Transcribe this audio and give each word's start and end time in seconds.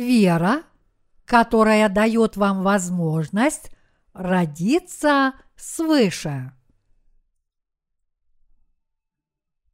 вера, 0.00 0.64
которая 1.24 1.88
дает 1.88 2.36
вам 2.36 2.62
возможность 2.62 3.70
родиться 4.12 5.34
свыше. 5.56 6.52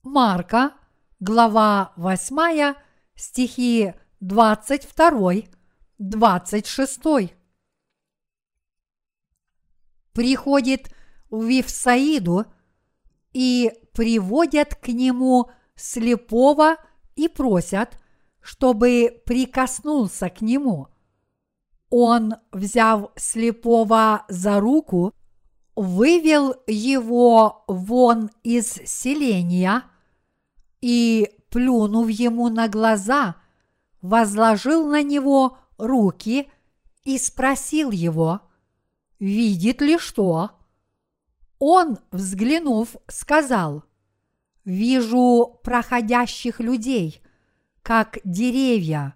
Марка, 0.02 0.72
глава 1.20 1.92
8, 1.96 2.74
стихи 3.14 3.94
22, 4.20 5.32
26. 5.98 7.00
Приходит 10.12 10.94
в 11.30 11.44
Вифсаиду 11.44 12.46
и 13.32 13.72
приводят 13.92 14.74
к 14.74 14.88
нему 14.88 15.50
слепого 15.74 16.76
и 17.14 17.28
просят, 17.28 17.98
чтобы 18.46 19.22
прикоснулся 19.26 20.30
к 20.30 20.40
нему. 20.40 20.86
Он, 21.90 22.36
взяв 22.52 23.10
слепого 23.16 24.24
за 24.28 24.60
руку, 24.60 25.12
вывел 25.74 26.54
его 26.68 27.64
вон 27.66 28.30
из 28.44 28.74
селения 28.84 29.82
и, 30.80 31.28
плюнув 31.50 32.08
ему 32.08 32.48
на 32.48 32.68
глаза, 32.68 33.34
возложил 34.00 34.86
на 34.86 35.02
него 35.02 35.58
руки 35.76 36.48
и 37.02 37.18
спросил 37.18 37.90
его, 37.90 38.42
видит 39.18 39.80
ли 39.80 39.98
что? 39.98 40.52
Он, 41.58 41.98
взглянув, 42.12 42.94
сказал, 43.08 43.82
«Вижу 44.64 45.58
проходящих 45.64 46.60
людей, 46.60 47.25
как 47.86 48.18
деревья». 48.24 49.14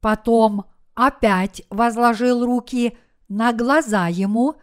Потом 0.00 0.64
опять 0.94 1.62
возложил 1.70 2.44
руки 2.44 2.98
на 3.28 3.52
глаза 3.52 4.08
ему 4.08 4.56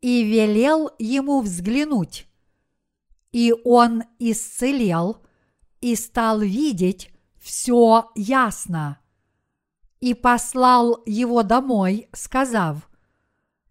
и 0.00 0.24
велел 0.24 0.90
ему 0.98 1.42
взглянуть. 1.42 2.26
И 3.30 3.54
он 3.64 4.02
исцелел 4.18 5.18
и 5.80 5.94
стал 5.94 6.40
видеть 6.40 7.12
все 7.38 8.10
ясно. 8.16 8.98
И 10.00 10.12
послал 10.14 11.04
его 11.06 11.44
домой, 11.44 12.08
сказав, 12.12 12.90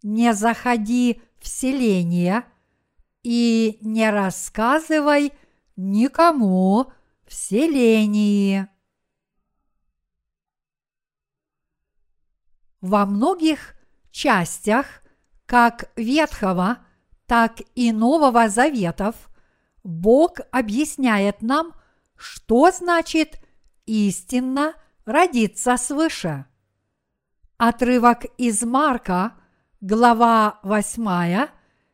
«Не 0.03 0.33
заходи 0.33 1.22
в 1.38 1.50
селение 1.50 2.45
и 3.23 3.77
не 3.81 4.09
рассказывай 4.09 5.33
никому 5.75 6.94
в 7.30 7.33
селении. 7.33 8.67
Во 12.81 13.05
многих 13.05 13.75
частях 14.11 15.03
как 15.45 15.91
Ветхого, 15.95 16.80
так 17.25 17.61
и 17.75 17.91
Нового 17.91 18.50
Заветов 18.50 19.16
Бог 19.83 20.39
объясняет 20.52 21.41
нам, 21.41 21.73
что 22.16 22.72
значит 22.72 23.39
истинно 23.85 24.73
родиться 25.05 25.77
свыше. 25.77 26.45
Отрывок 27.57 28.25
из 28.38 28.63
Марка– 28.63 29.35
глава 29.81 30.59
8, 30.63 31.47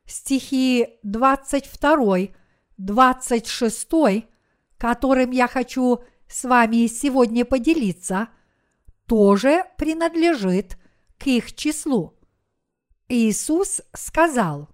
стихи 0.05 0.99
22, 1.03 2.17
26, 2.77 4.34
которым 4.77 5.31
я 5.31 5.47
хочу 5.47 6.03
с 6.27 6.43
вами 6.43 6.87
сегодня 6.87 7.45
поделиться, 7.45 8.29
тоже 9.05 9.63
принадлежит 9.77 10.77
к 11.17 11.27
их 11.27 11.53
числу. 11.55 12.13
Иисус 13.07 13.81
сказал, 13.93 14.69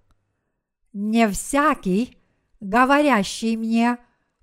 «Не 0.92 1.28
всякий, 1.28 2.18
говорящий 2.60 3.56
мне, 3.56 3.98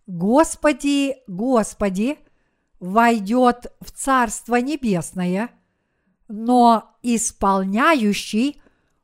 Господи, 0.06 1.18
Господи, 1.28 2.18
войдет 2.80 3.74
в 3.80 3.92
Царство 3.92 4.56
Небесное– 4.56 5.50
но 6.30 6.96
исполняющий 7.02 8.62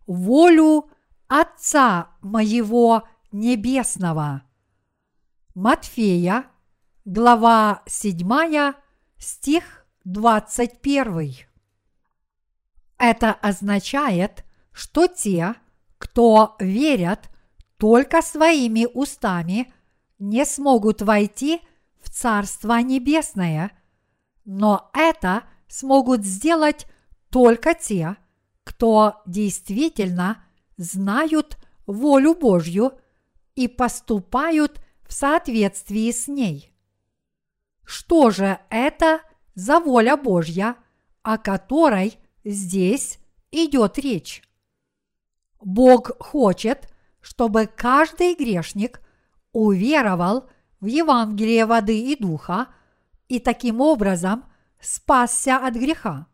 волю 0.08 0.90
Отца 1.28 2.10
моего 2.22 3.04
Небесного. 3.32 4.44
Матфея, 5.56 6.48
глава 7.06 7.82
7, 7.88 8.74
стих 9.18 9.88
21. 10.04 11.34
Это 12.98 13.32
означает, 13.32 14.44
что 14.74 15.08
те, 15.08 15.56
кто 15.98 16.58
верят 16.60 17.30
только 17.78 18.22
своими 18.22 18.86
устами, 18.86 19.74
не 20.20 20.46
смогут 20.46 21.02
войти 21.02 21.62
в 22.02 22.10
Царство 22.10 22.82
Небесное, 22.82 23.72
но 24.44 24.92
это 24.94 25.44
смогут 25.70 26.26
сделать 26.26 26.86
только 27.30 27.76
те, 27.76 28.18
кто 28.66 29.22
действительно 29.26 30.44
знают 30.76 31.58
волю 31.88 32.36
Божью 32.36 33.00
и 33.56 33.70
поступают 33.70 34.82
в 35.08 35.14
соответствии 35.14 36.12
с 36.12 36.28
ней. 36.28 36.74
Что 37.84 38.32
же 38.32 38.60
это 38.70 39.22
за 39.54 39.80
воля 39.80 40.18
Божья, 40.18 40.76
о 41.22 41.38
которой 41.38 42.18
здесь 42.44 43.20
идет 43.52 43.98
речь? 44.00 44.42
Бог 45.62 46.12
хочет, 46.20 46.90
чтобы 47.22 47.68
каждый 47.68 48.36
грешник 48.36 49.02
уверовал 49.52 50.50
в 50.80 50.86
Евангелие 50.86 51.66
воды 51.66 52.00
и 52.00 52.16
духа 52.16 52.68
и 53.28 53.40
таким 53.40 53.82
образом 53.82 54.46
спасся 54.80 55.58
от 55.58 55.76
греха. 55.76 56.28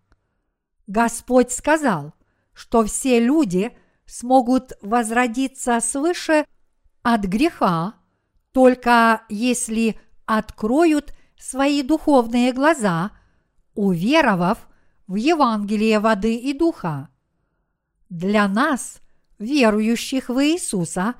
Господь 0.87 1.51
сказал, 1.51 2.13
что 2.53 2.83
все 2.83 3.19
люди 3.19 3.77
смогут 4.05 4.73
возродиться 4.81 5.79
свыше 5.79 6.45
от 7.01 7.21
греха, 7.21 7.95
только 8.51 9.23
если 9.29 9.99
откроют 10.25 11.13
свои 11.37 11.83
духовные 11.83 12.53
глаза, 12.53 13.11
уверовав 13.73 14.67
в 15.07 15.15
Евангелие 15.15 15.99
воды 15.99 16.35
и 16.35 16.53
духа. 16.53 17.09
Для 18.09 18.47
нас, 18.47 19.01
верующих 19.39 20.29
в 20.29 20.43
Иисуса, 20.43 21.15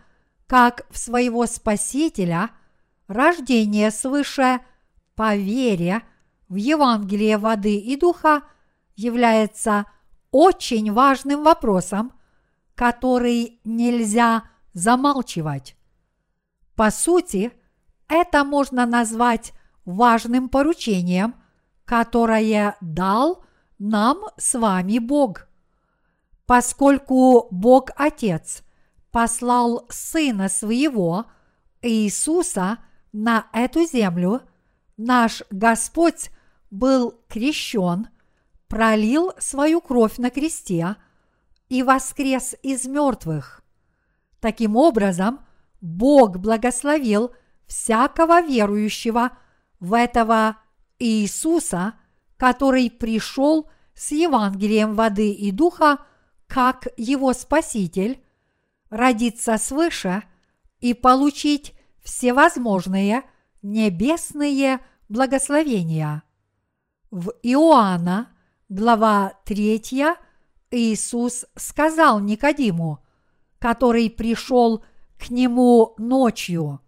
как 0.48 0.86
в 0.90 0.98
своего 0.98 1.46
Спасителя, 1.46 2.52
рождение 3.08 3.92
свыше 3.92 4.60
по 5.16 5.36
вере 5.36 6.04
в 6.50 6.56
Евангелие 6.56 7.38
воды 7.38 7.78
и 7.78 7.96
духа– 7.96 8.44
является 9.02 9.86
очень 10.32 10.92
важным 10.92 11.44
вопросом, 11.44 12.14
который 12.76 13.60
нельзя 13.64 14.44
замалчивать. 14.74 15.76
По 16.76 16.92
сути, 16.92 17.52
это 18.08 18.44
можно 18.44 18.86
назвать 18.86 19.54
важным 19.86 20.50
поручением, 20.50 21.36
которое 21.86 22.78
дал 22.82 23.44
нам 23.80 24.20
с 24.38 24.58
вами 24.58 25.00
Бог. 25.00 25.48
Поскольку 26.46 27.48
Бог 27.52 27.90
Отец 27.96 28.64
послал 29.12 29.86
Сына 29.90 30.50
Своего, 30.50 31.26
Иисуса, 31.82 32.78
на 33.14 33.48
эту 33.52 33.86
землю, 33.86 34.42
наш 34.98 35.44
Господь 35.50 36.30
был 36.70 37.16
крещен– 37.28 38.08
пролил 38.72 39.34
свою 39.38 39.82
кровь 39.82 40.18
на 40.18 40.30
кресте 40.30 40.96
и 41.68 41.84
воскрес 41.84 42.56
из 42.64 42.86
мертвых. 42.86 43.62
Таким 44.40 44.78
образом, 44.78 45.42
Бог 45.82 46.38
благословил 46.38 47.34
всякого 47.68 48.42
верующего 48.42 49.38
в 49.80 49.94
этого 49.94 50.58
Иисуса, 51.00 51.96
который 52.38 52.90
пришел 52.90 53.70
с 53.94 54.12
Евангелием 54.12 54.96
воды 54.96 55.32
и 55.32 55.52
духа 55.52 56.00
как 56.48 56.88
его 56.98 57.34
Спаситель, 57.34 58.24
родиться 58.90 59.58
свыше 59.58 60.24
и 60.80 60.94
получить 60.94 61.74
всевозможные 62.04 63.24
небесные 63.62 64.80
благословения. 65.08 66.24
В 67.10 67.34
Иоанна– 67.42 68.30
глава 68.72 69.34
3, 69.44 69.82
Иисус 70.72 71.46
сказал 71.58 72.22
Никодиму, 72.22 73.04
который 73.60 74.10
пришел 74.10 74.86
к 75.22 75.30
нему 75.30 75.94
ночью, 75.98 76.82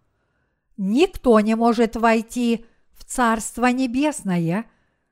«Никто 0.76 1.38
не 1.38 1.54
может 1.54 1.94
войти 1.94 2.66
в 2.92 3.04
Царство 3.04 3.66
Небесное, 3.66 4.66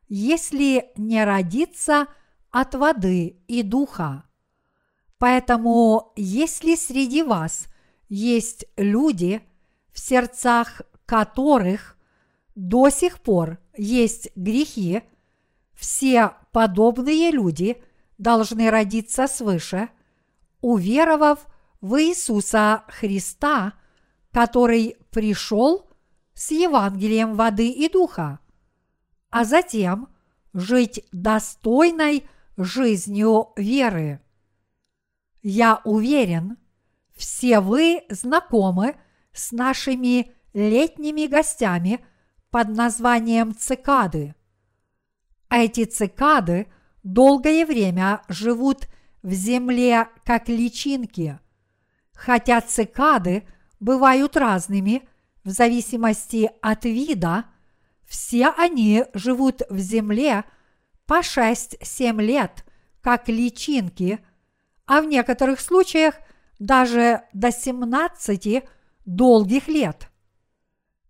если 0.08 0.90
не 0.96 1.24
родиться 1.24 2.08
от 2.50 2.74
воды 2.74 3.40
и 3.46 3.62
духа. 3.62 4.24
Поэтому, 5.18 6.12
если 6.16 6.74
среди 6.74 7.22
вас 7.22 7.66
есть 8.08 8.64
люди, 8.76 9.40
в 9.92 10.00
сердцах 10.00 10.82
которых 11.06 11.96
до 12.56 12.90
сих 12.90 13.20
пор 13.20 13.58
есть 13.76 14.30
грехи, 14.34 15.02
все 15.74 16.32
подобные 16.50 17.30
люди 17.30 17.80
должны 18.18 18.68
родиться 18.68 19.28
свыше, 19.28 19.90
уверовав 20.60 21.46
в 21.82 22.00
Иисуса 22.00 22.84
Христа, 22.88 23.74
который 24.30 24.96
пришел 25.10 25.90
с 26.32 26.50
Евангелием 26.52 27.34
воды 27.34 27.68
и 27.68 27.90
духа, 27.90 28.38
а 29.28 29.44
затем 29.44 30.08
жить 30.54 31.04
достойной 31.12 32.26
жизнью 32.56 33.48
веры. 33.56 34.22
Я 35.42 35.82
уверен, 35.84 36.56
все 37.14 37.60
вы 37.60 38.04
знакомы 38.08 38.96
с 39.32 39.52
нашими 39.52 40.32
летними 40.54 41.26
гостями 41.26 42.04
под 42.50 42.68
названием 42.68 43.56
цикады. 43.56 44.34
Эти 45.50 45.84
цикады 45.84 46.68
долгое 47.02 47.66
время 47.66 48.22
живут 48.28 48.86
в 49.22 49.32
земле 49.32 50.08
как 50.24 50.48
личинки, 50.48 51.40
хотя 52.24 52.60
цикады 52.60 53.42
бывают 53.80 54.36
разными 54.36 55.02
в 55.42 55.50
зависимости 55.50 56.50
от 56.60 56.84
вида, 56.84 57.46
все 58.04 58.50
они 58.56 59.04
живут 59.12 59.62
в 59.68 59.78
земле 59.78 60.44
по 61.06 61.20
6-7 61.20 62.22
лет, 62.22 62.64
как 63.00 63.28
личинки, 63.28 64.20
а 64.86 65.00
в 65.00 65.06
некоторых 65.06 65.58
случаях 65.60 66.14
даже 66.60 67.22
до 67.32 67.50
17 67.50 68.62
долгих 69.04 69.66
лет. 69.66 70.08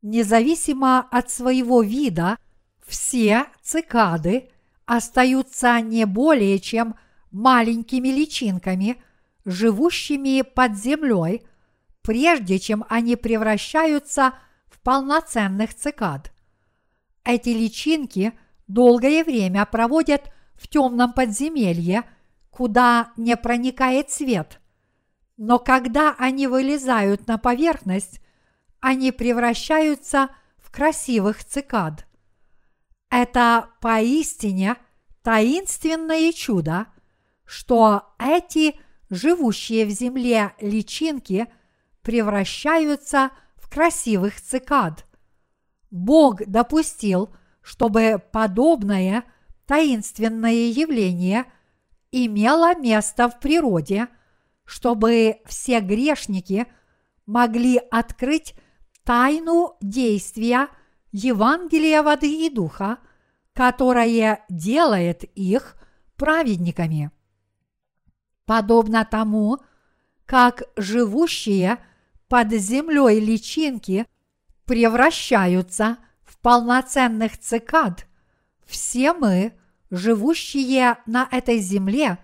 Независимо 0.01 1.01
от 1.11 1.31
своего 1.31 1.83
вида, 1.83 2.39
все 2.87 3.47
цикады 3.61 4.49
остаются 4.87 5.79
не 5.81 6.07
более 6.07 6.59
чем 6.59 6.95
маленькими 7.31 8.09
личинками, 8.09 9.03
живущими 9.45 10.43
под 10.43 10.75
землей, 10.77 11.47
прежде 12.03 12.59
чем 12.59 12.85
они 12.89 13.17
превращаются 13.17 14.35
в 14.67 14.81
полноценных 14.81 15.75
цикад. 15.75 16.33
Эти 17.25 17.51
личинки 17.51 18.33
долгое 18.67 19.25
время 19.25 19.65
проводят 19.67 20.33
в 20.55 20.69
темном 20.69 21.13
подземелье, 21.13 22.05
куда 22.51 23.13
не 23.17 23.37
проникает 23.37 24.11
свет. 24.11 24.61
Но 25.37 25.59
когда 25.59 26.15
они 26.19 26.47
вылезают 26.47 27.27
на 27.27 27.39
поверхность, 27.39 28.21
они 28.81 29.13
превращаются 29.13 30.29
в 30.59 30.71
красивых 30.71 31.45
цикад. 31.45 32.07
Это 33.11 33.71
поистине 33.81 34.77
таинственное 35.23 36.33
чудо, 36.33 36.87
что 37.45 38.15
эти 38.19 38.77
живущие 39.15 39.87
в 39.87 39.91
земле 39.91 40.55
личинки 40.61 41.47
превращаются 42.01 43.31
в 43.57 43.69
красивых 43.69 44.41
цикад. 44.41 45.07
Бог 45.91 46.45
допустил, 46.47 47.35
чтобы 47.61 48.23
подобное 48.33 49.25
таинственное 49.67 50.71
явление 50.71 51.45
имело 52.11 52.75
место 52.75 53.29
в 53.29 53.39
природе, 53.39 54.09
чтобы 54.65 55.41
все 55.45 55.81
грешники 55.81 56.67
могли 57.27 57.77
открыть 57.91 58.55
тайну 59.05 59.77
действия 59.81 60.69
Евангелия 61.13 62.03
воды 62.03 62.47
и 62.47 62.51
духа, 62.51 62.99
которое 63.53 64.45
делает 64.49 65.25
их 65.25 65.77
праведниками. 66.17 67.11
Подобно 68.47 69.05
тому, 69.05 69.59
как 70.27 70.63
живущие 70.77 71.79
под 72.29 72.53
землей 72.53 73.21
личинки 73.21 74.07
превращаются 74.65 75.99
в 76.25 76.39
полноценных 76.39 77.39
цикад, 77.39 78.07
все 78.65 79.13
мы, 79.13 79.53
живущие 79.91 80.97
на 81.07 81.29
этой 81.31 81.59
земле, 81.59 82.19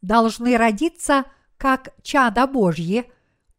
должны 0.00 0.56
родиться 0.56 1.24
как 1.56 1.94
чада 2.02 2.46
Божьи, 2.46 3.10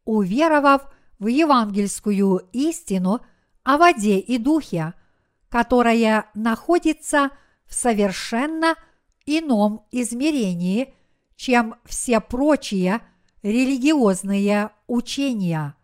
уверовав 0.04 0.94
в 1.20 1.28
евангельскую 1.28 2.50
истину 2.52 3.22
о 3.64 3.78
воде 3.78 4.20
и 4.20 4.38
духе, 4.38 4.94
которая 5.48 6.30
находится 6.34 7.30
в 7.66 7.74
совершенно 7.74 8.76
ином 9.26 9.86
измерении, 9.92 10.94
чем 11.44 11.76
все 11.84 12.22
прочие 12.22 13.02
религиозные 13.42 14.70
учения. 14.88 15.76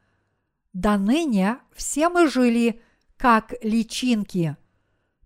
До 0.72 0.98
ныне 0.98 1.58
все 1.74 2.08
мы 2.08 2.30
жили 2.30 2.82
как 3.18 3.54
личинки, 3.62 4.56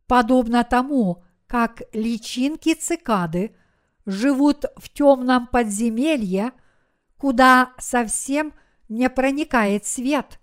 подобно 0.08 0.64
тому, 0.64 1.24
как 1.46 1.84
личинки 1.94 2.74
цикады 2.74 3.56
живут 4.08 4.66
в 4.76 4.90
темном 4.90 5.46
подземелье, 5.46 6.54
куда 7.20 7.74
совсем 7.78 8.54
не 8.90 9.12
проникает 9.12 9.86
свет, 9.86 10.40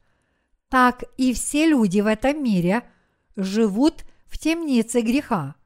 так 0.69 1.03
и 1.17 1.33
все 1.33 1.67
люди 1.67 2.01
в 2.01 2.07
этом 2.07 2.45
мире 2.45 2.89
живут 3.35 4.05
в 4.27 4.39
темнице 4.39 5.01
греха. 5.01 5.57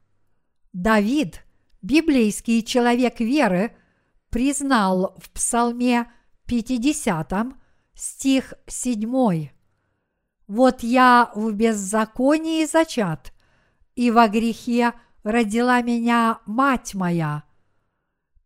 Давид, 0.72 1.44
библейский 1.82 2.62
человек 2.62 3.20
веры, 3.20 3.76
признал 4.34 5.14
в 5.18 5.30
Псалме 5.30 6.10
50, 6.46 7.32
стих 7.94 8.54
7. 8.66 9.48
«Вот 10.48 10.82
я 10.82 11.30
в 11.36 11.52
беззаконии 11.52 12.64
зачат, 12.64 13.32
и 13.94 14.10
во 14.10 14.26
грехе 14.26 14.92
родила 15.22 15.80
меня 15.82 16.40
мать 16.46 16.94
моя». 16.94 17.44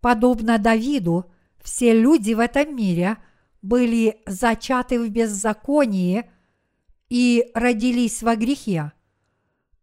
Подобно 0.02 0.58
Давиду, 0.58 1.24
все 1.64 1.98
люди 1.98 2.34
в 2.34 2.40
этом 2.40 2.76
мире– 2.76 3.16
были 3.62 4.20
зачаты 4.26 5.00
в 5.00 5.08
беззаконии 5.08 6.30
и 7.08 7.50
родились 7.54 8.22
во 8.22 8.36
грехе. 8.36 8.92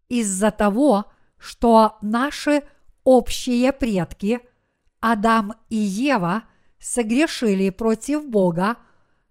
Из-за 0.07 0.51
того, 0.51 1.05
что 1.37 1.97
наши 2.01 2.61
общие 3.03 3.73
предки 3.73 4.39
Адам 5.07 5.53
и 5.69 5.75
Ева 5.75 6.45
согрешили 6.79 7.69
против 7.69 8.27
Бога, 8.27 8.77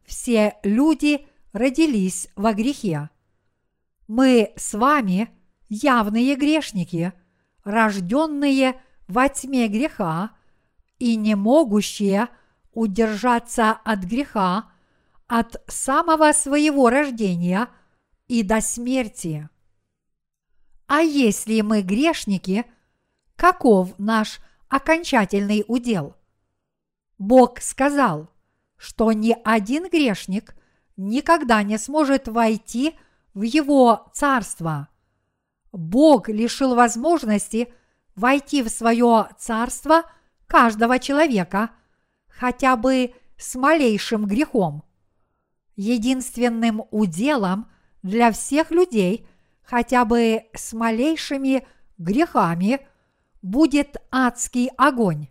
все 0.05 0.57
люди 0.63 1.27
родились 1.53 2.29
во 2.37 2.53
грехе. 2.53 3.11
Мы 4.07 4.53
с 4.55 4.75
вами 4.75 5.31
явные 5.69 6.37
грешники, 6.37 7.13
рожденные 7.65 8.81
во 9.09 9.29
тьме 9.29 9.67
греха 9.67 10.31
и 11.01 11.17
не 11.17 11.35
могущие– 11.35 12.29
удержаться 12.75 13.73
от 13.73 14.01
греха 14.01 14.71
от 15.27 15.63
самого 15.69 16.33
своего 16.33 16.91
рождения 16.91 17.69
и 18.29 18.43
до 18.43 18.61
смерти. 18.61 19.49
А 20.87 21.01
если 21.01 21.61
мы 21.63 21.83
грешники, 21.83 22.65
каков 23.37 23.99
наш 23.99 24.41
окончательный 24.75 25.65
удел? 25.69 26.17
Бог 27.19 27.61
сказал, 27.61 28.31
что 28.77 29.13
ни 29.13 29.37
один 29.45 29.89
грешник 29.89 30.55
никогда 30.97 31.63
не 31.63 31.79
сможет 31.79 32.29
войти 32.29 32.95
в 33.35 33.43
его 33.43 34.11
царство. 34.13 34.89
Бог 35.73 36.29
лишил 36.29 36.75
возможности 36.75 37.73
войти 38.15 38.63
в 38.63 38.69
свое 38.69 39.29
царство 39.39 40.03
каждого 40.47 40.99
человека– 40.99 41.71
хотя 42.39 42.77
бы 42.77 43.15
с 43.37 43.55
малейшим 43.55 44.27
грехом. 44.27 44.85
Единственным 45.77 46.83
уделом 46.91 47.71
для 48.03 48.33
всех 48.33 48.71
людей 48.71 49.27
хотя 49.63 50.05
бы 50.05 50.45
с 50.55 50.73
малейшими 50.73 51.67
грехами 51.99 52.87
будет 53.45 53.99
адский 54.11 54.71
огонь. 54.79 55.29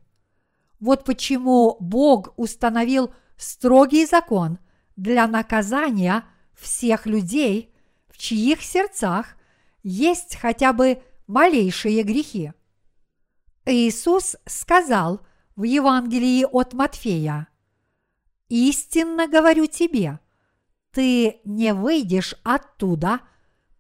Вот 0.79 1.03
почему 1.03 1.77
Бог 1.79 2.32
установил 2.38 3.12
строгий 3.38 4.05
закон 4.05 4.60
для 4.96 5.25
наказания 5.27 6.24
всех 6.53 7.08
людей, 7.08 7.74
в 8.08 8.20
чьих 8.20 8.62
сердцах 8.62 9.36
есть 9.82 10.36
хотя 10.36 10.74
бы 10.74 11.01
малейшие 11.25 12.03
грехи. 12.03 12.53
Иисус 13.65 14.36
сказал 14.46 15.22
в 15.55 15.63
Евангелии 15.63 16.46
от 16.46 16.74
Матфея, 16.74 17.48
«Истинно 18.48 19.27
говорю 19.27 19.65
тебе, 19.65 20.20
ты 20.91 21.41
не 21.46 21.74
выйдешь 21.74 22.36
оттуда, 22.43 23.22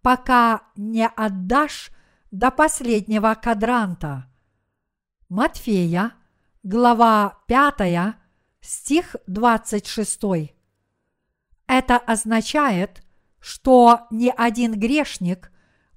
пока 0.01 0.63
не 0.75 1.07
отдашь 1.07 1.91
до 2.33 2.49
последнего 2.49 3.35
кадранта». 3.35 4.25
Матфея, 5.29 6.13
глава 6.63 7.37
5, 7.47 8.15
стих 8.59 9.15
26. 9.27 10.51
Это 11.67 11.97
означает, 11.97 13.03
что 13.39 14.07
ни 14.09 14.33
один 14.35 14.73
грешник, 14.79 15.51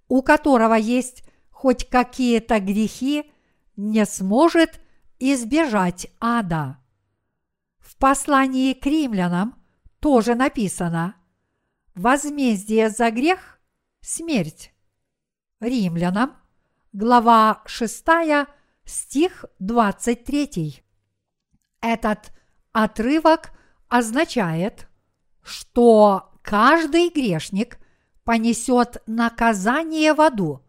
у 0.09 0.21
которого 0.21 0.75
есть 0.75 1.25
хоть 1.51 1.89
какие-то 1.89 2.61
грехи, 2.61 3.33
не 3.77 4.05
сможет 4.05 4.79
избежать 5.19 6.09
ада. 6.21 6.77
В 7.79 7.97
послании 7.97 8.75
к 8.75 8.85
римлянам 8.85 9.55
тоже 10.01 10.35
написано 10.35 11.17
«Возмездие 11.95 12.91
за 12.91 13.11
грех– 13.11 13.59
смерть». 14.03 14.76
Римлянам, 15.61 16.37
глава 16.93 17.63
6, 17.65 18.05
стих 18.85 19.47
23. 19.59 20.85
Этот 21.81 22.31
отрывок 22.73 23.53
означает, 23.89 24.87
что 25.43 26.35
каждый 26.43 27.09
грешник 27.09 27.79
понесет 28.23 29.03
наказание 29.07 30.13
в 30.13 30.21
аду. 30.21 30.61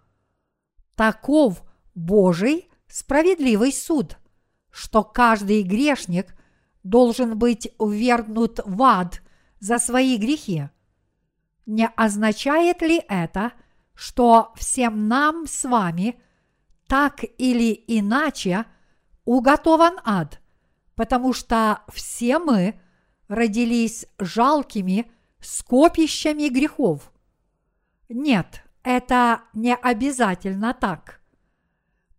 Таков 0.95 1.63
Божий 1.93 2.69
справедливый 2.87 3.73
суд, 3.73 4.17
что 4.69 5.03
каждый 5.03 5.63
грешник 5.63 6.33
должен 6.83 7.37
быть 7.37 7.73
ввергнут 7.77 8.61
в 8.65 8.81
ад 8.83 9.21
за 9.59 9.79
свои 9.79 10.15
грехи. 10.15 10.69
Не 11.65 11.89
означает 11.89 12.81
ли 12.81 13.03
это, 13.09 13.51
что 13.97 14.53
всем 14.55 15.07
нам 15.07 15.47
с 15.47 15.63
вами 15.63 16.21
так 16.87 17.25
или 17.39 17.73
иначе 17.87 18.65
уготован 19.25 19.97
ад, 20.05 20.39
потому 20.95 21.33
что 21.33 21.81
все 21.91 22.37
мы 22.37 22.79
родились 23.27 24.05
жалкими 24.19 25.11
скопищами 25.41 26.47
грехов? 26.47 27.11
Нет, 28.07 28.63
это 28.83 29.41
не 29.53 29.75
обязательно 29.75 30.75
так. 30.75 31.19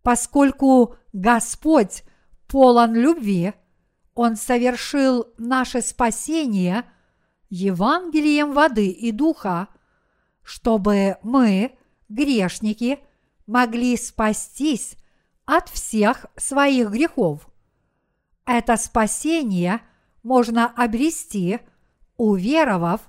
Поскольку 0.03 0.97
Господь 1.13 2.03
полон 2.49 2.93
любви, 2.93 3.53
Он 4.15 4.35
совершил 4.35 5.27
наше 5.37 5.81
спасение 5.81 6.83
Евангелием 7.49 8.51
воды 8.51 8.89
и 8.89 9.13
духа, 9.13 9.69
чтобы 10.49 11.17
мы, 11.21 11.77
грешники, 12.09 12.99
могли 13.45 13.95
спастись 13.97 14.95
от 15.45 15.69
всех 15.69 16.25
своих 16.35 16.89
грехов. 16.89 17.47
Это 18.45 18.75
спасение 18.77 19.81
можно 20.23 20.65
обрести, 20.65 21.59
уверовав 22.17 23.01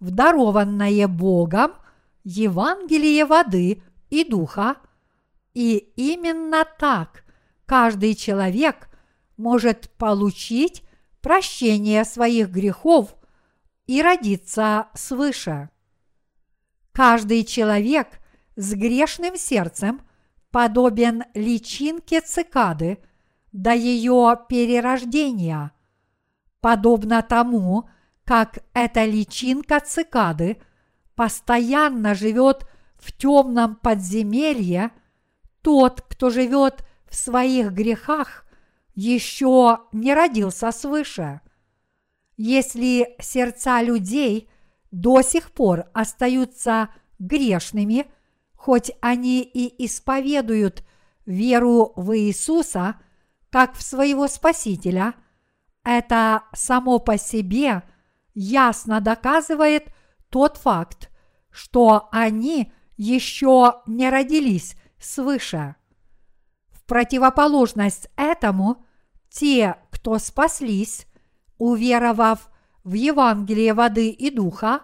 в 0.00 0.10
дарованное 0.10 1.08
Богом 1.08 1.72
Евангелие 2.24 3.24
воды 3.24 3.82
и 4.10 4.24
духа– 4.24 4.76
и 5.58 5.92
именно 5.96 6.64
так 6.64 7.24
каждый 7.66 8.14
человек 8.14 8.88
может 9.36 9.90
получить 9.98 10.84
прощение 11.20 12.04
своих 12.04 12.50
грехов 12.50 13.16
и 13.88 14.00
родиться 14.00 14.86
свыше. 14.94 15.68
Каждый 16.98 17.44
человек 17.44 18.08
с 18.56 18.74
грешным 18.74 19.36
сердцем 19.36 20.00
подобен 20.50 21.22
личинке 21.32 22.20
цикады 22.20 22.98
до 23.52 23.72
ее 23.72 24.36
перерождения, 24.48 25.70
подобно 26.60 27.22
тому, 27.22 27.88
как 28.24 28.64
эта 28.74 29.04
личинка 29.04 29.78
цикады 29.78 30.60
постоянно 31.14 32.16
живет 32.16 32.68
в 32.96 33.12
темном 33.12 33.76
подземелье– 33.76 34.90
тот, 35.62 36.00
кто 36.00 36.30
живет 36.30 36.84
в 37.08 37.14
своих 37.14 37.70
грехах, 37.70 38.44
еще 38.96 39.82
не 39.92 40.14
родился 40.14 40.72
свыше. 40.72 41.42
Если 42.36 43.14
сердца 43.20 43.82
людей 43.82 44.50
до 44.90 45.22
сих 45.22 45.52
пор 45.52 45.86
остаются 45.92 46.90
грешными, 47.18 48.06
хоть 48.54 48.90
они 49.00 49.42
и 49.42 49.84
исповедуют 49.84 50.84
веру 51.26 51.92
в 51.96 52.16
Иисуса 52.16 52.96
как 53.50 53.74
в 53.74 53.82
своего 53.82 54.28
Спасителя, 54.28 55.14
это 55.84 56.44
само 56.52 56.98
по 56.98 57.16
себе 57.16 57.82
ясно 58.34 59.00
доказывает 59.00 59.92
тот 60.28 60.58
факт, 60.58 61.10
что 61.50 62.08
они 62.12 62.72
еще 62.96 63.82
не 63.86 64.10
родились 64.10 64.76
свыше. 64.98 65.76
В 66.70 66.84
противоположность 66.84 68.08
этому, 68.16 68.84
те, 69.30 69.76
кто 69.90 70.18
спаслись, 70.18 71.06
уверовав 71.58 72.50
в 72.88 72.94
Евангелие 72.94 73.74
воды 73.74 74.08
и 74.08 74.30
духа, 74.30 74.80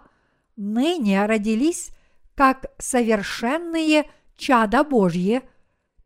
ныне 0.55 1.25
родились 1.25 1.89
как 2.35 2.67
совершенные 2.77 4.07
чада 4.37 4.83
Божьи, 4.83 5.41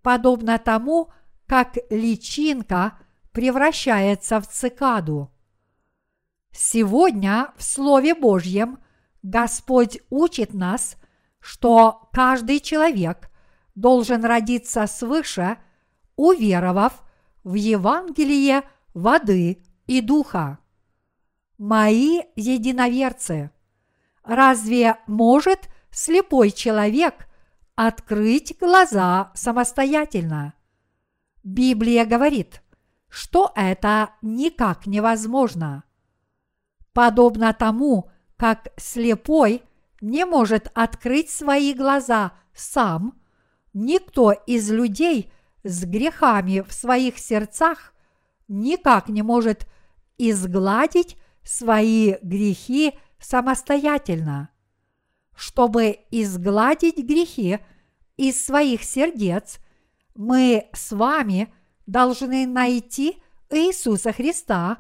подобно 0.02 0.58
тому, 0.60 1.12
как 1.46 1.78
личинка 1.90 2.98
превращается 3.34 4.40
в 4.40 4.48
цикаду. 4.48 5.30
Сегодня 6.54 7.54
в 7.58 7.64
Слове 7.64 8.16
Божьем 8.16 8.80
Господь 9.22 10.00
учит 10.10 10.54
нас, 10.54 10.96
что 11.42 12.08
каждый 12.14 12.62
человек 12.62 13.30
должен 13.76 14.24
родиться 14.24 14.88
свыше, 14.88 15.58
уверовав 16.16 17.04
в 17.44 17.56
Евангелие 17.56 18.64
воды 18.94 19.66
и 19.86 20.00
духа. 20.00 20.60
Мои 21.60 22.22
единоверцы, 22.36 23.52
разве 24.24 24.98
может 25.06 25.70
слепой 25.92 26.50
человек 26.50 27.28
открыть 27.76 28.58
глаза 28.60 29.32
самостоятельно? 29.36 30.56
Библия 31.44 32.06
говорит, 32.06 32.64
что 33.10 33.52
это 33.56 34.16
никак 34.24 34.88
невозможно. 34.88 35.84
Подобно 36.94 37.54
тому, 37.54 38.10
как 38.38 38.70
слепой 38.78 39.62
не 40.02 40.26
может 40.26 40.72
открыть 40.74 41.30
свои 41.30 41.76
глаза 41.76 42.32
сам, 42.56 43.20
Никто 43.74 44.32
из 44.32 44.72
людей 44.72 45.32
с 45.64 45.84
грехами 45.86 46.62
в 46.68 46.74
своих 46.74 47.20
сердцах 47.20 47.94
никак 48.48 49.10
не 49.10 49.22
может 49.22 49.68
изгладить 50.18 51.18
свои 51.44 52.16
грехи 52.22 52.94
самостоятельно. 53.20 54.50
Чтобы 55.36 56.00
изгладить 56.12 56.98
грехи 56.98 57.60
из 58.18 58.44
своих 58.44 58.84
сердец, 58.84 59.60
мы 60.16 60.70
с 60.74 60.92
вами 60.92 61.54
должны 61.86 62.46
найти 62.46 63.22
Иисуса 63.50 64.12
Христа, 64.12 64.78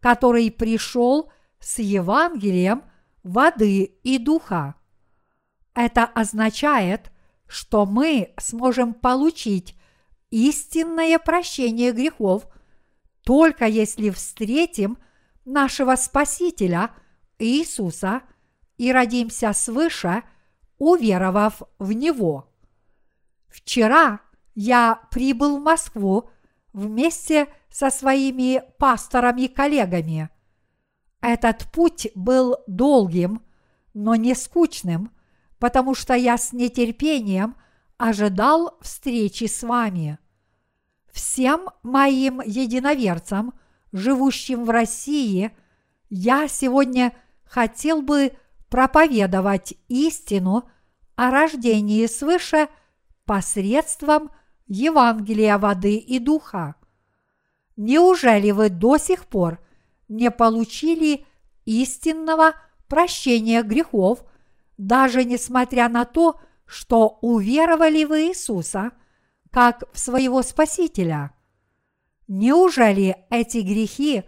который 0.00 0.50
пришел 0.50 1.30
с 1.60 1.78
Евангелием 1.78 2.82
воды 3.22 3.84
и 4.02 4.18
духа. 4.18 4.74
Это 5.74 6.04
означает– 6.04 7.12
что 7.50 7.84
мы 7.84 8.32
сможем 8.38 8.94
получить 8.94 9.74
истинное 10.30 11.18
прощение 11.18 11.90
грехов 11.90 12.46
только 13.24 13.66
если 13.66 14.10
встретим 14.10 14.98
нашего 15.52 15.96
Спасителя 15.96 16.90
Иисуса 17.38 18.22
и 18.78 18.92
родимся 18.92 19.52
свыше, 19.52 20.22
уверовав 20.78 21.62
в 21.78 21.92
Него. 21.92 22.52
Вчера 23.48 24.20
я 24.54 25.00
прибыл 25.10 25.58
в 25.58 25.62
Москву 25.62 26.30
вместе 26.72 27.48
со 27.68 27.90
своими 27.90 28.62
пасторами-коллегами. 28.78 30.30
Этот 31.20 31.70
путь 31.72 32.08
был 32.14 32.56
долгим, 32.66 33.42
но 33.92 34.14
не 34.14 34.34
скучным– 34.34 35.10
потому 35.60 35.94
что 35.94 36.14
я 36.14 36.36
с 36.36 36.52
нетерпением 36.52 37.54
ожидал 37.98 38.78
встречи 38.80 39.44
с 39.44 39.62
вами. 39.62 40.18
Всем 41.12 41.68
моим 41.82 42.40
единоверцам, 42.40 43.52
живущим 43.92 44.64
в 44.64 44.70
России, 44.70 45.50
я 46.08 46.48
сегодня 46.48 47.12
хотел 47.44 48.02
бы 48.02 48.32
проповедовать 48.68 49.74
истину 49.88 50.68
о 51.16 51.30
рождении 51.30 52.06
свыше 52.06 52.68
посредством 53.24 54.30
Евангелия 54.66 55.58
воды 55.58 55.96
и 55.96 56.18
духа. 56.18 56.76
Неужели 57.76 58.50
вы 58.50 58.68
до 58.68 58.98
сих 58.98 59.26
пор 59.26 59.60
не 60.08 60.30
получили 60.30 61.26
истинного 61.64 62.54
прощения 62.88 63.62
грехов, 63.62 64.24
даже 64.78 65.24
несмотря 65.24 65.88
на 65.88 66.04
то, 66.04 66.40
что 66.66 67.18
уверовали 67.20 68.04
в 68.04 68.18
Иисуса 68.18 68.92
как 69.50 69.84
в 69.92 69.98
своего 69.98 70.42
Спасителя? 70.42 71.32
Неужели 72.32 73.16
эти 73.28 73.58
грехи 73.58 74.22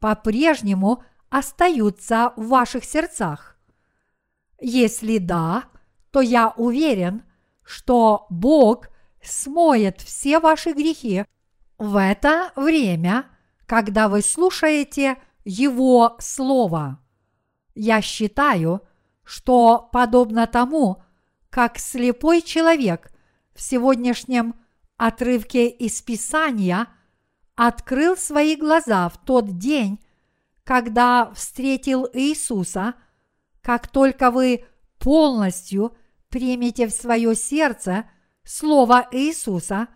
по-прежнему 0.00 1.04
остаются 1.28 2.32
в 2.36 2.48
ваших 2.48 2.82
сердцах? 2.82 3.58
Если 4.58 5.18
да, 5.18 5.64
то 6.12 6.22
я 6.22 6.54
уверен, 6.56 7.24
что 7.62 8.24
Бог 8.30 8.88
смоет 9.22 10.00
все 10.00 10.40
ваши 10.40 10.72
грехи 10.72 11.26
в 11.76 12.00
это 12.00 12.52
время, 12.56 13.26
когда 13.66 14.08
вы 14.08 14.22
слушаете 14.22 15.18
Его 15.44 16.16
Слово. 16.20 17.00
Я 17.74 18.00
считаю, 18.00 18.80
что 19.24 19.90
подобно 19.92 20.46
тому, 20.46 21.02
как 21.50 21.78
слепой 21.78 22.40
человек 22.40 23.12
в 23.54 23.60
сегодняшнем 23.60 24.54
отрывке 24.96 25.68
из 25.68 26.00
Писания 26.00 26.88
открыл 27.54 28.16
свои 28.16 28.56
глаза 28.56 29.08
в 29.08 29.18
тот 29.24 29.58
день, 29.58 30.00
когда 30.64 31.32
встретил 31.34 32.08
Иисуса, 32.12 32.94
как 33.60 33.88
только 33.88 34.30
вы 34.30 34.64
полностью 34.98 35.96
примете 36.28 36.86
в 36.86 36.92
свое 36.92 37.34
сердце 37.34 38.08
Слово 38.44 39.06
Иисуса, 39.12 39.88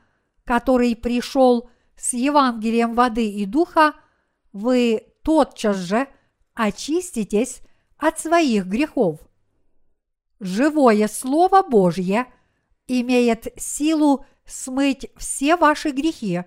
который 0.45 0.95
пришел 0.95 1.71
с 1.97 2.13
Евангелием 2.13 2.95
воды 2.95 3.29
и 3.29 3.47
духа, 3.47 3.95
вы 4.53 5.07
тотчас 5.23 5.77
же 5.77 6.07
очиститесь 6.55 7.63
от 7.97 8.19
своих 8.19 8.67
грехов. 8.67 9.21
Живое 10.39 11.09
Слово 11.09 11.63
Божье 11.63 12.27
имеет 12.87 13.49
силу 13.57 14.25
смыть 14.45 15.11
все 15.17 15.57
ваши 15.57 15.91
грехи 15.91 16.45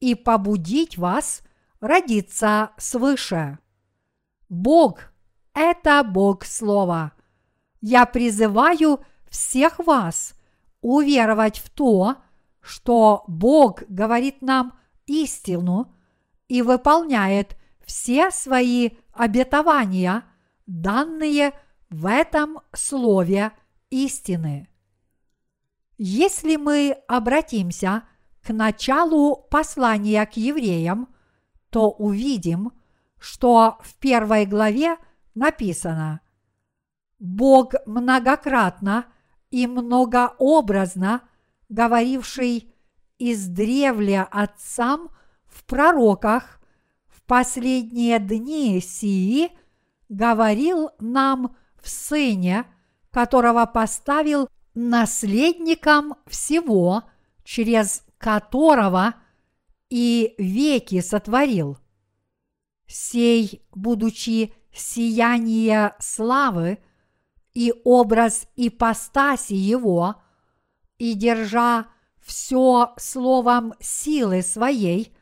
и 0.00 0.14
побудить 0.14 0.98
вас 0.98 1.42
родиться 1.80 2.70
свыше. 2.76 3.58
Бог– 4.48 5.12
это 5.54 6.02
Бог 6.02 6.44
Слова. 6.44 7.12
Я 7.80 8.06
призываю 8.06 9.00
всех 9.28 9.78
вас 9.78 10.34
уверовать 10.80 11.58
в 11.58 11.70
то, 11.70 12.16
что 12.60 13.24
Бог 13.26 13.82
говорит 13.88 14.42
нам 14.42 14.78
истину 15.06 15.94
и 16.48 16.62
выполняет 16.62 17.56
все 17.84 18.30
свои 18.30 18.90
обетования, 19.12 20.24
данные 20.66 21.52
в 21.88 22.06
этом 22.06 22.60
слове 22.72 23.52
истины. 23.90 24.68
Если 25.98 26.56
мы 26.56 26.96
обратимся 27.08 28.04
к 28.42 28.52
началу 28.52 29.36
послания 29.50 30.24
к 30.26 30.36
евреям, 30.36 31.08
то 31.70 31.90
увидим, 31.90 32.72
что 33.18 33.78
в 33.82 33.94
первой 33.96 34.46
главе 34.46 34.96
написано 35.34 36.20
«Бог 37.18 37.74
многократно 37.86 39.06
и 39.50 39.66
многообразно 39.66 41.22
говоривший 41.68 42.72
издревле 43.18 44.22
отцам 44.22 45.10
в 45.46 45.64
пророках 45.64 46.60
в 47.08 47.22
последние 47.22 48.18
дни 48.18 48.80
сии, 48.80 49.50
говорил 50.08 50.90
нам 50.98 51.56
в 51.80 51.88
Сыне, 51.88 52.64
которого 53.10 53.66
поставил 53.66 54.48
наследником 54.74 56.14
всего, 56.26 57.04
через 57.44 58.04
которого 58.20 59.14
и 59.88 60.34
веки 60.36 61.00
сотворил. 61.00 61.78
Сей, 62.86 63.66
будучи 63.72 64.52
сияние 64.72 65.94
славы 65.98 66.78
и 67.54 67.72
образ 67.82 68.46
ипостаси 68.56 69.54
его, 69.54 70.16
и 70.98 71.14
держа 71.14 71.86
все 72.20 72.92
словом 72.98 73.72
силы 73.80 74.42
своей, 74.42 75.16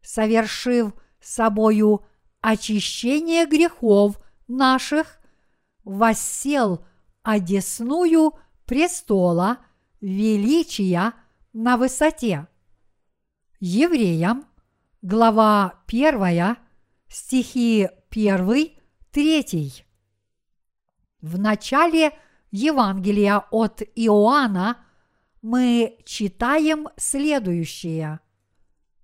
совершив 0.00 0.92
собою 1.20 2.04
очищение 2.40 3.44
грехов 3.46 4.20
наших, 4.46 5.18
воссел 5.82 6.86
одесную 7.24 8.34
престола 8.66 9.58
величия 10.00 11.12
на 11.56 11.78
высоте. 11.78 12.48
Евреям, 13.60 14.44
глава 15.00 15.80
1, 15.86 16.56
стихи 17.08 17.88
1, 18.10 18.72
3. 19.10 19.86
В 21.22 21.38
начале 21.38 22.12
Евангелия 22.50 23.42
от 23.50 23.80
Иоанна 23.94 24.84
мы 25.40 25.98
читаем 26.04 26.88
следующее. 26.98 28.20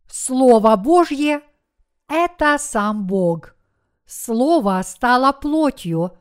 Слово 0.07 0.77
Божье– 0.77 1.41
это 2.07 2.59
сам 2.59 3.07
Бог. 3.07 3.57
Слово 4.05 4.83
стало 4.85 5.33
плотью, 5.33 6.19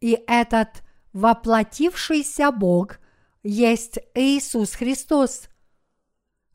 и 0.00 0.24
этот 0.26 0.82
воплотившийся 1.12 2.50
Бог 2.50 2.98
есть 3.42 3.98
Иисус 4.14 4.72
Христос. 4.72 5.50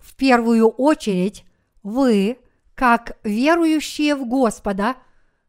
В 0.01 0.15
первую 0.15 0.67
очередь 0.67 1.45
вы, 1.83 2.39
как 2.75 3.17
верующие 3.23 4.15
в 4.15 4.27
Господа, 4.27 4.95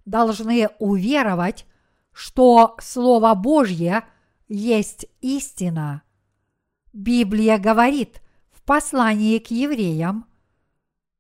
должны 0.05 0.69
уверовать, 0.79 1.67
что 2.13 2.77
Слово 2.81 3.35
Божье 3.35 4.05
есть 4.49 5.07
истина– 5.21 6.03
Библия 6.93 7.59
говорит 7.59 8.21
в 8.51 8.63
послании 8.63 9.39
к 9.39 9.51
евреям, 9.51 10.27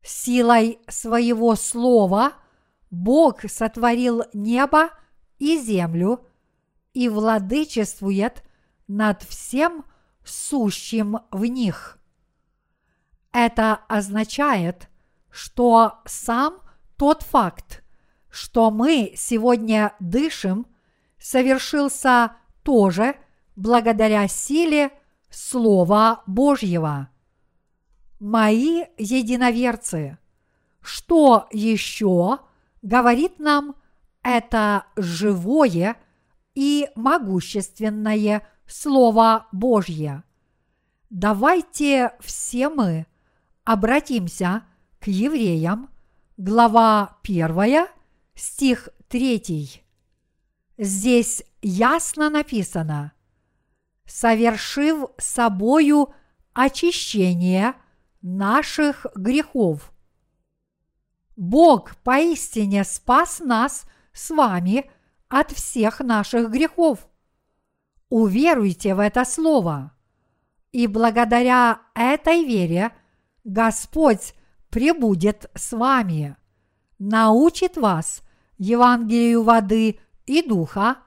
силой 0.02 0.78
своего 0.86 1.54
слова 1.54 2.34
Бог 2.90 3.48
сотворил 3.48 4.24
небо 4.34 4.90
и 5.38 5.58
землю 5.58 6.26
и 6.92 7.08
владычествует 7.08 8.44
над 8.86 9.22
всем 9.22 9.86
сущим 10.24 11.20
в 11.30 11.46
них. 11.46 11.98
Это 13.32 13.80
означает, 13.88 14.88
что 15.30 16.00
сам 16.04 16.60
тот 16.96 17.22
факт, 17.22 17.82
что 18.30 18.70
мы 18.70 19.12
сегодня 19.16 19.94
дышим, 20.00 20.66
совершился 21.18 22.32
тоже 22.62 23.16
благодаря 23.56 24.28
силе– 24.28 24.90
Слова 25.32 26.22
Божьего. 26.26 27.08
Мои 28.20 28.84
единоверцы, 28.98 30.18
что 30.82 31.48
еще 31.50 32.40
говорит 32.82 33.38
нам 33.38 33.74
это 34.22 34.84
живое 34.94 35.96
и 36.54 36.90
могущественное 36.94 38.46
Слово 38.66 39.46
Божье? 39.52 40.22
Давайте 41.08 42.12
все 42.20 42.68
мы 42.68 43.06
обратимся 43.64 44.64
к 45.00 45.08
евреям, 45.08 45.90
глава 46.36 47.18
1, 47.22 47.86
стих 48.34 48.88
3. 49.08 49.82
Здесь 50.78 51.42
ясно 51.60 52.30
написано– 52.30 53.12
совершив 54.12 55.06
собою 55.18 56.14
очищение 56.52 57.74
наших 58.20 59.06
грехов. 59.14 59.92
Бог 61.36 61.96
поистине 61.96 62.84
спас 62.84 63.40
нас 63.40 63.86
с 64.12 64.30
вами 64.30 64.90
от 65.28 65.50
всех 65.52 66.00
наших 66.00 66.50
грехов. 66.50 67.08
Уверуйте 68.10 68.94
в 68.94 68.98
это 68.98 69.24
слово. 69.24 69.92
И 70.72 70.86
благодаря 70.86 71.80
этой 71.94 72.44
вере 72.44 72.92
Господь 73.44 74.34
пребудет 74.70 75.50
с 75.54 75.72
вами, 75.72 76.36
научит 76.98 77.76
вас 77.76 78.22
Евангелию 78.58 79.42
воды 79.42 79.98
и 80.26 80.46
духа, 80.46 80.98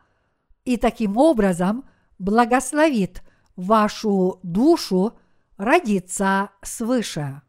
и 0.65 0.77
таким 0.77 1.17
образом 1.17 1.87
благословит 2.19 3.23
вашу 3.55 4.39
душу 4.43 5.17
родиться 5.57 6.49
свыше. 6.61 7.41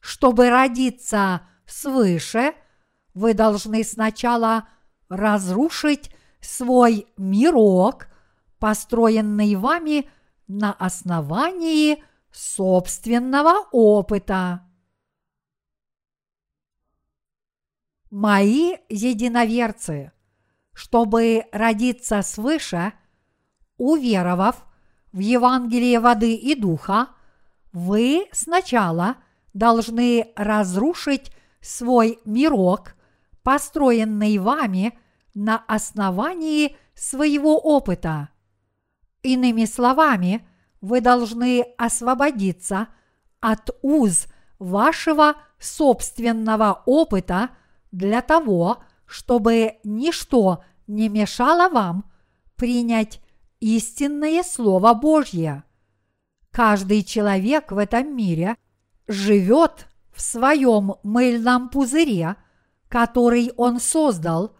Чтобы 0.00 0.50
родиться 0.50 1.48
свыше, 1.66 2.54
вы 3.14 3.32
должны 3.32 3.84
сначала 3.84 4.68
разрушить 5.08 6.14
свой 6.40 7.06
мирок, 7.16 8.09
построенный 8.60 9.56
вами 9.56 10.08
на 10.46 10.72
основании 10.72 12.04
собственного 12.30 13.66
опыта. 13.72 14.60
Мои 18.10 18.76
единоверцы, 18.88 20.12
чтобы 20.72 21.46
родиться 21.52 22.22
свыше, 22.22 22.92
уверовав 23.76 24.64
в 25.12 25.18
Евангелие 25.18 25.98
воды 26.00 26.34
и 26.34 26.54
духа, 26.54 27.08
вы 27.72 28.28
сначала 28.32 29.16
должны 29.54 30.32
разрушить 30.36 31.32
свой 31.60 32.18
мирок, 32.24 32.94
построенный 33.42 34.38
вами 34.38 34.98
на 35.34 35.58
основании 35.68 36.76
своего 36.94 37.58
опыта. 37.58 38.30
Иными 39.22 39.64
словами, 39.64 40.46
вы 40.80 41.00
должны 41.00 41.62
освободиться 41.76 42.88
от 43.40 43.70
уз 43.82 44.26
вашего 44.58 45.34
собственного 45.58 46.82
опыта 46.86 47.50
для 47.92 48.22
того, 48.22 48.82
чтобы 49.06 49.76
ничто 49.84 50.64
не 50.86 51.08
мешало 51.08 51.68
вам 51.68 52.10
принять 52.56 53.20
истинное 53.60 54.42
Слово 54.42 54.94
Божье. 54.94 55.64
Каждый 56.50 57.02
человек 57.02 57.72
в 57.72 57.78
этом 57.78 58.16
мире 58.16 58.56
живет 59.06 59.86
в 60.12 60.20
своем 60.20 60.94
мыльном 61.02 61.68
пузыре, 61.68 62.36
который 62.88 63.52
он 63.56 63.80
создал, 63.80 64.56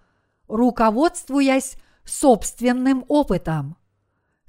руководствуясь 0.49 1.77
собственным 2.05 3.05
опытом. 3.09 3.77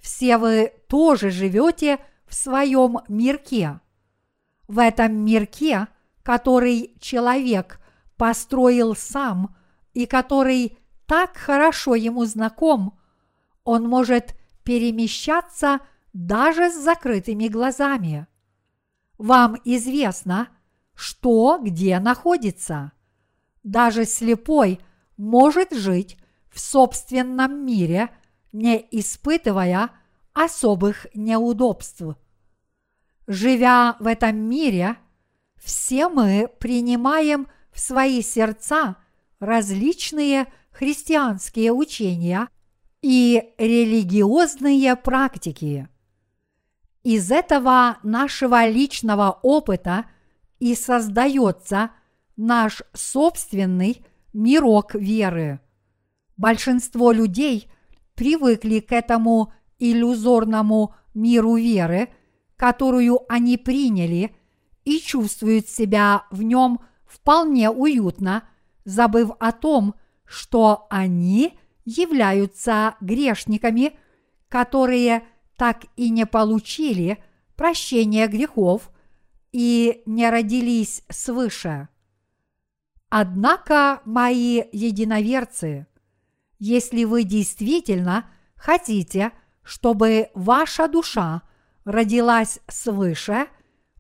Все 0.02 0.38
вы 0.38 0.74
тоже 0.88 1.30
живете 1.30 2.00
в 2.26 2.34
своем 2.34 3.00
мирке. 3.08 3.80
В 4.68 4.80
этом 4.80 5.14
мирке, 5.24 5.88
который 6.24 6.96
человек 7.00 7.80
построил 8.18 8.96
сам 8.96 9.56
и 9.94 10.06
который 10.06 10.78
так 11.06 11.38
хорошо 11.38 11.96
ему 11.96 12.26
знаком, 12.26 12.98
он 13.64 13.88
может 13.88 14.36
перемещаться 14.64 15.80
даже 16.14 16.72
с 16.72 16.76
закрытыми 16.76 17.48
глазами. 17.48 18.28
Вам 19.18 19.58
известно, 19.66 20.50
что 20.96 21.60
где 21.62 22.00
находится. 22.00 22.92
Даже 23.64 24.06
слепой 24.06 24.80
может 25.18 25.74
жить 25.74 26.18
в 26.50 26.60
собственном 26.60 27.66
мире, 27.66 28.10
не 28.52 28.86
испытывая 28.92 29.92
особых 30.34 31.08
неудобств. 31.14 32.02
Живя 33.28 33.96
в 34.00 34.08
этом 34.08 34.36
мире, 34.38 34.98
все 35.58 36.10
мы 36.10 36.50
принимаем 36.60 37.48
в 37.72 37.80
свои 37.80 38.22
сердца 38.22 38.98
различные 39.40 40.48
христианские 40.72 41.72
учения 41.72 42.48
и 43.02 43.54
религиозные 43.58 44.96
практики. 44.96 45.88
Из 47.04 47.32
этого 47.32 47.98
нашего 48.04 48.68
личного 48.68 49.40
опыта 49.42 50.06
и 50.60 50.76
создается 50.76 51.92
наш 52.38 52.84
собственный 52.94 54.06
мирок 54.34 54.94
веры. 54.94 55.60
Большинство 56.38 57.12
людей 57.12 57.72
привыкли 58.21 58.81
к 58.81 58.91
этому 58.91 59.51
иллюзорному 59.79 60.93
миру 61.15 61.55
веры, 61.55 62.10
которую 62.55 63.21
они 63.27 63.57
приняли, 63.57 64.36
и 64.86 64.99
чувствуют 64.99 65.67
себя 65.67 66.27
в 66.29 66.43
нем 66.43 66.81
вполне 67.07 67.71
уютно, 67.71 68.43
забыв 68.86 69.31
о 69.39 69.51
том, 69.51 69.95
что 70.23 70.86
они 70.91 71.57
являются 71.84 72.93
грешниками, 73.01 73.93
которые 74.49 75.23
так 75.57 75.86
и 75.95 76.12
не 76.12 76.27
получили 76.27 77.17
прощения 77.55 78.27
грехов 78.27 78.91
и 79.51 80.03
не 80.05 80.29
родились 80.29 81.01
свыше. 81.10 81.88
Однако, 83.10 84.03
мои 84.05 84.62
единоверцы, 84.71 85.88
если 86.62 87.06
вы 87.06 87.24
действительно 87.24 88.30
хотите, 88.56 89.32
чтобы 89.63 90.30
ваша 90.36 90.88
душа 90.88 91.41
родилась 91.86 92.60
свыше, 92.67 93.47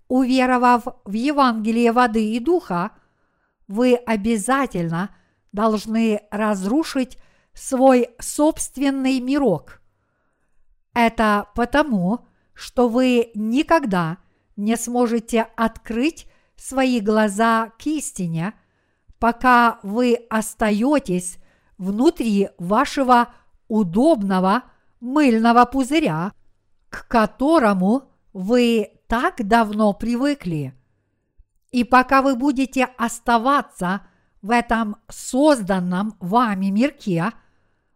уверовав 0.07 0.83
в 1.03 1.11
Евангелие 1.11 1.91
воды 1.91 2.35
и 2.35 2.39
духа, 2.39 2.91
вы 3.67 3.95
обязательно 3.95 5.09
должны 5.51 6.21
разрушить 6.29 7.17
свой 7.53 8.09
собственный 8.19 9.19
мирок. 9.19 9.81
Это 10.93 11.47
потому, 11.55 12.27
что 12.53 12.89
вы 12.89 13.31
никогда 13.33 14.19
не 14.55 14.77
сможете 14.77 15.47
открыть 15.55 16.27
свои 16.55 16.99
глаза 16.99 17.71
к 17.79 17.87
истине– 17.87 18.53
пока 19.21 19.79
вы 19.83 20.15
остаетесь 20.31 21.37
внутри 21.81 22.49
вашего 22.59 23.33
удобного 23.67 24.63
мыльного 24.99 25.65
пузыря, 25.65 26.31
к 26.89 27.07
которому 27.07 28.03
вы 28.33 28.91
так 29.07 29.45
давно 29.47 29.91
привыкли. 29.93 30.75
И 31.71 31.83
пока 31.83 32.21
вы 32.21 32.35
будете 32.35 32.85
оставаться 32.97 34.01
в 34.43 34.51
этом 34.51 34.97
созданном 35.09 36.15
вами 36.19 36.67
мирке, 36.67 37.31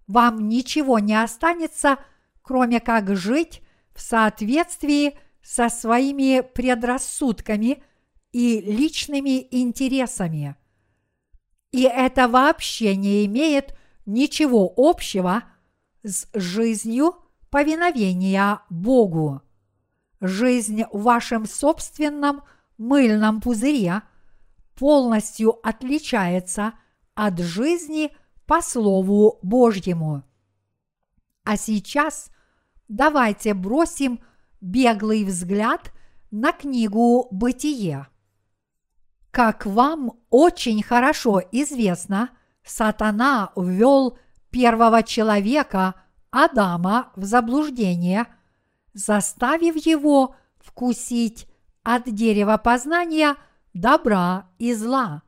вам 0.08 0.50
ничего 0.50 0.98
не 0.98 1.21
останется, 1.21 1.98
кроме 2.41 2.80
как 2.80 3.15
жить 3.15 3.62
в 3.93 4.02
соответствии 4.02 5.19
со 5.43 5.69
своими 5.69 6.41
предрассудками 6.41 7.84
и 8.32 8.62
личными 8.62 9.48
интересами– 9.52 10.56
и 11.75 11.81
это 11.81 12.29
вообще 12.29 12.95
не 12.95 13.25
имеет 13.25 13.75
ничего 14.05 14.73
общего 14.77 15.43
с 16.03 16.29
жизнью 16.33 17.15
повиновения 17.49 18.61
Богу. 18.69 19.41
Жизнь 20.21 20.85
в 20.93 21.01
вашем 21.01 21.45
собственном 21.45 22.43
мыльном 22.77 23.41
пузыре 23.41 24.03
полностью 24.75 25.59
отличается 25.67 26.75
от 27.13 27.39
жизни 27.39 28.15
по 28.45 28.61
Слову 28.61 29.38
Божьему. 29.41 30.23
А 31.43 31.57
сейчас 31.57 32.31
давайте 32.88 33.53
бросим 33.53 34.21
беглый 34.61 35.25
взгляд 35.25 35.91
на 36.31 36.53
книгу 36.53 37.27
«Бытие». 37.31 38.07
Как 39.36 39.65
вам 39.65 40.13
очень 40.30 40.82
хорошо 40.82 41.41
известно, 41.52 42.30
сатана 42.63 43.52
ввел 43.58 44.17
первого 44.50 45.04
человека 45.04 45.95
Адама 46.32 47.12
в 47.17 47.26
заблуждение, 47.26 48.28
заставив 48.93 49.76
его 49.76 50.38
вкусить 50.60 51.50
от 51.84 52.06
дерева 52.06 52.56
познания 52.56 53.36
добра 53.74 54.48
и 54.58 54.74
зла, 54.74 55.21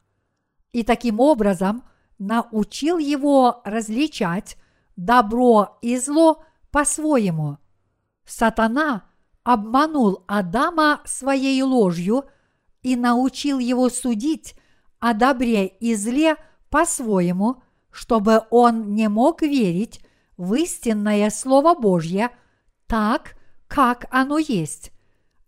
и 0.72 0.84
таким 0.84 1.20
образом 1.20 1.84
научил 2.17 3.00
его 3.00 3.62
различать 3.65 4.56
добро 4.96 5.80
и 5.82 5.98
зло 5.98 6.46
по-своему. 6.72 7.58
Сатана 8.24 9.04
обманул 9.43 10.24
Адама 10.28 11.02
своей 11.04 11.62
ложью– 11.62 12.24
и 12.88 12.95
научил 12.95 13.60
его 13.60 13.89
судить 13.89 14.56
о 15.00 15.13
добре 15.13 15.67
и 15.67 15.93
зле 15.93 16.38
по-своему, 16.69 17.62
чтобы 17.91 18.43
он 18.50 18.95
не 18.95 19.10
мог 19.10 19.41
верить 19.41 20.00
в 20.38 20.54
истинное 20.54 21.30
Слово 21.30 21.76
Божье 21.76 22.30
так, 22.88 23.36
как 23.67 24.06
оно 24.10 24.38
есть, 24.38 24.93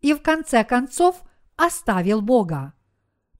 и 0.02 0.14
в 0.14 0.22
конце 0.22 0.66
концов 0.66 1.22
оставил 1.56 2.20
Бога. 2.20 2.74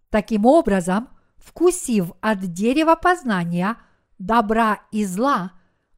Таким 0.10 0.46
образом, 0.46 1.10
вкусив 1.36 2.14
от 2.22 2.40
дерева 2.54 2.96
познания 2.96 3.76
добра 4.18 4.80
и 4.94 5.04
зла, 5.04 5.52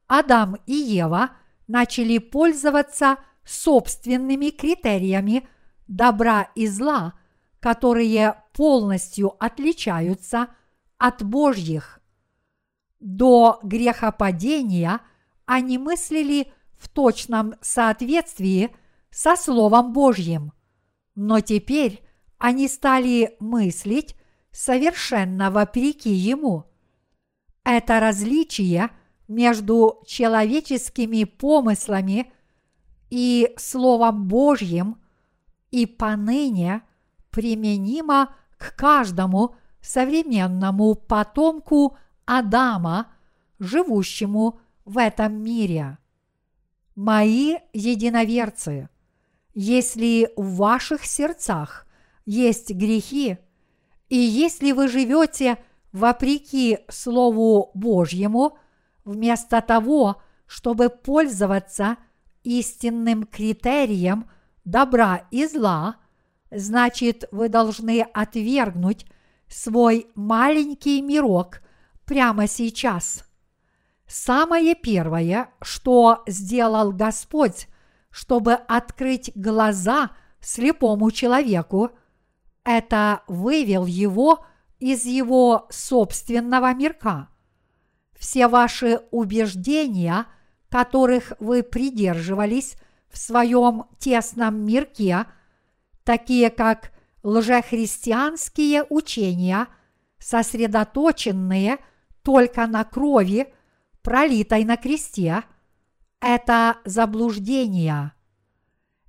Адам 0.08 0.56
и 0.66 0.74
Ева 0.74 1.30
начали 1.68 2.18
пользоваться 2.18 3.18
собственными 3.44 4.50
критериями 4.50 5.48
добра 5.86 6.48
и 6.56 6.66
зла, 6.66 7.14
которые 7.62 8.42
полностью 8.52 9.36
отличаются 9.42 10.48
от 10.98 11.22
Божьих. 11.22 12.00
До 12.98 13.60
грехопадения 13.62 15.00
они 15.46 15.78
мыслили 15.78 16.52
в 16.76 16.88
точном 16.88 17.54
соответствии 17.60 18.74
со 19.10 19.36
Словом 19.36 19.92
Божьим, 19.92 20.52
но 21.14 21.38
теперь 21.38 22.02
они 22.38 22.66
стали 22.66 23.36
мыслить 23.38 24.16
совершенно 24.50 25.52
вопреки 25.52 26.10
ему. 26.10 26.64
Это 27.62 28.00
различие 28.00 28.90
между 29.28 30.02
человеческими 30.04 31.22
помыслами 31.22 32.32
и 33.08 33.54
Словом 33.56 34.26
Божьим 34.26 35.00
и 35.70 35.86
поныне 35.86 36.82
применимо 37.32 38.32
к 38.56 38.76
каждому 38.76 39.56
современному 39.80 40.94
потомку 40.94 41.96
Адама, 42.24 43.08
живущему 43.58 44.60
в 44.84 44.98
этом 44.98 45.42
мире. 45.42 45.98
Мои 46.94 47.56
единоверцы, 47.72 48.88
если 49.54 50.30
в 50.36 50.56
ваших 50.56 51.04
сердцах 51.04 51.86
есть 52.24 52.70
грехи, 52.70 53.38
и 54.08 54.16
если 54.16 54.72
вы 54.72 54.88
живете 54.88 55.58
вопреки 55.90 56.78
Слову 56.88 57.70
Божьему, 57.74 58.58
вместо 59.04 59.60
того, 59.60 60.22
чтобы 60.46 60.90
пользоваться 60.90 61.96
истинным 62.44 63.24
критерием 63.24 64.28
добра 64.64 65.26
и 65.30 65.46
зла, 65.46 65.96
значит, 66.54 67.24
вы 67.32 67.48
должны 67.48 68.02
отвергнуть 68.02 69.06
свой 69.48 70.06
маленький 70.14 71.00
мирок 71.00 71.62
прямо 72.04 72.46
сейчас. 72.46 73.24
Самое 74.06 74.74
первое, 74.74 75.50
что 75.62 76.22
сделал 76.26 76.92
Господь, 76.92 77.68
чтобы 78.10 78.54
открыть 78.54 79.32
глаза 79.34 80.10
слепому 80.40 81.10
человеку, 81.10 81.90
это 82.64 83.22
вывел 83.26 83.86
его 83.86 84.44
из 84.78 85.04
его 85.04 85.66
собственного 85.70 86.74
мирка. 86.74 87.28
Все 88.18 88.48
ваши 88.48 89.00
убеждения, 89.10 90.26
которых 90.68 91.32
вы 91.40 91.62
придерживались 91.62 92.76
в 93.10 93.18
своем 93.18 93.84
тесном 93.98 94.64
мирке, 94.64 95.26
такие 96.04 96.50
как 96.50 96.92
лжехристианские 97.22 98.84
учения, 98.88 99.68
сосредоточенные 100.18 101.78
только 102.22 102.66
на 102.66 102.84
крови, 102.84 103.52
пролитой 104.02 104.64
на 104.64 104.76
кресте, 104.76 105.42
это 106.20 106.78
заблуждение. 106.84 108.12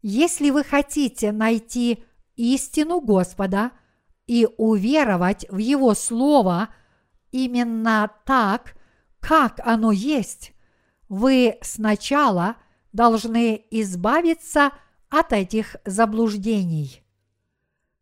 Если 0.01 0.49
вы 0.49 0.63
хотите 0.63 1.31
найти 1.31 2.03
истину 2.35 2.99
Господа 2.99 3.71
и 4.25 4.47
уверовать 4.57 5.45
в 5.49 5.57
Его 5.57 5.93
Слово 5.93 6.69
именно 7.31 8.11
так, 8.25 8.75
как 9.19 9.59
оно 9.63 9.91
есть, 9.91 10.53
вы 11.07 11.57
сначала 11.61 12.57
должны 12.91 13.65
избавиться 13.71 14.67
от 14.67 14.73
этих 15.31 15.75
заблуждений. 15.85 17.03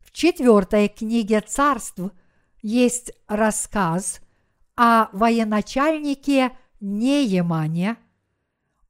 В 0.00 0.12
четвертой 0.12 0.88
книге 0.88 1.40
царств 1.40 2.00
есть 2.62 3.12
рассказ 3.28 4.20
о 4.76 5.08
военачальнике 5.12 6.56
Неемане. 6.80 7.96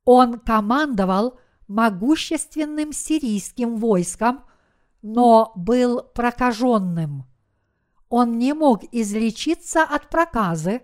Он 0.05 0.39
командовал 0.39 1.39
могущественным 1.69 2.93
сирийским 2.93 3.77
войском, 3.77 4.45
но 5.01 5.53
был 5.57 6.03
прокаженным. 6.03 7.25
Он 8.09 8.39
не 8.39 8.53
мог 8.53 8.83
излечиться 8.93 9.83
от 9.83 10.11
проказы, 10.11 10.83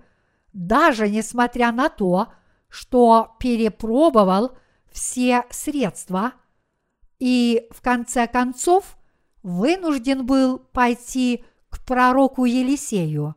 даже 0.53 1.09
несмотря 1.09 1.72
на 1.72 1.88
то, 1.88 2.33
что 2.68 3.37
перепробовал 3.38 4.57
все 4.90 5.44
средства 5.51 6.33
и 7.18 7.66
в 7.70 7.81
конце 7.81 8.26
концов 8.26 8.96
вынужден 9.42 10.26
был 10.26 10.59
пойти 10.59 11.44
к 11.70 11.85
пророку 11.85 12.44
Елисею. 12.44 13.35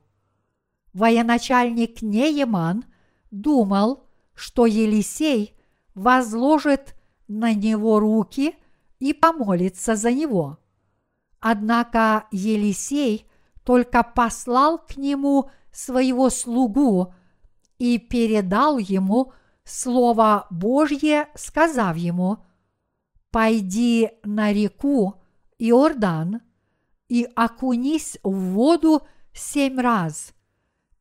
Военачальник 0.93 2.01
Нееман 2.01 2.85
думал, 3.31 4.05
что 4.33 4.65
Елисей 4.65 5.55
возложит 5.95 6.95
на 7.27 7.53
него 7.53 7.99
руки 7.99 8.55
и 8.99 9.13
помолится 9.13 9.95
за 9.95 10.11
него. 10.11 10.57
Однако 11.39 12.27
Елисей 12.31 13.25
только 13.63 14.03
послал 14.03 14.77
к 14.77 14.97
нему 14.97 15.49
своего 15.71 16.29
слугу 16.29 17.13
и 17.79 17.97
передал 17.97 18.77
ему 18.77 19.33
Слово 19.63 20.47
Божье, 20.49 21.29
сказав 21.35 21.95
ему, 21.95 22.39
«Пойди 23.31 24.11
на 24.23 24.51
реку 24.53 25.21
Иордан 25.57 26.41
и 27.07 27.27
окунись 27.35 28.17
в 28.23 28.31
воду 28.31 29.07
семь 29.33 29.79
раз. 29.79 30.33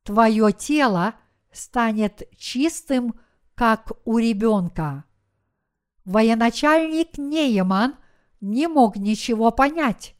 Твое 0.04 0.52
тело 0.52 1.14
станет 1.52 2.22
чистым, 2.36 3.14
как 3.54 3.92
у 4.04 4.18
ребенка». 4.18 5.04
Военачальник 6.04 7.18
Нееман 7.18 7.96
не 8.40 8.66
мог 8.66 8.96
ничего 8.96 9.50
понять. 9.50 10.14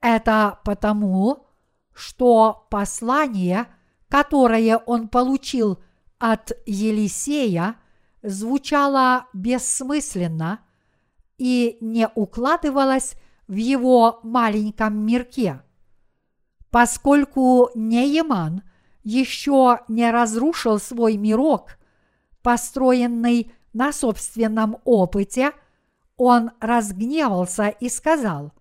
Это 0.00 0.60
потому, 0.64 1.46
что 1.94 2.66
послание, 2.70 3.66
которое 4.08 4.76
он 4.78 5.08
получил 5.08 5.82
от 6.18 6.52
Елисея, 6.66 7.76
звучало 8.22 9.26
бессмысленно 9.32 10.60
и 11.42 11.76
не 11.80 12.08
укладывалось 12.14 13.14
в 13.48 13.56
его 13.56 14.20
маленьком 14.22 15.04
мирке. 15.04 15.60
Поскольку 16.70 17.70
Нееман 17.74 18.62
еще 19.02 19.80
не 19.88 20.08
разрушил 20.12 20.78
свой 20.78 21.16
мирок, 21.16 21.78
построенный 22.42 23.52
на 23.72 23.92
собственном 23.92 24.76
опыте, 24.84 25.50
он 26.16 26.52
разгневался 26.60 27.70
и 27.70 27.88
сказал, 27.88 28.52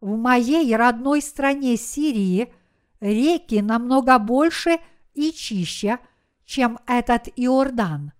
«В 0.00 0.16
моей 0.16 0.74
родной 0.74 1.22
стране 1.22 1.76
Сирии 1.76 2.52
реки 2.98 3.62
намного 3.62 4.18
больше 4.18 4.80
и 5.14 5.30
чище, 5.30 6.00
чем 6.44 6.80
этот 6.88 7.28
Иордан. 7.36 8.10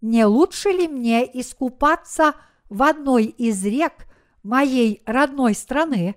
Не 0.00 0.24
лучше 0.24 0.70
ли 0.70 0.88
мне 0.88 1.22
искупаться 1.38 2.34
в 2.70 2.82
одной 2.82 3.24
из 3.24 3.62
рек 3.64 4.06
моей 4.42 5.02
родной 5.04 5.54
страны, 5.54 6.16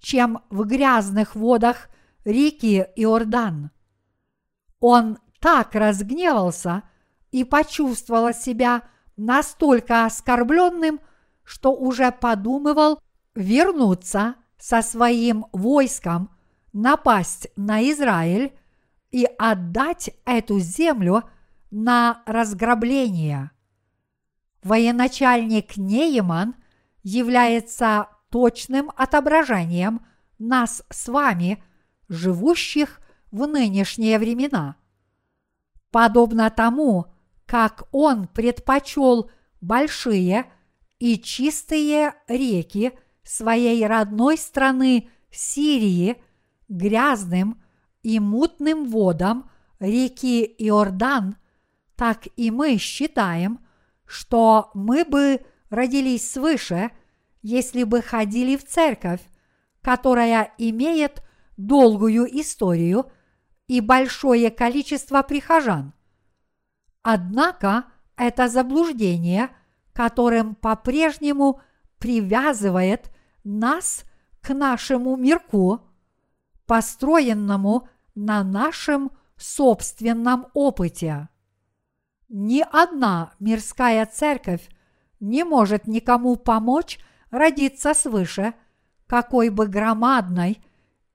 чем 0.00 0.42
в 0.50 0.64
грязных 0.64 1.34
водах 1.34 1.88
реки 2.24 2.86
Иордан?» 2.96 3.70
Он 4.80 5.18
так 5.40 5.74
разгневался 5.74 6.82
и 7.30 7.44
почувствовал 7.44 8.34
себя 8.34 8.82
настолько 9.16 10.04
оскорбленным, 10.04 11.00
что 11.44 11.72
уже 11.72 12.12
подумывал 12.12 13.00
вернуться 13.34 14.34
со 14.58 14.82
своим 14.82 15.46
войском, 15.52 16.30
напасть 16.72 17.48
на 17.56 17.82
Израиль 17.90 18.52
и 19.10 19.26
отдать 19.38 20.10
эту 20.24 20.58
землю 20.58 21.24
на 21.70 22.22
разграбление. 22.26 23.50
Военачальник 24.62 25.76
Нееман 25.76 26.54
является 27.02 28.08
точным 28.30 28.90
отображением 28.96 30.06
нас 30.38 30.84
с 30.90 31.08
вами, 31.08 31.62
живущих 32.08 33.00
в 33.30 33.46
нынешние 33.46 34.18
времена. 34.18 34.76
Подобно 35.90 36.50
тому, 36.50 37.06
как 37.46 37.88
он 37.92 38.26
предпочел 38.28 39.30
большие 39.60 40.46
и 40.98 41.18
чистые 41.18 42.14
реки 42.28 42.92
своей 43.24 43.86
родной 43.86 44.38
страны 44.38 45.08
Сирии 45.30 46.22
грязным 46.68 47.62
и 48.02 48.20
мутным 48.20 48.88
водам 48.88 49.50
реки 49.80 50.44
Иордан, 50.58 51.36
так 51.96 52.26
и 52.36 52.50
мы 52.50 52.78
считаем, 52.78 53.60
что 54.12 54.70
мы 54.74 55.06
бы 55.06 55.40
родились 55.70 56.30
свыше, 56.30 56.90
если 57.40 57.82
бы 57.82 58.02
ходили 58.02 58.58
в 58.58 58.64
церковь, 58.64 59.22
которая 59.80 60.52
имеет 60.58 61.22
долгую 61.56 62.26
историю 62.40 63.10
и 63.68 63.80
большое 63.80 64.50
количество 64.50 65.22
прихожан. 65.22 65.94
Однако 67.02 67.86
это 68.16 68.48
заблуждение, 68.48 69.48
которым 69.94 70.56
по-прежнему 70.56 71.62
привязывает 71.98 73.10
нас 73.44 74.04
к 74.42 74.52
нашему 74.52 75.16
мирку, 75.16 75.88
построенному 76.66 77.88
на 78.14 78.44
нашем 78.44 79.10
собственном 79.38 80.48
опыте. 80.52 81.30
Ни 82.34 82.64
одна 82.72 83.34
мирская 83.40 84.06
церковь 84.06 84.66
не 85.20 85.44
может 85.44 85.86
никому 85.86 86.36
помочь 86.36 86.98
родиться 87.30 87.92
свыше, 87.92 88.54
какой 89.06 89.50
бы 89.50 89.66
громадной 89.66 90.64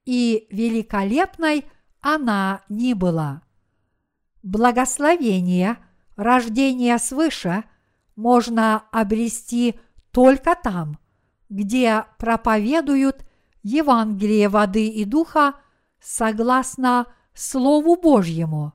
и 0.05 0.45
великолепной 0.51 1.65
она 2.01 2.61
ни 2.69 2.93
была. 2.93 3.41
Благословение 4.43 5.79
рождения 6.15 6.99
свыше 6.99 7.63
можно 8.15 8.83
обрести 8.91 9.79
только 10.11 10.53
там, 10.53 10.99
где 11.49 12.05
проповедуют 12.19 13.25
Евангелие 13.63 14.49
воды 14.49 14.87
и 14.87 15.03
духа 15.03 15.55
согласно 15.99 17.07
Слову 17.33 17.95
Божьему. 17.99 18.73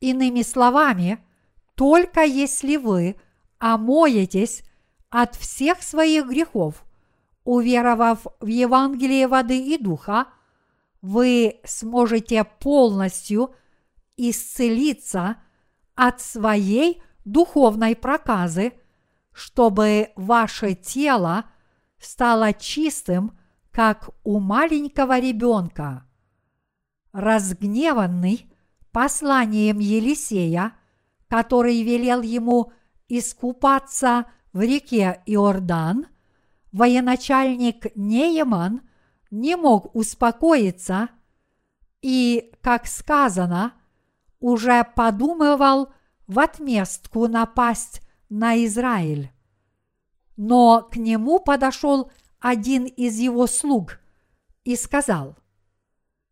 Иными 0.00 0.42
словами, 0.42 1.24
только 1.78 2.22
если 2.24 2.74
вы 2.74 3.14
омоетесь 3.58 4.64
от 5.10 5.36
всех 5.36 5.80
своих 5.84 6.26
грехов, 6.26 6.84
уверовав 7.44 8.26
в 8.40 8.46
Евангелие 8.46 9.28
воды 9.28 9.64
и 9.64 9.78
духа, 9.78 10.26
вы 11.02 11.60
сможете 11.64 12.42
полностью 12.42 13.54
исцелиться 14.16 15.36
от 15.94 16.20
своей 16.20 17.00
духовной 17.24 17.94
проказы, 17.94 18.72
чтобы 19.32 20.10
ваше 20.16 20.74
тело 20.74 21.44
стало 22.00 22.52
чистым, 22.54 23.38
как 23.70 24.10
у 24.24 24.40
маленького 24.40 25.20
ребенка. 25.20 26.04
Разгневанный 27.12 28.52
посланием 28.90 29.78
Елисея, 29.78 30.72
который 31.28 31.82
велел 31.82 32.22
ему 32.22 32.72
искупаться 33.08 34.26
в 34.52 34.60
реке 34.60 35.22
Иордан, 35.26 36.06
военачальник 36.72 37.94
Нееман 37.96 38.82
не 39.30 39.56
мог 39.56 39.94
успокоиться 39.94 41.08
и, 42.02 42.52
как 42.62 42.86
сказано, 42.86 43.74
уже 44.40 44.84
подумывал 44.84 45.92
в 46.26 46.38
отместку 46.38 47.26
напасть 47.28 48.02
на 48.28 48.64
Израиль. 48.64 49.30
Но 50.36 50.88
к 50.90 50.96
нему 50.96 51.40
подошел 51.40 52.10
один 52.38 52.84
из 52.84 53.18
его 53.18 53.46
слуг 53.46 53.98
и 54.64 54.76
сказал– 54.76 55.36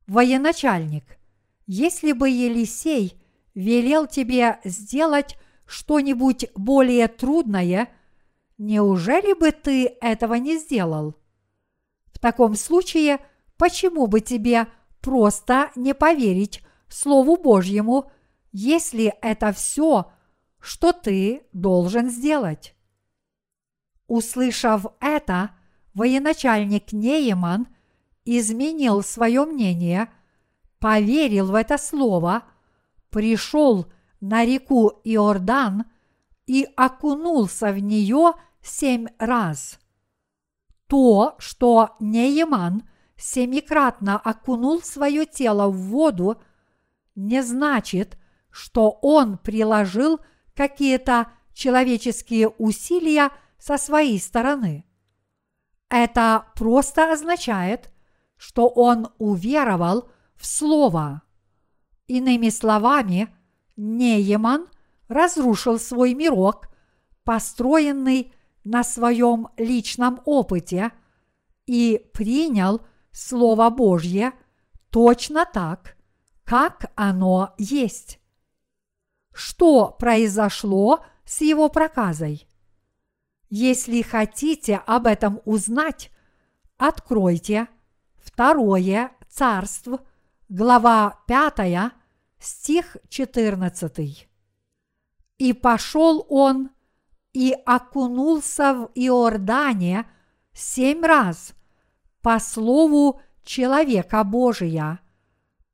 военачальник, 0.07 1.19
если 1.67 2.13
бы 2.13 2.29
Елисей 2.29 3.21
велел 3.57 4.07
тебе 4.07 4.61
сделать 4.65 5.37
что-нибудь 5.65 6.47
более 6.55 7.09
трудное, 7.09 7.89
неужели 8.59 9.33
бы 9.33 9.51
ты 9.51 9.97
этого 10.01 10.35
не 10.35 10.59
сделал? 10.59 11.17
В 12.13 12.21
таком 12.21 12.55
случае, 12.55 13.19
почему 13.57 14.07
бы 14.07 14.21
тебе 14.21 14.69
просто 15.01 15.71
не 15.75 15.95
поверить 15.95 16.63
Слову 16.89 17.37
Божьему, 17.37 18.11
если 18.53 19.15
это 19.23 19.53
все, 19.53 20.13
что 20.61 20.93
ты 20.93 21.43
должен 21.53 22.11
сделать? 22.11 22.77
Услышав 24.07 24.87
это, 25.01 25.51
военачальник 25.95 26.93
Нееман 26.93 27.67
изменил 28.25 29.03
свое 29.03 29.45
мнение, 29.47 30.13
поверил 30.79 31.47
в 31.47 31.55
это 31.55 31.79
слово, 31.79 32.43
пришел 33.17 33.87
на 34.21 34.45
реку 34.45 35.01
Иордан 35.03 35.87
и 36.47 36.69
окунулся 36.77 37.73
в 37.73 37.79
нее 37.79 38.35
семь 38.61 39.07
раз. 39.19 39.79
То, 40.87 41.35
что 41.39 41.97
Нееман 41.99 42.87
семикратно 43.17 44.19
окунул 44.19 44.83
свое 44.83 45.25
тело 45.25 45.69
в 45.71 45.79
воду, 45.79 46.43
не 47.15 47.43
значит, 47.43 48.19
что 48.51 48.91
он 49.01 49.39
приложил 49.39 50.21
какие-то 50.55 51.33
человеческие 51.55 52.49
усилия 52.49 53.31
со 53.59 53.79
своей 53.79 54.21
стороны. 54.21 54.85
Это 55.89 56.49
просто 56.55 57.15
означает, 57.15 57.91
что 58.37 58.69
он 58.69 59.09
уверовал 59.17 60.11
в 60.35 60.45
Слово. 60.45 61.23
Иными 62.07 62.51
словами, 62.51 63.29
Нееман 63.77 64.69
разрушил 65.09 65.79
свой 65.79 66.15
мирок, 66.15 66.69
построенный 67.25 68.33
на 68.65 68.85
своем 68.85 69.49
личном 69.57 70.21
опыте, 70.25 70.93
и 71.67 72.09
принял 72.13 72.81
Слово 73.13 73.71
Божье 73.71 74.33
точно 74.91 75.47
так, 75.47 75.97
как 76.45 76.93
оно 76.95 77.55
есть. 77.59 78.21
Что 79.33 79.91
произошло 79.99 81.05
с 81.25 81.41
его 81.41 81.69
проказой? 81.69 82.47
Если 83.51 84.03
хотите 84.03 84.77
об 84.87 85.07
этом 85.07 85.41
узнать, 85.45 86.11
откройте 86.79 87.69
Второе 88.17 89.13
Царств, 89.29 89.89
глава 90.49 91.19
5, 91.27 91.93
стих 92.39 92.97
14. 93.09 94.29
И 95.39 95.53
пошел 95.53 96.25
он 96.29 96.71
и 97.33 97.55
окунулся 97.67 98.75
в 98.75 98.91
Иордане 98.95 100.09
семь 100.53 101.05
раз 101.05 101.53
по 102.23 102.39
слову 102.39 103.21
человека 103.45 104.25
Божия, 104.25 105.01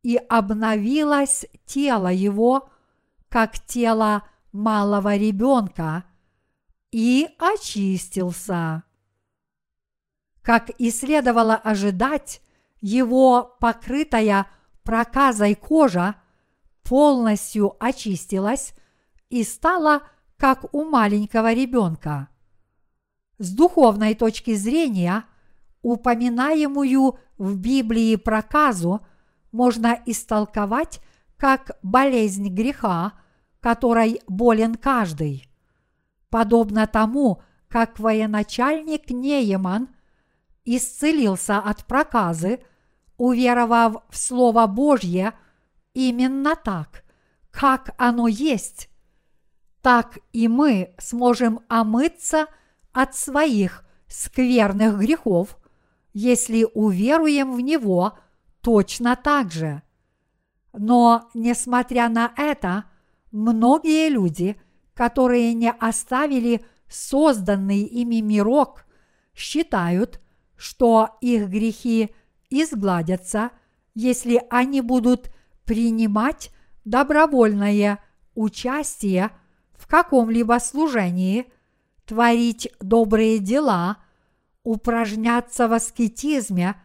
и 0.03 0.17
обновилось 0.17 1.47
тело 1.65 2.09
его, 2.09 2.71
как 3.29 3.59
тело 3.61 4.25
малого 4.53 5.17
ребенка, 5.17 6.05
и 6.91 7.29
очистился. 7.39 8.83
Как 10.43 10.71
и 10.71 10.91
следовало 10.91 11.55
ожидать, 11.55 12.43
его 12.81 13.57
покрытая 13.61 14.49
проказой 14.85 15.55
кожа 15.55 16.17
полностью 16.83 17.77
очистилась 17.81 18.75
и 19.31 19.45
стала 19.45 20.03
как 20.37 20.75
у 20.75 20.85
маленького 20.85 21.53
ребенка. 21.53 22.29
С 23.39 23.55
духовной 23.55 24.15
точки 24.15 24.55
зрения, 24.55 25.25
упоминаемую 25.83 27.19
в 27.39 27.57
Библии 27.57 28.17
проказу 28.17 29.07
можно 29.53 29.99
истолковать 30.07 31.01
как 31.37 31.79
болезнь 31.83 32.49
греха, 32.49 33.13
которой 33.61 34.21
болен 34.27 34.75
каждый. 34.75 35.49
Подобно 36.31 36.87
тому, 36.87 37.43
как 37.69 37.99
военачальник 37.99 39.11
Нееман 39.11 39.89
исцелился 40.65 41.59
от 41.59 41.85
проказы– 41.85 42.61
уверовав 43.23 44.03
в 44.09 44.17
Слово 44.17 44.67
Божье 44.67 45.35
именно 45.95 46.57
так, 46.57 47.05
как 47.53 47.95
оно 47.97 48.27
есть, 48.27 48.91
так 49.81 50.19
и 50.33 50.49
мы 50.49 50.93
сможем 50.99 51.61
омыться 51.69 52.47
от 52.91 53.15
своих 53.15 53.85
скверных 54.09 54.99
грехов, 54.99 55.57
если 56.13 56.67
уверуем 56.75 57.53
в 57.53 57.61
Него 57.61 58.19
точно 58.61 59.15
так 59.15 59.53
же. 59.53 59.83
Но, 60.73 61.31
несмотря 61.33 62.09
на 62.09 62.33
это, 62.37 62.87
многие 63.31 64.09
люди, 64.09 64.61
которые 64.95 65.55
не 65.55 65.71
оставили 65.71 66.65
созданный 66.89 67.83
ими 67.83 68.21
мирок, 68.21 68.85
считают, 69.33 70.21
что 70.57 71.19
их 71.21 71.49
грехи 71.49 72.13
изгладятся, 72.53 73.51
если 73.95 74.43
они 74.51 74.81
будут 74.81 75.33
принимать 75.65 76.51
добровольное 76.85 77.99
участие 78.35 79.31
в 79.75 79.87
каком-либо 79.87 80.59
служении, 80.61 81.51
творить 82.05 82.69
добрые 82.81 83.39
дела, 83.39 83.99
упражняться 84.65 85.69
в 85.69 85.73
аскетизме 85.73 86.77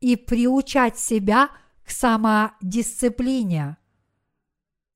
и 0.00 0.16
приучать 0.16 0.98
себя 0.98 1.48
к 1.84 1.90
самодисциплине. 1.90 3.76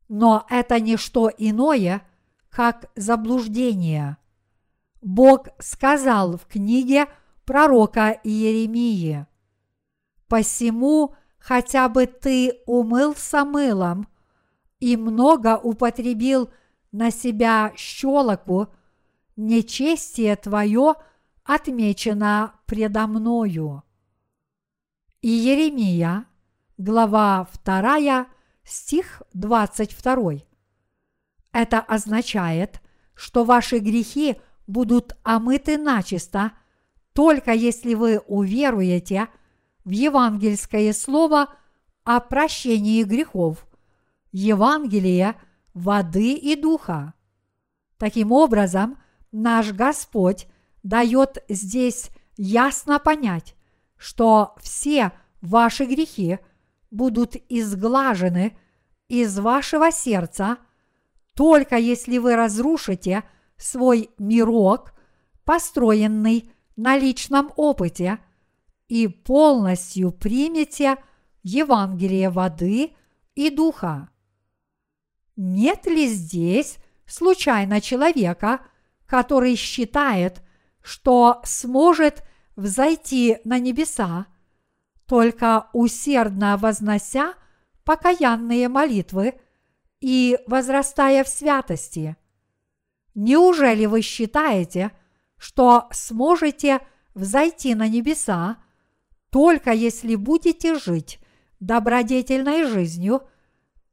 Но 0.09 0.47
это 0.51 0.81
не 0.81 0.97
что 0.97 1.31
иное, 1.37 2.03
как 2.51 2.91
заблуждение. 2.97 4.17
Бог 5.01 5.49
сказал 5.61 6.37
в 6.37 6.47
книге 6.47 7.07
пророка 7.45 8.19
Иеремии, 8.23 9.27
«Посему 10.31 11.15
хотя 11.39 11.89
бы 11.89 12.07
ты 12.07 12.63
умылся 12.65 13.45
мылом 13.45 14.07
и 14.79 14.97
много 14.97 15.59
употребил 15.59 16.51
на 16.93 17.11
себя 17.11 17.73
щелоку, 17.77 18.69
нечестие 19.35 20.37
твое 20.37 20.95
отмечено 21.43 22.55
предо 22.67 23.09
мною». 23.09 23.83
Иеремия, 25.21 26.27
глава 26.79 27.49
2, 27.65 28.27
стих 28.63 29.23
22. 29.35 30.35
Это 31.53 31.81
означает, 31.81 32.81
что 33.15 33.45
ваши 33.45 33.81
грехи 33.81 34.41
будут 34.69 35.17
омыты 35.25 35.77
начисто, 35.77 36.53
только 37.15 37.53
если 37.53 37.95
вы 37.95 38.21
уверуете 38.21 39.29
в 39.85 39.91
евангельское 39.91 40.93
слово 40.93 41.49
о 42.05 42.21
прощении 42.21 43.03
грехов, 43.03 43.67
Евангелие 44.33 45.37
воды 45.75 46.35
и 46.35 46.57
духа. 46.57 47.15
Таким 47.99 48.33
образом, 48.33 48.99
наш 49.33 49.73
Господь 49.73 50.47
дает 50.83 51.43
здесь 51.49 52.11
ясно 52.37 52.99
понять, 52.99 53.55
что 53.97 54.55
все 54.61 55.13
ваши 55.41 55.85
грехи 55.85 56.39
будут 56.91 57.37
изглажены 57.49 58.57
из 59.09 59.39
вашего 59.39 59.91
сердца, 59.91 60.59
только 61.35 61.77
если 61.77 62.19
вы 62.19 62.37
разрушите 62.37 63.25
свой 63.57 64.11
мирок, 64.19 64.95
построенный 65.45 66.51
на 66.77 66.97
личном 66.97 67.53
опыте, 67.57 68.19
и 68.91 69.07
полностью 69.07 70.11
примете 70.11 70.97
Евангелие 71.45 72.29
воды 72.29 72.93
и 73.37 73.49
духа. 73.49 74.11
Нет 75.37 75.87
ли 75.87 76.09
здесь 76.09 76.79
случайно 77.07 77.81
человека, 77.81 78.67
который 79.07 79.55
считает, 79.55 80.43
что 80.83 81.41
сможет 81.45 82.25
взойти 82.57 83.39
на 83.45 83.61
небеса, 83.61 84.27
только 85.07 85.69
усердно 85.73 86.57
вознося 86.57 87.35
покаянные 87.85 88.69
молитвы 88.69 89.41
и 90.01 90.37
возрастая 90.49 91.23
в 91.23 91.29
святости. 91.29 92.17
Неужели 93.15 93.87
вы 93.87 94.03
считаете, 94.03 94.91
что 95.37 95.89
сможете 95.93 96.81
взойти 97.15 97.77
на 97.77 97.87
небеса, 97.87 98.57
только 99.31 99.73
если 99.73 100.15
будете 100.17 100.79
жить 100.79 101.21
добродетельной 101.61 102.65
жизнью 102.65 103.23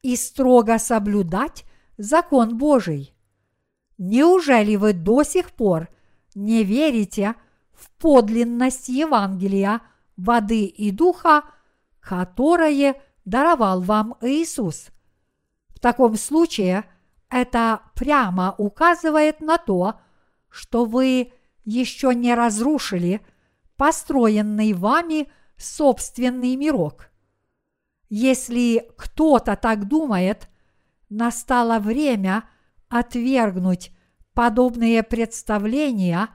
и 0.02 0.16
строго 0.16 0.80
соблюдать 0.80 1.66
закон 1.98 2.58
Божий? 2.58 3.14
Неужели 3.98 4.76
вы 4.76 4.94
до 4.94 5.24
сих 5.24 5.52
пор 5.52 5.90
не 6.36 6.64
верите 6.64 7.36
в 7.72 7.90
подлинность 7.98 8.90
Евангелия 8.90 9.82
воды 10.16 10.66
и 10.66 10.92
духа, 10.92 11.44
которое 12.00 13.02
даровал 13.26 13.82
вам 13.82 14.16
Иисус? 14.22 14.88
В 15.70 15.80
таком 15.80 16.16
случае 16.16 16.86
это 17.30 17.82
прямо 17.94 18.56
указывает 18.58 19.42
на 19.42 19.58
то, 19.58 20.00
что 20.50 20.86
вы 20.86 21.34
еще 21.66 22.16
не 22.16 22.34
разрушили 22.34 23.22
построенный 23.78 24.74
вами 24.74 25.32
собственный 25.56 26.56
мирок. 26.56 27.10
Если 28.10 28.90
кто-то 28.98 29.56
так 29.56 29.88
думает, 29.88 30.50
настало 31.10 31.80
время 31.80 32.44
отвергнуть 32.90 33.92
подобные 34.34 35.04
представления, 35.04 36.30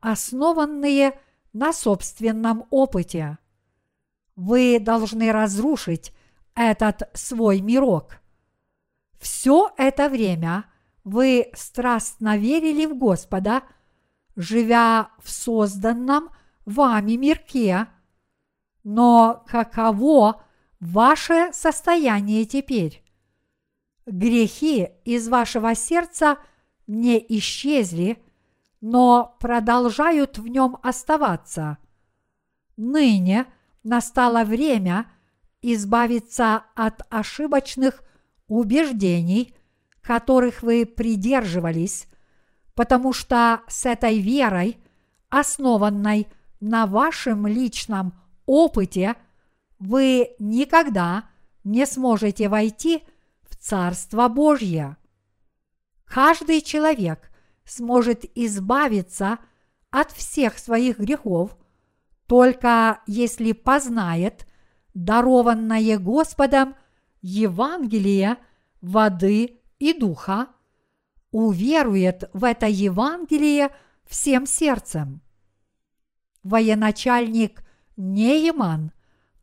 основанные 0.00 1.18
на 1.52 1.72
собственном 1.72 2.66
опыте. 2.70 3.38
Вы 4.36 4.78
должны 4.80 5.30
разрушить 5.32 6.12
этот 6.54 7.10
свой 7.14 7.60
мирок. 7.60 8.20
Все 9.18 9.70
это 9.76 10.08
время 10.08 10.64
вы 11.04 11.50
страстно 11.54 12.36
верили 12.36 12.86
в 12.86 12.96
Господа, 12.96 13.62
живя 14.34 15.10
в 15.18 15.30
созданном 15.30 16.30
вами 16.64 17.12
мирке, 17.12 17.86
но 18.84 19.44
каково 19.48 20.44
ваше 20.80 21.50
состояние 21.52 22.44
теперь? 22.44 23.02
Грехи 24.06 24.88
из 25.04 25.28
вашего 25.28 25.74
сердца 25.74 26.38
не 26.86 27.24
исчезли, 27.38 28.22
но 28.80 29.36
продолжают 29.38 30.38
в 30.38 30.48
нем 30.48 30.76
оставаться. 30.82 31.78
Ныне 32.76 33.46
настало 33.84 34.44
время 34.44 35.06
избавиться 35.60 36.64
от 36.74 37.02
ошибочных 37.10 38.02
убеждений, 38.48 39.54
которых 40.00 40.62
вы 40.62 40.84
придерживались, 40.84 42.08
потому 42.74 43.12
что 43.12 43.62
с 43.68 43.86
этой 43.86 44.18
верой, 44.18 44.78
основанной 45.28 46.26
на 46.62 46.86
вашем 46.86 47.46
личном 47.46 48.14
опыте, 48.46 49.16
вы 49.78 50.30
никогда 50.38 51.24
не 51.64 51.84
сможете 51.86 52.48
войти 52.48 53.02
в 53.42 53.56
Царство 53.56 54.28
Божье. 54.28 54.96
Каждый 56.04 56.60
человек 56.60 57.30
сможет 57.64 58.24
избавиться 58.36 59.38
от 59.90 60.12
всех 60.12 60.58
своих 60.58 60.98
грехов, 60.98 61.56
только 62.26 63.00
если 63.06 63.52
познает 63.52 64.46
дарованное 64.94 65.98
Господом 65.98 66.76
Евангелие 67.22 68.36
воды 68.80 69.60
и 69.80 69.92
духа, 69.92 70.46
уверует 71.32 72.30
в 72.32 72.44
это 72.44 72.66
Евангелие 72.66 73.70
всем 74.06 74.46
сердцем. 74.46 75.21
Военачальник 76.42 77.62
Нееман 77.96 78.92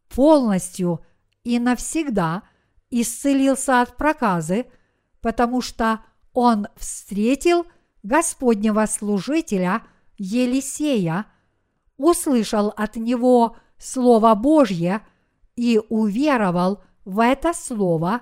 полностью 0.10 1.06
и 1.44 1.60
навсегда 1.60 2.44
исцелился 2.90 3.82
от 3.82 3.96
проказы, 3.96 4.66
потому 5.22 5.62
что 5.62 6.02
он 6.34 6.68
встретил 6.76 7.66
Господнего 8.04 8.86
служителя 8.86 9.84
Елисея, 10.18 11.26
услышал 11.98 12.70
от 12.70 12.96
него 12.96 13.58
Слово 13.78 14.36
Божье 14.36 15.06
и 15.56 15.80
уверовал 15.90 16.84
в 17.06 17.20
это 17.20 17.54
Слово 17.54 18.22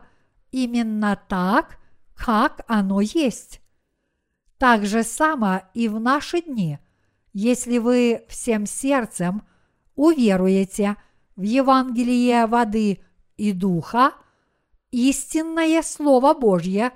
именно 0.51 1.19
так, 1.27 1.77
как 2.15 2.63
оно 2.67 3.01
есть. 3.01 3.61
Так 4.57 4.85
же 4.85 5.03
само 5.03 5.61
и 5.73 5.87
в 5.87 5.99
наши 5.99 6.41
дни, 6.41 6.79
если 7.39 7.77
вы 7.77 8.25
всем 8.29 8.65
сердцем 8.65 9.43
уверуете 9.93 10.95
в 11.35 11.43
Евангелие 11.43 12.47
воды 12.47 13.03
и 13.35 13.51
духа, 13.51 14.13
истинное 14.89 15.83
Слово 15.83 16.33
Божье, 16.33 16.93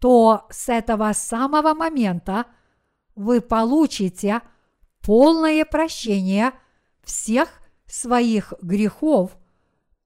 то 0.00 0.48
с 0.50 0.68
этого 0.68 1.12
самого 1.12 1.74
момента 1.74 2.46
вы 3.14 3.40
получите 3.40 4.40
полное 5.00 5.64
прощение 5.64 6.50
всех 7.04 7.48
своих 7.86 8.54
грехов 8.62 9.36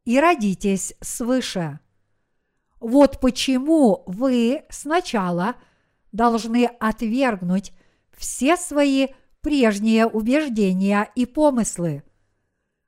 и 0.04 0.20
родитесь 0.20 0.92
свыше. 1.00 1.80
Вот 2.78 3.20
почему 3.20 4.02
вы 4.06 4.64
сначала 4.68 5.54
должны 6.12 6.66
отвергнуть 6.78 7.72
все 8.14 8.58
свои 8.58 9.08
прежние 9.46 10.06
убеждения 10.06 11.08
и 11.14 11.24
помыслы. 11.24 12.02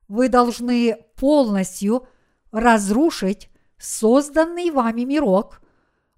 Вы 0.08 0.28
должны 0.28 0.96
полностью 1.14 2.08
разрушить 2.50 3.48
созданный 3.78 4.72
вами 4.72 5.02
мирок, 5.02 5.60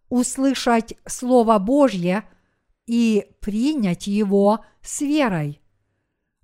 услышать 0.09 0.95
Слово 1.05 1.59
Божье 1.59 2.24
и 2.86 3.30
принять 3.41 4.07
его 4.07 4.64
с 4.80 5.03
верой. 5.03 5.61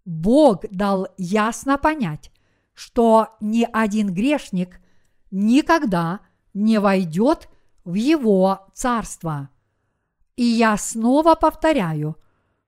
Бог 0.04 0.66
дал 0.70 1.08
ясно 1.16 1.78
понять, 1.78 2.30
что 2.74 3.28
ни 3.40 3.66
один 3.72 4.12
грешник 4.12 4.78
никогда 5.30 6.20
не 6.52 6.80
войдет 6.80 7.48
в 7.82 7.94
его 7.94 8.68
царство. 8.74 9.48
И 10.36 10.44
я 10.44 10.76
снова 10.76 11.34
повторяю, 11.34 12.18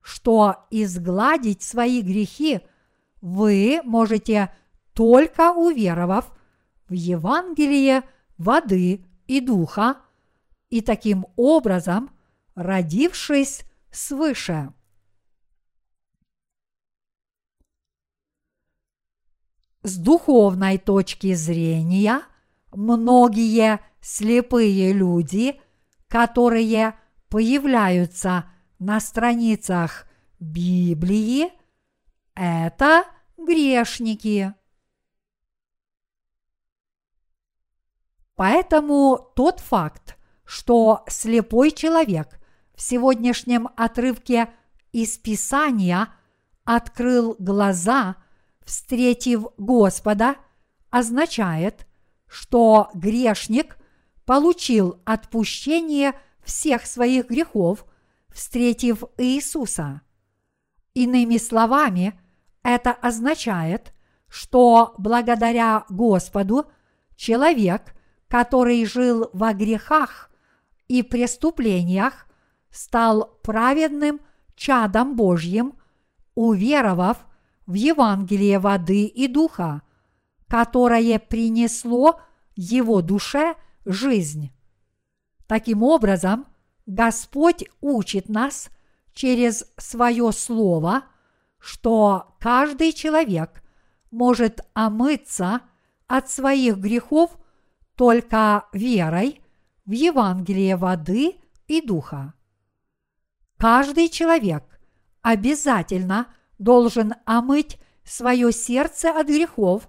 что 0.08 0.64
изгладить 0.70 1.62
свои 1.62 2.00
грехи 2.00 2.60
вы 3.20 3.82
можете 3.84 4.54
только 4.94 5.52
уверовав 5.52 6.32
в 6.88 6.94
Евангелие 6.94 8.04
воды 8.38 9.04
и 9.26 9.40
духа, 9.42 9.98
и 10.70 10.80
таким 10.80 11.26
образом 11.36 12.10
родившись 12.54 13.64
свыше. 13.90 14.72
С 19.82 19.98
духовной 19.98 20.78
точки 20.78 21.34
зрения 21.34 22.22
многие 22.72 23.80
слепые 24.00 24.94
люди, 24.94 25.60
которые 26.08 26.98
появляются 27.28 28.46
на 28.78 29.00
страницах 29.00 30.06
Библии, 30.38 31.52
это 32.34 33.04
грешники. 33.36 34.54
Поэтому 38.34 39.32
тот 39.34 39.58
факт, 39.58 40.16
что 40.44 41.04
слепой 41.08 41.72
человек 41.72 42.38
в 42.74 42.80
сегодняшнем 42.80 43.68
отрывке 43.76 44.48
из 44.92 45.18
Писания 45.18 46.08
открыл 46.64 47.34
глаза, 47.38 48.16
встретив 48.64 49.46
Господа, 49.56 50.36
означает, 50.90 51.88
что 52.28 52.90
грешник 52.94 53.76
получил 54.24 55.00
отпущение 55.04 56.12
всех 56.44 56.86
своих 56.86 57.28
грехов, 57.28 57.84
встретив 58.30 59.04
Иисуса. 59.16 60.02
Иными 60.94 61.36
словами, 61.36 62.18
это 62.62 62.92
означает, 62.92 63.92
что 64.28 64.94
благодаря 64.98 65.84
Господу 65.88 66.66
человек– 67.16 67.94
который 68.28 68.84
жил 68.84 69.30
во 69.32 69.54
грехах 69.54 70.30
и 70.86 71.02
преступлениях, 71.02 72.26
стал 72.70 73.38
праведным 73.42 74.20
чадом 74.54 75.16
Божьим, 75.16 75.74
уверовав 76.34 77.26
в 77.66 77.74
Евангелие 77.74 78.58
воды 78.58 79.06
и 79.06 79.26
духа, 79.26 79.82
которое 80.46 81.18
принесло 81.18 82.20
его 82.54 83.00
душе 83.00 83.56
жизнь. 83.84 84.52
Таким 85.46 85.82
образом, 85.82 86.46
Господь 86.88 87.64
учит 87.80 88.28
нас 88.28 88.68
через 89.12 89.64
свое 89.76 90.32
Слово, 90.32 91.04
что 91.60 92.34
каждый 92.40 92.92
человек 92.92 93.62
может 94.10 94.62
омыться 94.74 95.60
от 96.08 96.28
своих 96.28 96.78
грехов– 96.78 97.38
только 97.98 98.66
верой 98.72 99.42
в 99.84 99.90
Евангелие 99.90 100.76
воды 100.76 101.34
и 101.66 101.82
духа. 101.82 102.32
Каждый 103.56 104.08
человек 104.08 104.62
обязательно 105.20 106.28
должен 106.60 107.14
омыть 107.24 107.80
свое 108.04 108.52
сердце 108.52 109.10
от 109.10 109.26
грехов 109.26 109.88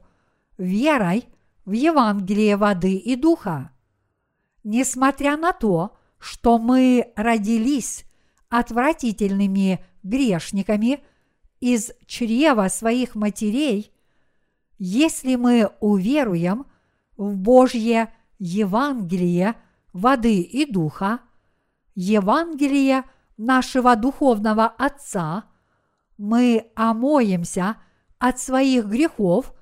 верой 0.58 1.30
в 1.66 1.72
Евангелие 1.72 2.58
воды 2.58 2.96
и 2.96 3.16
духа. 3.16 3.72
Несмотря 4.64 5.38
на 5.38 5.54
то, 5.54 5.96
что 6.20 6.58
мы 6.58 7.12
родились 7.16 8.06
отвратительными 8.50 9.84
грешниками 10.04 11.04
из 11.60 11.92
чрева 12.06 12.68
своих 12.68 13.16
матерей, 13.16 13.92
если 14.78 15.36
мы 15.36 15.72
уверуем– 15.80 16.66
в 17.20 17.36
Божье 17.36 18.14
Евангелие 18.40 19.56
воды 19.92 20.40
и 20.40 20.66
духа, 20.66 21.20
Евангелие 21.96 23.04
нашего 23.36 23.98
духовного 23.98 24.68
Отца, 24.68 25.44
мы 26.18 26.72
омоемся 26.76 27.76
от 28.18 28.40
своих 28.40 28.86
грехов 28.86 29.54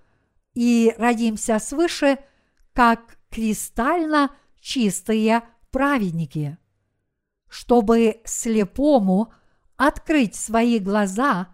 и 0.53 0.93
родимся 0.99 1.57
свыше, 1.57 2.19
как 2.73 3.17
кристально 3.31 4.29
чистые 4.59 5.41
праведники. 5.77 6.57
Чтобы 7.47 8.21
слепому 8.25 9.31
открыть 9.77 10.35
свои 10.35 10.79
глаза, 10.79 11.47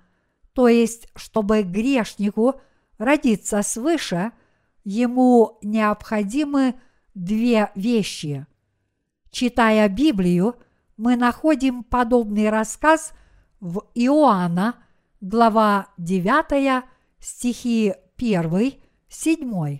то 0.53 0.67
есть 0.67 1.07
чтобы 1.15 1.63
грешнику 1.63 2.61
родиться 2.97 3.61
свыше– 3.61 4.31
ему 4.83 5.57
необходимы 5.61 6.75
две 7.13 7.71
вещи. 7.75 8.45
Читая 9.31 9.87
Библию, 9.89 10.55
мы 10.97 11.15
находим 11.15 11.83
подобный 11.83 12.49
рассказ 12.49 13.13
в 13.59 13.83
Иоанна, 13.95 14.75
глава 15.21 15.87
9, 15.97 16.83
стихи 17.19 17.93
1, 18.17 18.73
7. 19.07 19.79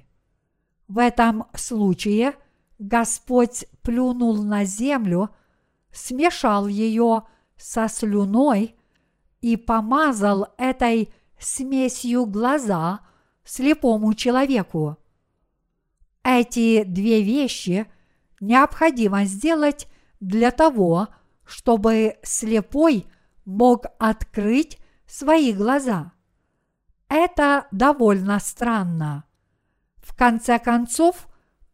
В 0.88 0.98
этом 0.98 1.46
случае 1.56 2.36
Господь 2.84 3.66
плюнул 3.82 4.44
на 4.44 4.66
землю, 4.66 5.30
смешал 5.92 6.68
ее 6.68 7.24
со 7.56 7.88
слюной 7.88 8.76
и 9.40 9.56
помазал 9.56 10.48
этой 10.58 11.14
смесью 11.40 12.26
глаза– 12.26 13.00
слепому 13.46 14.14
человеку. 14.14 14.98
Эти 16.24 16.84
две 16.84 17.22
вещи 17.22 17.88
необходимо 18.42 19.24
сделать 19.24 19.88
для 20.20 20.52
того, 20.52 21.08
чтобы 21.46 22.18
слепой 22.24 23.08
мог 23.46 23.86
открыть 23.98 24.78
свои 25.06 25.54
глаза. 25.54 26.12
Это 27.08 27.68
довольно 27.72 28.40
странно. 28.40 29.24
В 29.98 30.16
конце 30.16 30.60
концов, 30.60 31.28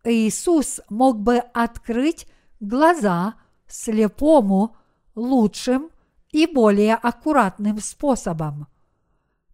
Иисус 0.04 0.82
мог 0.90 1.20
бы 1.20 1.38
открыть 1.38 2.28
глаза 2.60 3.36
слепому 3.68 4.76
лучшим 5.16 5.92
и 6.32 6.46
более 6.48 6.96
аккуратным 6.96 7.80
способом. 7.80 8.68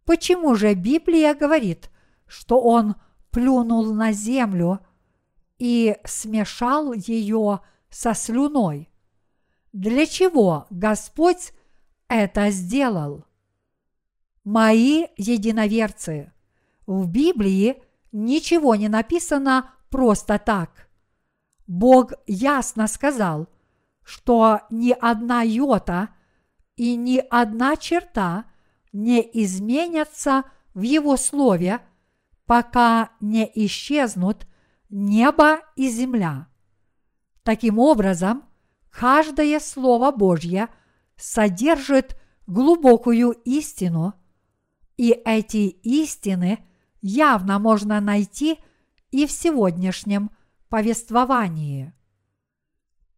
Почему 0.06 0.56
же 0.56 0.74
Библия 0.74 1.34
говорит, 1.34 1.90
что 2.28 2.62
он 2.62 2.96
плюнул 3.32 3.94
на 3.94 4.12
землю 4.12 4.80
и 5.58 5.98
смешал 6.06 6.94
ее 6.94 7.62
со 7.90 8.14
слюной. 8.14 8.90
Для 9.74 10.06
чего 10.06 10.68
Господь 10.70 11.54
это 12.08 12.50
сделал? 12.52 13.26
Мои 14.44 15.08
единоверцы, 15.18 16.32
в 16.86 17.08
Библии 17.08 17.82
ничего 18.12 18.76
не 18.76 18.88
написано 18.90 19.74
просто 19.96 20.38
так. 20.38 20.90
Бог 21.68 22.14
ясно 22.28 22.88
сказал, 22.88 23.48
что 24.04 24.62
ни 24.70 24.92
одна 24.92 25.42
йота 25.42 26.10
и 26.76 26.96
ни 26.96 27.24
одна 27.30 27.76
черта 27.76 28.46
не 28.94 29.22
изменятся 29.22 30.44
в 30.74 30.82
Его 30.82 31.18
Слове– 31.18 31.80
пока 32.46 33.12
не 33.20 33.50
исчезнут 33.54 34.48
небо 34.90 35.60
и 35.76 35.90
земля. 35.90 36.48
Таким 37.44 37.80
образом, 37.80 38.44
каждое 38.90 39.60
Слово 39.60 40.12
Божье 40.12 40.70
содержит 41.16 42.20
глубокую 42.48 43.32
истину, 43.46 44.14
и 44.98 45.10
эти 45.26 45.68
истины 45.68 46.60
явно 47.02 47.60
можно 47.60 48.00
найти 48.00 48.60
и 49.16 49.26
в 49.26 49.32
сегодняшнем 49.32 50.30
повествовании. 50.68 51.94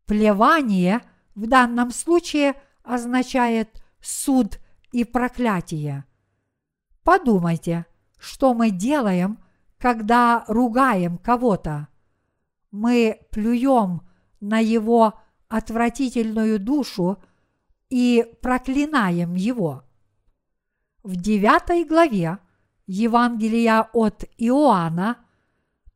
Плевание 0.06 1.02
в 1.34 1.48
данном 1.48 1.90
случае 1.90 2.54
означает 2.84 3.84
суд 4.00 4.60
и 4.92 5.04
проклятие. 5.04 6.06
Подумайте, 7.02 7.88
что 8.20 8.54
мы 8.54 8.70
делаем, 8.70 9.40
когда 9.80 10.46
ругаем 10.48 11.18
кого-то. 11.18 11.88
Мы 12.70 13.20
плюем 13.32 14.02
на 14.40 14.60
его 14.60 15.20
отвратительную 15.48 16.60
душу 16.60 17.18
и 17.90 18.24
проклинаем 18.44 19.34
его. 19.34 19.84
В 21.02 21.16
девятой 21.16 21.86
главе 21.86 22.38
Евангелия 22.86 23.90
от 23.94 24.26
Иоанна 24.38 25.18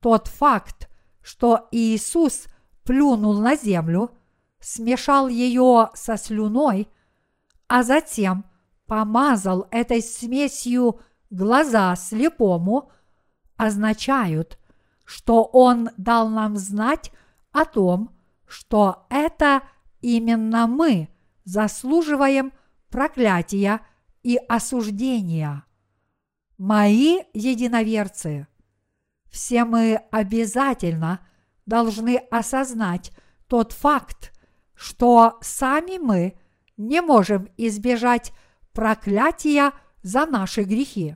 тот 0.02 0.28
факт, 0.28 0.90
что 1.22 1.68
Иисус 1.72 2.48
плюнул 2.84 3.40
на 3.40 3.56
землю, 3.56 4.12
смешал 4.60 5.28
ее 5.28 5.90
со 5.94 6.18
слюной, 6.18 6.90
а 7.68 7.84
затем 7.84 8.46
помазал 8.86 9.68
этой 9.72 10.02
смесью 10.02 11.00
глаза 11.30 11.96
слепому, 11.96 12.92
означают, 13.56 14.58
что 15.06 15.44
Он 15.44 15.90
дал 15.98 16.28
нам 16.30 16.58
знать 16.58 17.12
о 17.52 17.66
том, 17.66 18.12
что 18.48 19.06
это 19.10 19.62
именно 20.02 20.68
мы 20.68 21.10
заслуживаем 21.46 22.52
проклятия 22.90 23.82
и 24.24 24.38
осуждения. 24.50 25.64
Мои 26.58 27.20
единоверцы, 27.34 28.48
все 29.32 29.66
мы 29.66 29.96
обязательно 30.12 31.26
должны 31.66 32.18
осознать 32.30 33.12
тот 33.48 33.72
факт, 33.72 34.34
что 34.76 35.40
сами 35.42 35.98
мы 35.98 36.38
не 36.78 37.02
можем 37.02 37.48
избежать 37.58 38.34
проклятия 38.74 39.72
за 40.04 40.26
наши 40.26 40.64
грехи. 40.64 41.16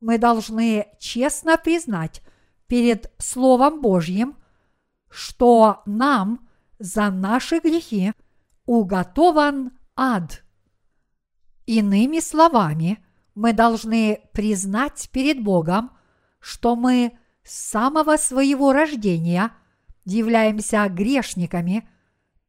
Мы 0.00 0.18
должны 0.18 0.86
честно 0.98 1.58
признать 1.58 2.22
перед 2.66 3.12
Словом 3.18 3.80
Божьим, 3.80 4.36
что 5.08 5.82
нам 5.86 6.48
за 6.78 7.10
наши 7.10 7.58
грехи 7.58 8.12
уготован 8.66 9.72
ад. 9.96 10.44
Иными 11.64 12.20
словами, 12.20 13.04
мы 13.34 13.52
должны 13.52 14.20
признать 14.32 15.08
перед 15.10 15.42
Богом, 15.42 15.90
что 16.46 16.76
мы 16.76 17.18
с 17.42 17.70
самого 17.70 18.16
своего 18.16 18.72
рождения 18.72 19.50
являемся 20.04 20.88
грешниками 20.88 21.88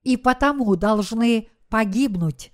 и 0.04 0.18
потому 0.18 0.76
должны 0.76 1.50
погибнуть. 1.68 2.54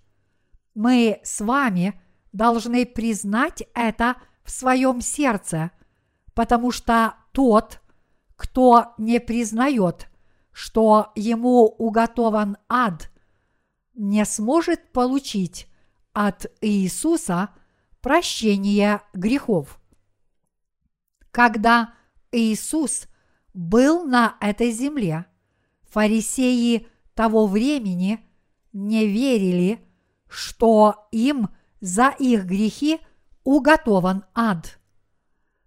Мы 0.73 1.19
с 1.21 1.41
вами 1.41 2.01
должны 2.31 2.85
признать 2.85 3.63
это 3.73 4.15
в 4.45 4.51
своем 4.51 5.01
сердце, 5.01 5.71
потому 6.33 6.71
что 6.71 7.15
тот, 7.33 7.81
кто 8.37 8.93
не 8.97 9.19
признает, 9.19 10.07
что 10.53 11.11
ему 11.13 11.65
уготован 11.65 12.55
ад, 12.69 13.11
не 13.95 14.23
сможет 14.23 14.93
получить 14.93 15.67
от 16.13 16.45
Иисуса 16.61 17.49
прощение 17.99 19.01
грехов. 19.13 19.82
Когда 21.34 21.95
Иисус 22.31 23.07
был 23.55 24.05
на 24.05 24.38
этой 24.39 24.71
земле, 24.71 25.25
фарисеи 25.89 26.88
того 27.15 27.47
времени 27.47 28.19
не 28.71 29.07
верили, 29.07 29.84
что 30.29 31.07
им 31.11 31.49
за 31.81 32.09
их 32.19 32.45
грехи 32.45 32.99
уготован 33.43 34.25
ад. 34.36 34.79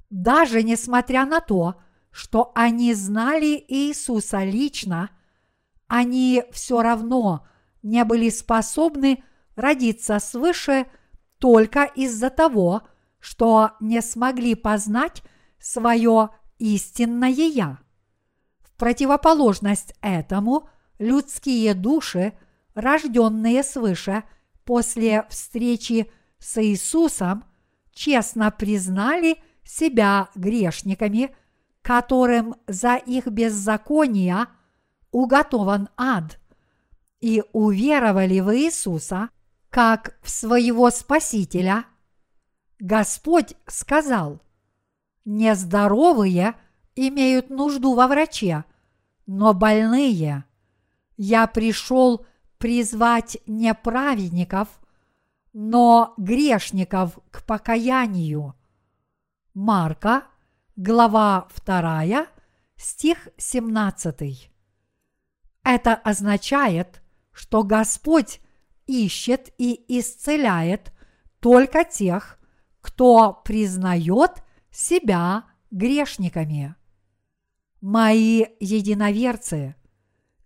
Даже 0.08 0.62
несмотря 0.62 1.26
на 1.26 1.40
то, 1.40 1.82
что 2.12 2.52
они 2.54 2.94
знали 2.94 3.62
Иисуса 3.66 4.44
лично, 4.44 5.10
они 5.88 6.44
все 6.52 6.80
равно 6.80 7.44
не 7.82 8.04
были 8.04 8.30
способны 8.30 9.24
родиться 9.56 10.20
свыше 10.20 10.86
только 11.38 11.82
из-за 11.82 12.30
того, 12.30 12.82
что 13.18 13.72
не 13.80 14.00
смогли 14.00 14.54
познать 14.54 15.24
свое 15.58 16.30
истинное 16.58 17.30
Я. 17.30 17.78
В 18.60 18.72
противоположность 18.76 19.94
этому 20.00 20.68
людские 20.98 21.74
души, 21.74 22.32
рожденные 22.74 23.62
свыше 23.62 24.24
после 24.64 25.26
встречи 25.28 26.10
с 26.38 26.62
Иисусом, 26.62 27.44
честно 27.92 28.50
признали 28.50 29.38
себя 29.64 30.28
грешниками– 30.34 31.34
которым 31.86 32.56
за 32.66 32.96
их 32.96 33.28
беззакония 33.28 34.48
уготован 35.12 35.88
ад, 35.96 36.40
и 37.20 37.44
уверовали 37.52 38.40
в 38.40 38.52
Иисуса 38.56 39.28
как 39.70 40.18
в 40.20 40.28
своего 40.28 40.90
Спасителя, 40.90 41.84
Господь 42.80 43.54
сказал, 43.68 44.42
нездоровые 45.26 46.54
имеют 46.94 47.50
нужду 47.50 47.94
во 47.94 48.06
враче, 48.06 48.64
но 49.26 49.52
больные. 49.52 50.44
Я 51.18 51.46
пришел 51.46 52.24
призвать 52.56 53.36
не 53.46 53.74
праведников, 53.74 54.68
но 55.52 56.14
грешников 56.16 57.18
к 57.30 57.44
покаянию. 57.44 58.54
Марка– 59.52 60.24
глава 60.76 61.48
2, 61.64 62.26
стих 62.76 63.28
17. 63.36 64.50
Это 65.64 65.94
означает, 65.94 67.02
что 67.32 67.62
Господь 67.64 68.40
ищет 68.86 69.52
и 69.58 69.84
исцеляет 69.98 70.92
только 71.40 71.84
тех, 71.84 72.38
кто 72.80 73.32
признает 73.44 74.42
себя 74.76 75.44
грешниками. 75.70 76.74
Мои 77.80 78.44
единоверцы, 78.60 79.74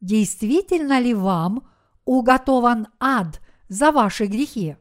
действительно 0.00 1.00
ли 1.00 1.14
вам 1.14 1.68
уготован 2.04 2.86
ад 3.00 3.40
за 3.68 3.90
ваши 3.90 4.26
грехи? 4.26 4.76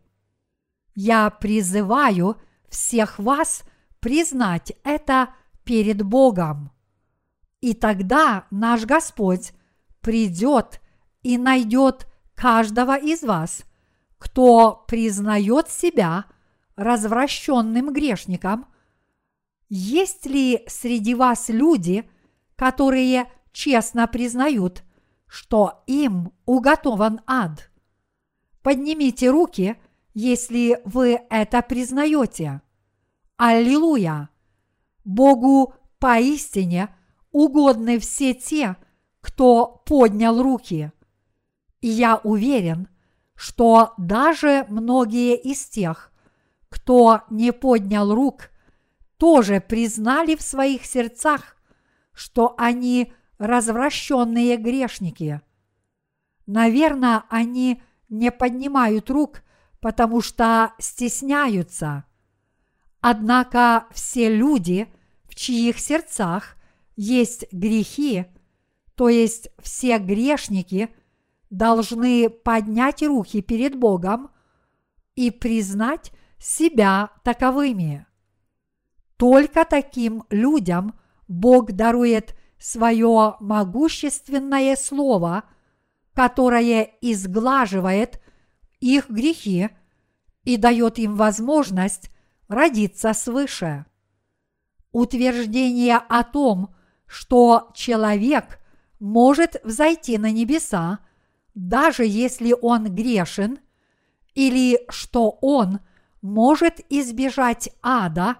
Я 0.93 1.29
призываю 1.31 2.37
всех 2.69 3.17
вас 3.17 3.63
признать 3.99 4.73
это 4.83 5.33
перед 5.63 6.03
Богом. 6.03 6.71
И 7.59 7.73
тогда 7.73 8.45
наш 8.51 8.85
Господь 8.85 9.53
придет 10.01 10.79
и 11.21 11.37
найдет 11.37 12.07
каждого 12.35 12.97
из 12.97 13.23
вас, 13.23 13.63
кто 14.17 14.85
признает 14.87 15.69
себя 15.69 16.25
развращенным 16.75 17.91
грешником. 17.91 18.68
Есть 19.69 20.25
ли 20.25 20.63
среди 20.67 21.13
вас 21.13 21.49
люди, 21.49 22.09
которые 22.55 23.31
честно 23.51 24.07
признают, 24.07 24.83
что 25.27 25.83
им 25.85 26.33
уготован 26.45 27.21
ад? 27.27 27.69
Поднимите 28.63 29.29
руки, 29.29 29.77
если 30.15 30.81
вы 30.85 31.21
это 31.29 31.61
признаете. 31.61 32.61
Аллилуйя! 33.37 34.29
Богу 35.05 35.75
поистине 35.99 36.93
угодны 37.31 37.99
все 37.99 38.33
те, 38.33 38.75
кто 39.21 39.83
поднял 39.85 40.41
руки. 40.41 40.91
И 41.81 41.87
я 41.87 42.17
уверен, 42.17 42.89
что 43.35 43.93
даже 43.97 44.65
многие 44.67 45.37
из 45.37 45.65
тех, 45.65 46.11
кто 46.69 47.21
не 47.29 47.53
поднял 47.53 48.13
рук, 48.13 48.49
тоже 49.19 49.61
признали 49.61 50.35
в 50.35 50.41
своих 50.41 50.85
сердцах, 50.85 51.57
что 52.13 52.55
они 52.57 53.13
развращенные 53.37 54.57
грешники. 54.57 55.41
Наверное, 56.47 57.23
они 57.29 57.83
не 58.09 58.31
поднимают 58.31 59.11
рук, 59.11 59.43
потому 59.79 60.21
что 60.21 60.73
стесняются– 60.79 62.05
Однако 63.01 63.87
все 63.91 64.33
люди, 64.33 64.87
в 65.23 65.35
чьих 65.35 65.79
сердцах 65.79 66.57
есть 66.95 67.45
грехи, 67.51 68.25
то 68.95 69.07
есть 69.07 69.49
все 69.59 69.99
грешники, 69.99 70.89
должны 71.49 72.29
поднять 72.29 73.01
руки 73.01 73.41
перед 73.41 73.75
Богом 73.75 74.31
и 75.15 75.31
признать 75.31 76.11
себя 76.37 77.11
таковыми. 77.23 78.05
Только 79.19 79.65
таким 79.65 80.23
людям 80.29 80.97
Бог 81.27 81.73
дарует 81.73 82.37
свое 82.57 83.35
могущественное 83.41 84.77
слово, 84.77 85.43
которое 86.13 86.89
изглаживает 87.01 88.21
их 88.79 89.09
грехи 89.09 89.71
и 90.45 90.55
дает 90.55 90.99
им 90.99 91.17
возможность 91.17 92.11
родиться 92.47 93.11
свыше. 93.11 93.85
Утверждение 94.93 95.97
о 95.97 96.23
том, 96.23 96.73
что 97.05 97.71
человек 97.75 98.57
может 99.01 99.59
взойти 99.65 100.17
на 100.17 100.31
небеса, 100.31 100.99
даже 101.55 102.05
если 102.05 102.55
он 102.61 102.95
грешен, 102.95 103.59
или 104.33 104.79
что 104.87 105.37
он 105.41 105.81
может 106.21 106.79
избежать 106.89 107.69
ада, 107.81 108.37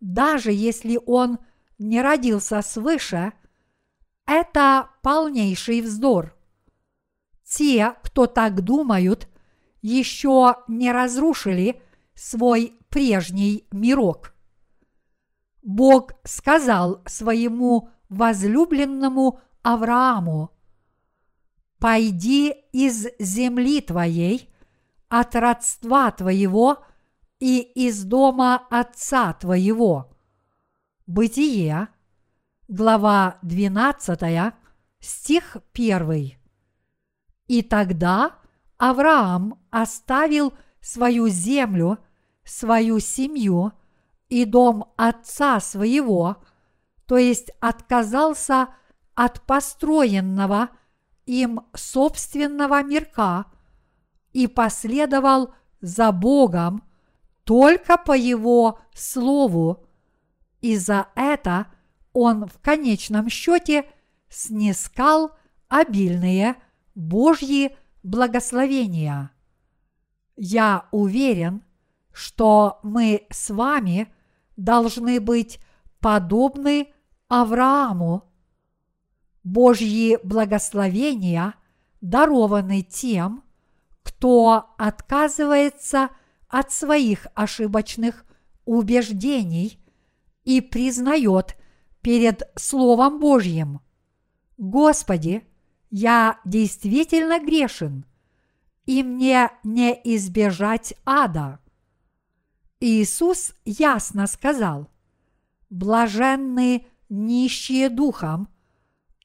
даже 0.00 0.52
если 0.52 0.98
он 1.06 1.38
не 1.78 2.02
родился 2.02 2.62
свыше, 2.62 3.32
это 4.26 4.90
полнейший 5.02 5.80
вздор. 5.80 6.36
Те, 7.44 7.94
кто 8.02 8.26
так 8.26 8.62
думают, 8.62 9.28
еще 9.82 10.56
не 10.68 10.92
разрушили 10.92 11.82
свой 12.14 12.74
прежний 12.88 13.66
мирок. 13.72 14.34
Бог 15.62 16.12
сказал 16.24 17.02
своему 17.06 17.90
возлюбленному 18.08 19.40
Аврааму, 19.62 20.50
«Пойди 21.78 22.54
из 22.72 23.08
земли 23.18 23.80
твоей, 23.80 24.50
от 25.08 25.34
родства 25.34 26.10
твоего 26.10 26.84
и 27.40 27.60
из 27.60 28.04
дома 28.04 28.66
отца 28.70 29.32
твоего». 29.32 30.10
Бытие, 31.06 31.88
глава 32.68 33.38
12, 33.42 34.54
стих 35.00 35.56
1. 35.74 36.38
И 37.48 37.62
тогда 37.62 38.36
Авраам 38.78 39.58
оставил 39.70 40.54
свою 40.80 41.28
землю, 41.28 41.98
свою 42.44 43.00
семью 43.00 43.72
и 44.28 44.44
дом 44.44 44.92
отца 44.96 45.58
своего, 45.58 46.36
то 47.06 47.18
есть 47.18 47.50
отказался 47.60 48.68
от 49.16 49.42
построенного 49.42 50.70
им 51.26 51.62
собственного 51.74 52.82
мирка 52.84 53.46
и 54.32 54.46
последовал 54.46 55.52
за 55.80 56.12
Богом 56.12 56.84
только 57.50 57.98
по 57.98 58.16
Его 58.16 58.78
Слову, 58.94 59.84
и 60.60 60.76
за 60.76 61.08
это 61.16 61.66
он 62.12 62.46
в 62.46 62.60
конечном 62.60 63.28
счете 63.28 63.86
снискал 64.28 65.32
обильные 65.66 66.54
Божьи 66.94 67.76
благословения. 68.04 69.32
Я 70.36 70.86
уверен, 70.92 71.64
что 72.12 72.78
мы 72.84 73.26
с 73.30 73.50
вами 73.50 74.14
должны 74.56 75.18
быть 75.18 75.58
подобны 75.98 76.92
Аврааму. 77.26 78.32
Божьи 79.42 80.20
благословения 80.22 81.54
дарованы 82.00 82.82
тем, 82.82 83.42
кто 84.04 84.72
отказывается 84.78 86.10
от 86.50 86.72
своих 86.72 87.26
ошибочных 87.34 88.26
убеждений 88.64 89.78
и 90.44 90.60
признает 90.60 91.56
перед 92.02 92.42
Словом 92.56 93.20
Божьим. 93.20 93.80
Господи, 94.58 95.44
я 95.90 96.40
действительно 96.44 97.40
грешен, 97.40 98.04
и 98.84 99.02
мне 99.02 99.50
не 99.64 99.92
избежать 100.16 100.94
ада. 101.04 101.60
Иисус 102.80 103.54
ясно 103.64 104.26
сказал, 104.26 104.90
блаженны 105.68 106.86
нищие 107.08 107.88
духом, 107.88 108.48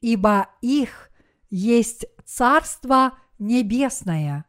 ибо 0.01 0.49
их 0.61 1.09
есть 1.49 2.05
Царство 2.25 3.17
Небесное. 3.39 4.45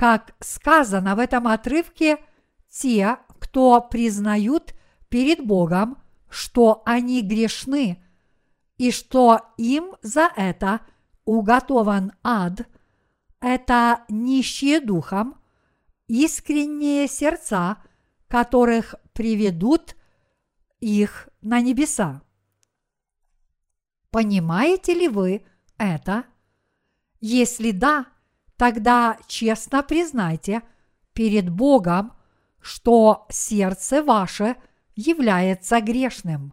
Как 0.00 0.34
сказано 0.40 1.14
в 1.14 1.18
этом 1.18 1.46
отрывке, 1.46 2.24
те, 2.70 3.18
кто 3.38 3.82
признают 3.82 4.72
перед 5.10 5.44
Богом, 5.44 5.98
что 6.30 6.80
они 6.86 7.20
грешны 7.20 8.02
и 8.78 8.92
что 8.92 9.52
им 9.58 9.94
за 10.00 10.30
это 10.34 10.80
уготован 11.26 12.12
ад, 12.22 12.66
это 13.42 14.06
нищие 14.08 14.80
духом, 14.80 15.38
искренние 16.08 17.06
сердца, 17.06 17.76
которых 18.26 18.94
приведут 19.12 19.96
их 20.80 21.28
на 21.42 21.60
небеса. 21.60 22.22
Понимаете 24.10 24.94
ли 24.94 25.08
вы 25.08 25.44
это? 25.76 26.24
Если 27.20 27.72
да, 27.72 28.06
тогда 28.60 29.16
честно 29.26 29.82
признайте 29.82 30.60
перед 31.14 31.48
Богом, 31.48 32.12
что 32.60 33.26
сердце 33.30 34.02
ваше 34.02 34.54
является 34.94 35.80
грешным. 35.80 36.52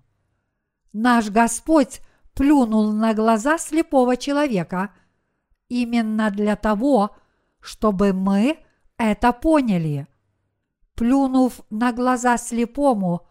Наш 0.94 1.30
Господь 1.30 2.00
плюнул 2.34 2.94
на 2.94 3.14
глаза 3.14 3.58
слепого 3.58 4.16
человека 4.16 4.92
именно 5.68 6.32
для 6.32 6.56
того, 6.56 7.14
чтобы 7.60 8.14
мы 8.14 8.58
это 8.98 9.34
поняли. 9.34 10.08
Плюнув 10.96 11.60
на 11.70 11.92
глаза 11.92 12.38
слепому, 12.38 13.28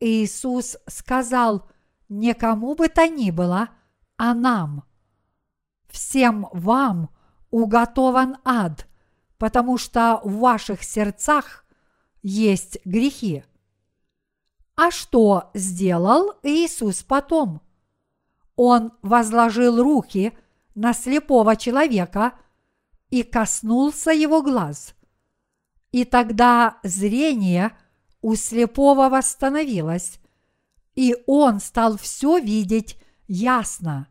Иисус 0.00 0.76
сказал 0.88 1.68
не 2.08 2.34
кому 2.34 2.74
бы 2.74 2.88
то 2.88 3.06
ни 3.06 3.30
было, 3.30 3.68
а 4.16 4.34
нам. 4.34 4.82
Всем 5.88 6.48
вам 6.52 7.10
уготован 7.50 8.36
ад, 8.44 8.86
потому 9.38 9.78
что 9.78 10.20
в 10.24 10.38
ваших 10.38 10.82
сердцах 10.82 11.64
есть 12.22 12.78
грехи. 12.84 13.44
А 14.76 14.90
что 14.90 15.50
сделал 15.54 16.34
Иисус 16.42 17.02
потом? 17.02 17.60
Он 18.54 18.92
возложил 19.02 19.82
руки 19.82 20.36
на 20.74 20.92
слепого 20.92 21.56
человека 21.56 22.34
и 23.10 23.22
коснулся 23.22 24.10
его 24.10 24.42
глаз. 24.42 24.94
И 25.90 26.04
тогда 26.04 26.78
зрение 26.82 27.72
у 28.20 28.34
слепого 28.34 29.08
восстановилось, 29.08 30.20
и 30.94 31.16
он 31.26 31.60
стал 31.60 31.96
все 31.96 32.38
видеть 32.38 33.00
ясно. 33.26 34.08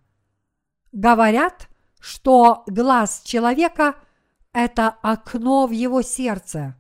Говорят, 0.92 1.68
что 2.08 2.64
глаз 2.68 3.22
человека– 3.26 3.96
это 4.54 4.88
окно 4.88 5.68
в 5.68 5.72
его 5.72 6.02
сердце. 6.02 6.78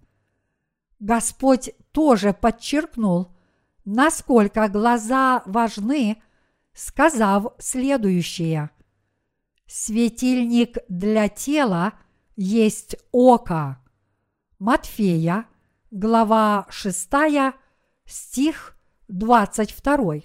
Господь 1.01 1.71
тоже 1.91 2.31
подчеркнул, 2.31 3.35
насколько 3.83 4.69
глаза 4.69 5.43
важны, 5.45 6.23
сказав 6.73 7.47
следующее. 7.57 8.69
Светильник 9.65 10.77
для 10.87 11.27
тела 11.27 11.91
есть 12.37 12.95
око. 13.11 13.83
Матфея, 14.59 15.45
глава 15.91 16.67
6, 16.69 17.09
стих 18.05 18.77
22. 19.09 20.21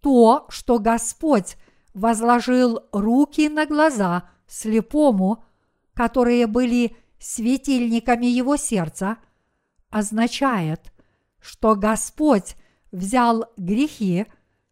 То, 0.00 0.46
что 0.48 0.78
Господь 0.78 1.56
возложил 1.94 2.80
руки 2.92 3.48
на 3.48 3.66
глаза 3.66 4.28
слепому, 4.46 5.44
которые 5.94 6.46
были 6.46 6.96
светильниками 7.18 8.26
его 8.26 8.56
сердца, 8.56 9.18
означает, 9.90 10.92
что 11.40 11.74
Господь 11.74 12.56
взял 12.92 13.46
грехи, 13.56 14.26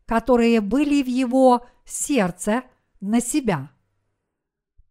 которые 0.07 0.61
были 0.61 1.03
в 1.03 1.07
его 1.07 1.67
сердце, 1.85 2.63
на 3.01 3.21
себя. 3.21 3.71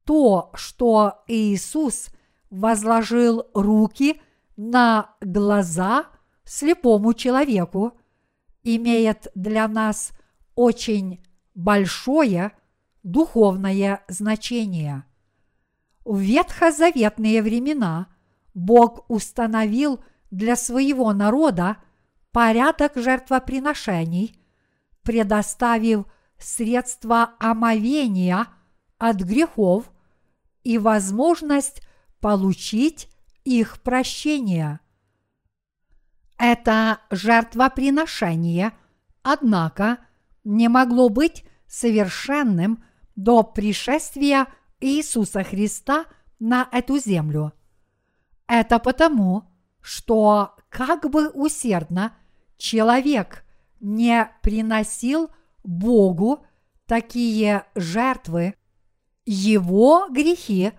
То, 0.06 0.52
что 0.54 1.24
Иисус 1.28 2.10
возложил 2.50 3.48
руки 3.54 4.22
на 4.56 5.16
глаза 5.20 6.06
слепому 6.46 7.14
человеку, 7.14 7.98
имеет 8.64 9.28
для 9.36 9.68
нас 9.68 10.12
очень 10.56 11.22
большое 11.58 12.52
духовное 13.02 14.04
значение. 14.08 15.04
В 16.06 16.20
ветхозаветные 16.20 17.42
времена 17.42 18.08
Бог 18.54 19.10
установил 19.10 20.04
для 20.30 20.56
своего 20.56 21.12
народа 21.14 21.78
порядок 22.32 22.94
жертвоприношений, 22.96 24.40
предоставив 25.02 26.06
средства 26.38 27.32
омовения 27.40 28.48
от 29.00 29.18
грехов 29.18 29.92
и 30.64 30.78
возможность 30.78 31.82
получить 32.20 33.10
их 33.46 33.82
прощение. 33.82 34.80
Это 36.38 37.00
жертвоприношение, 37.10 38.74
однако, 39.24 39.98
не 40.48 40.70
могло 40.70 41.10
быть 41.10 41.44
совершенным 41.68 42.84
до 43.18 43.44
пришествия 43.44 44.48
Иисуса 44.80 45.44
Христа 45.44 46.06
на 46.40 46.70
эту 46.72 46.98
землю. 47.00 47.52
Это 48.48 48.80
потому, 48.80 49.44
что 49.82 50.56
как 50.70 51.10
бы 51.10 51.30
усердно 51.30 52.18
человек 52.58 53.44
не 53.82 54.32
приносил 54.42 55.30
Богу 55.66 56.46
такие 56.86 57.66
жертвы, 57.76 58.56
его 59.26 60.08
грехи 60.10 60.72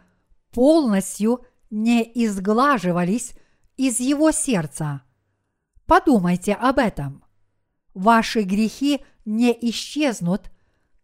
полностью 0.51 1.45
не 1.69 2.03
изглаживались 2.25 3.35
из 3.77 4.01
его 4.01 4.31
сердца. 4.31 5.03
Подумайте 5.85 6.55
об 6.55 6.79
этом. 6.79 7.23
Ваши 7.93 8.43
грехи 8.43 9.03
не 9.29 9.57
исчезнут, 9.71 10.51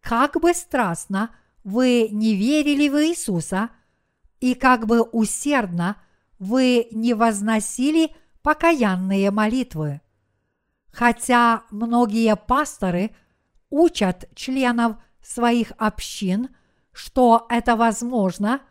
как 0.00 0.40
бы 0.40 0.54
страстно 0.54 1.30
вы 1.62 2.08
не 2.10 2.34
верили 2.34 2.88
в 2.88 2.96
Иисуса 3.04 3.68
и 4.40 4.54
как 4.54 4.86
бы 4.86 5.02
усердно 5.02 5.96
вы 6.38 6.88
не 6.90 7.12
возносили 7.12 8.14
покаянные 8.42 9.30
молитвы. 9.30 10.00
Хотя 10.90 11.64
многие 11.70 12.34
пасторы 12.34 13.14
учат 13.68 14.28
членов 14.34 14.96
своих 15.22 15.72
общин, 15.76 16.48
что 16.92 17.46
это 17.50 17.76
возможно, 17.76 18.62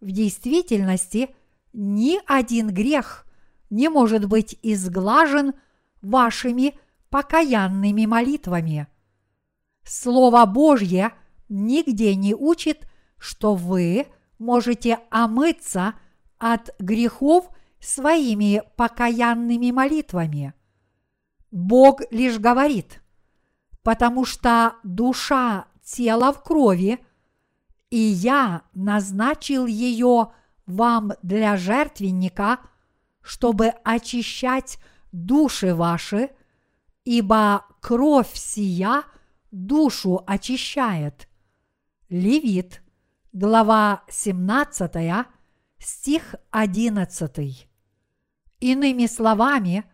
в 0.00 0.10
действительности 0.10 1.34
ни 1.74 2.18
один 2.26 2.70
грех 2.70 3.26
не 3.68 3.90
может 3.90 4.26
быть 4.26 4.58
изглажен 4.62 5.52
вашими 6.00 6.78
покаянными 7.10 8.06
молитвами. 8.06 8.88
Слово 9.84 10.46
Божье 10.46 11.12
нигде 11.48 12.14
не 12.14 12.34
учит, 12.34 12.88
что 13.18 13.54
вы 13.54 14.06
можете 14.38 14.98
омыться 15.10 15.94
от 16.38 16.70
грехов 16.78 17.48
своими 17.80 18.62
покаянными 18.76 19.70
молитвами. 19.70 20.54
Бог 21.50 22.00
лишь 22.10 22.38
говорит, 22.38 23.02
потому 23.82 24.24
что 24.24 24.74
душа 24.82 25.66
тела 25.84 26.32
в 26.32 26.42
крови, 26.42 27.04
и 27.90 27.98
я 27.98 28.62
назначил 28.74 29.66
ее 29.66 30.32
вам 30.66 31.12
для 31.22 31.56
жертвенника, 31.56 32.60
чтобы 33.20 33.68
очищать 33.84 34.78
души 35.12 35.74
ваши, 35.74 36.30
ибо 37.04 37.66
кровь 37.80 38.32
сия 38.34 39.02
душу 39.52 40.24
очищает. 40.26 41.28
Левит, 42.08 42.82
глава 43.32 44.02
17, 44.08 45.26
стих 45.78 46.34
11. 46.50 47.68
Иными 48.60 49.06
словами, 49.06 49.84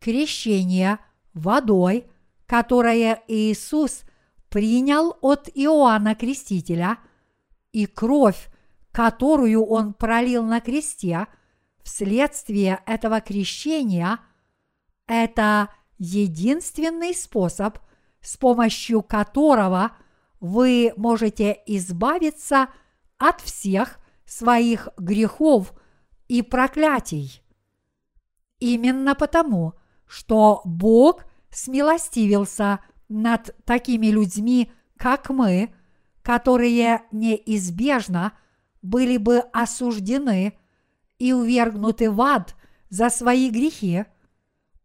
крещение 0.00 0.98
водой, 1.32 2.06
которое 2.46 3.22
Иисус 3.28 4.02
принял 4.50 5.16
от 5.20 5.48
Иоанна 5.54 6.14
Крестителя, 6.14 6.98
и 7.72 7.86
кровь, 7.86 8.48
которую 8.92 9.64
Он 9.64 9.94
пролил 9.94 10.44
на 10.44 10.60
кресте, 10.60 11.26
вследствие 11.82 12.80
этого 12.86 13.20
крещения, 13.20 14.20
это 15.06 15.70
единственный 15.98 17.14
способ, 17.14 17.78
с 18.24 18.38
помощью 18.38 19.02
которого 19.02 19.92
вы 20.40 20.92
можете 20.96 21.58
избавиться 21.66 22.68
от 23.18 23.40
всех 23.42 23.98
своих 24.24 24.88
грехов 24.96 25.74
и 26.26 26.40
проклятий. 26.40 27.42
Именно 28.58 29.14
потому, 29.14 29.74
что 30.06 30.62
Бог 30.64 31.24
смилостивился 31.50 32.80
над 33.10 33.54
такими 33.66 34.06
людьми, 34.06 34.72
как 34.96 35.28
мы, 35.28 35.74
которые 36.22 37.02
неизбежно 37.12 38.32
были 38.80 39.18
бы 39.18 39.40
осуждены 39.52 40.58
и 41.18 41.34
увергнуты 41.34 42.10
в 42.10 42.20
ад 42.22 42.54
за 42.88 43.10
свои 43.10 43.50
грехи, 43.50 44.06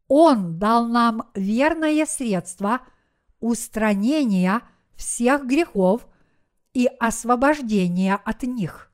Он 0.10 0.60
дал 0.60 0.88
нам 0.88 1.30
верное 1.36 2.06
средство 2.06 2.82
устранения 3.40 4.62
всех 4.96 5.46
грехов 5.46 6.08
и 6.74 6.88
освобождения 7.00 8.16
от 8.16 8.44
них. 8.44 8.92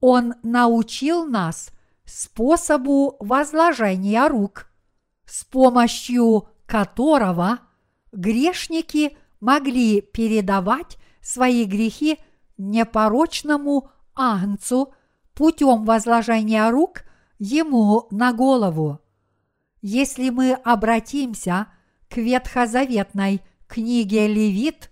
Он 0.00 0.34
научил 0.42 1.24
нас 1.24 1.70
способу 2.04 3.16
возложения 3.20 4.26
рук, 4.26 4.66
с 5.24 5.44
помощью 5.44 6.48
которого 6.66 7.60
грешники 8.12 9.16
могли 9.40 10.00
передавать 10.00 10.98
свои 11.20 11.64
грехи 11.64 12.18
непорочному 12.58 13.90
агнцу 14.14 14.92
путем 15.34 15.84
возложения 15.84 16.68
рук 16.70 17.04
ему 17.38 18.06
на 18.10 18.32
голову. 18.32 19.00
Если 19.82 20.30
мы 20.30 20.52
обратимся 20.52 21.68
к 22.10 22.16
ветхозаветной 22.16 23.40
книге 23.68 24.26
Левит, 24.26 24.90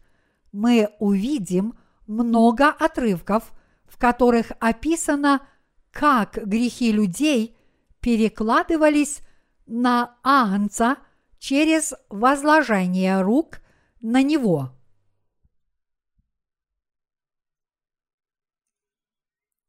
мы 0.53 0.89
увидим 1.01 1.77
много 2.07 2.69
отрывков, 2.69 3.53
в 3.87 3.99
которых 3.99 4.53
описано, 4.61 5.47
как 5.91 6.39
грехи 6.47 6.93
людей 6.93 7.57
перекладывались 8.01 9.21
на 9.66 10.16
Агнца 10.23 10.97
через 11.39 11.93
возложение 12.09 13.21
рук 13.21 13.61
на 14.01 14.23
него. 14.23 14.71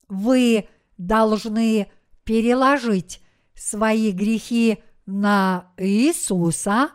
Вы 0.08 0.70
должны 0.98 1.92
переложить 2.24 3.24
свои 3.56 4.12
грехи 4.12 4.84
на 5.08 5.74
Иисуса 5.78 6.92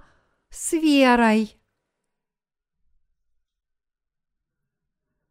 с 0.54 0.72
верой. 0.72 1.58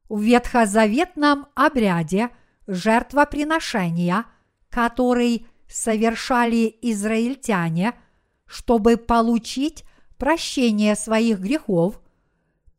В 0.09 0.21
ветхозаветном 0.21 1.47
обряде 1.55 2.29
жертвоприношения, 2.67 4.25
который 4.69 5.47
совершали 5.67 6.75
израильтяне, 6.81 7.93
чтобы 8.45 8.97
получить 8.97 9.85
прощение 10.17 10.95
своих 10.95 11.39
грехов, 11.39 12.01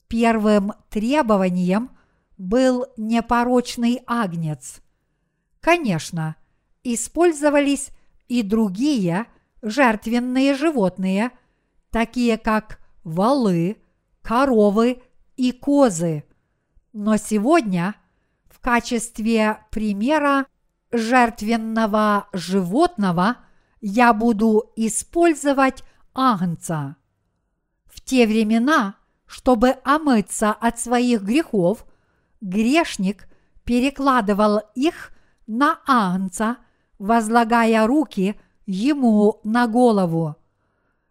первым 0.07 0.73
требованием 0.91 1.97
был 2.37 2.87
непорочный 2.97 4.03
агнец. 4.07 4.81
Конечно, 5.61 6.37
использовались 6.83 7.91
и 8.29 8.43
другие 8.43 9.27
жертвенные 9.63 10.55
животные, 10.55 11.31
такие 11.95 12.39
как 12.39 12.81
валы, 13.05 13.77
коровы 14.21 15.01
и 15.37 15.53
козы. 15.53 16.25
Но 16.93 17.17
сегодня 17.19 17.95
в 18.51 18.59
качестве 18.59 19.61
примера 19.71 20.47
жертвенного 20.91 22.27
животного 22.33 23.37
я 23.81 24.13
буду 24.13 24.73
использовать 24.75 25.85
агнца. 26.15 26.97
В 27.85 28.01
те 28.01 28.27
времена, 28.27 28.97
чтобы 29.25 29.77
омыться 29.85 30.51
от 30.51 30.81
своих 30.81 31.23
грехов, 31.23 31.87
грешник 32.41 33.29
перекладывал 33.63 34.63
их 34.75 35.13
на 35.47 35.79
агнца, 35.87 36.57
возлагая 36.99 37.87
руки 37.87 38.35
ему 38.67 39.39
на 39.45 39.69
голову. 39.69 40.35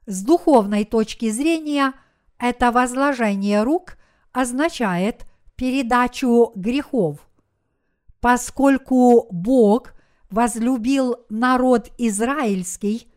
С 0.05 0.23
духовной 0.23 0.85
точки 0.85 1.29
зрения 1.29 1.93
это 2.37 2.71
возложение 2.71 3.63
рук 3.63 3.97
означает 4.31 5.25
передачу 5.55 6.51
грехов– 6.55 7.27
Поскольку 8.23 9.27
Бог 9.31 9.93
возлюбил 10.29 11.17
народ 11.27 11.89
израильский, 11.97 13.11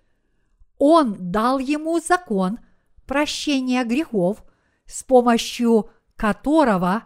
Он 0.79 1.15
дал 1.31 1.61
ему 1.61 2.01
закон 2.01 2.59
прощения 3.07 3.85
грехов, 3.85 4.43
с 4.87 5.05
помощью 5.05 5.91
которого 6.17 7.05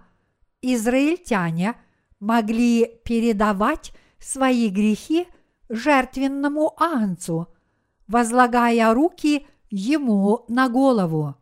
израильтяне 0.62 1.74
могли 2.20 2.86
передавать 3.04 3.92
свои 4.18 4.70
грехи 4.70 5.28
жертвенному 5.68 6.72
анцу, 6.78 7.48
возлагая 8.08 8.94
руки 8.94 9.46
ему 9.70 10.44
на 10.48 10.68
голову. 10.68 11.36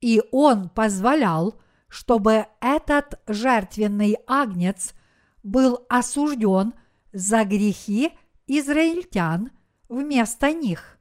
И 0.00 0.22
он 0.32 0.68
позволял, 0.68 1.60
чтобы 1.88 2.46
этот 2.60 3.20
жертвенный 3.26 4.16
агнец 4.26 4.94
был 5.42 5.84
осужден 5.88 6.72
за 7.12 7.44
грехи 7.44 8.12
израильтян 8.46 9.50
вместо 9.88 10.52
них. 10.52 10.98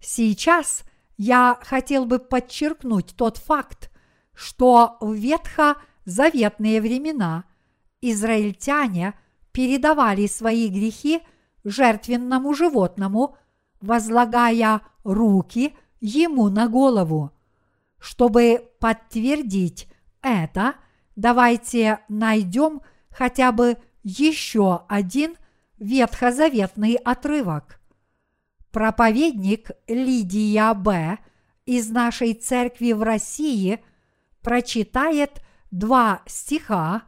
Сейчас 0.00 0.82
я 1.16 1.58
хотел 1.62 2.06
бы 2.06 2.18
подчеркнуть 2.18 3.14
тот 3.16 3.36
факт, 3.36 3.90
что 4.34 4.96
в 5.00 5.12
ветхозаветные 5.12 6.80
времена 6.80 7.44
израильтяне 8.00 9.14
передавали 9.52 10.26
свои 10.26 10.68
грехи 10.68 11.20
жертвенному 11.64 12.54
животному, 12.54 13.36
возлагая 13.80 14.82
руки 15.04 15.74
ему 16.00 16.48
на 16.48 16.68
голову. 16.68 17.32
Чтобы 17.98 18.70
подтвердить 18.78 19.88
это, 20.22 20.74
давайте 21.16 22.00
найдем 22.08 22.80
хотя 23.10 23.52
бы 23.52 23.76
еще 24.02 24.84
один 24.88 25.36
ветхозаветный 25.78 26.94
отрывок. 26.94 27.80
Проповедник 28.70 29.70
Лидия 29.88 30.72
Б. 30.74 31.18
из 31.66 31.90
нашей 31.90 32.34
церкви 32.34 32.92
в 32.92 33.02
России 33.02 33.82
прочитает 34.42 35.42
два 35.70 36.22
стиха 36.26 37.02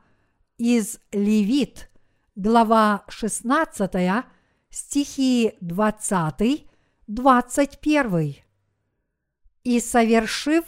из 0.59 0.99
Левит, 1.13 1.91
глава 2.35 3.05
16, 3.09 4.25
стихи 4.73 5.53
20, 5.61 6.67
21. 7.07 8.35
«И 9.63 9.79
совершив 9.79 10.65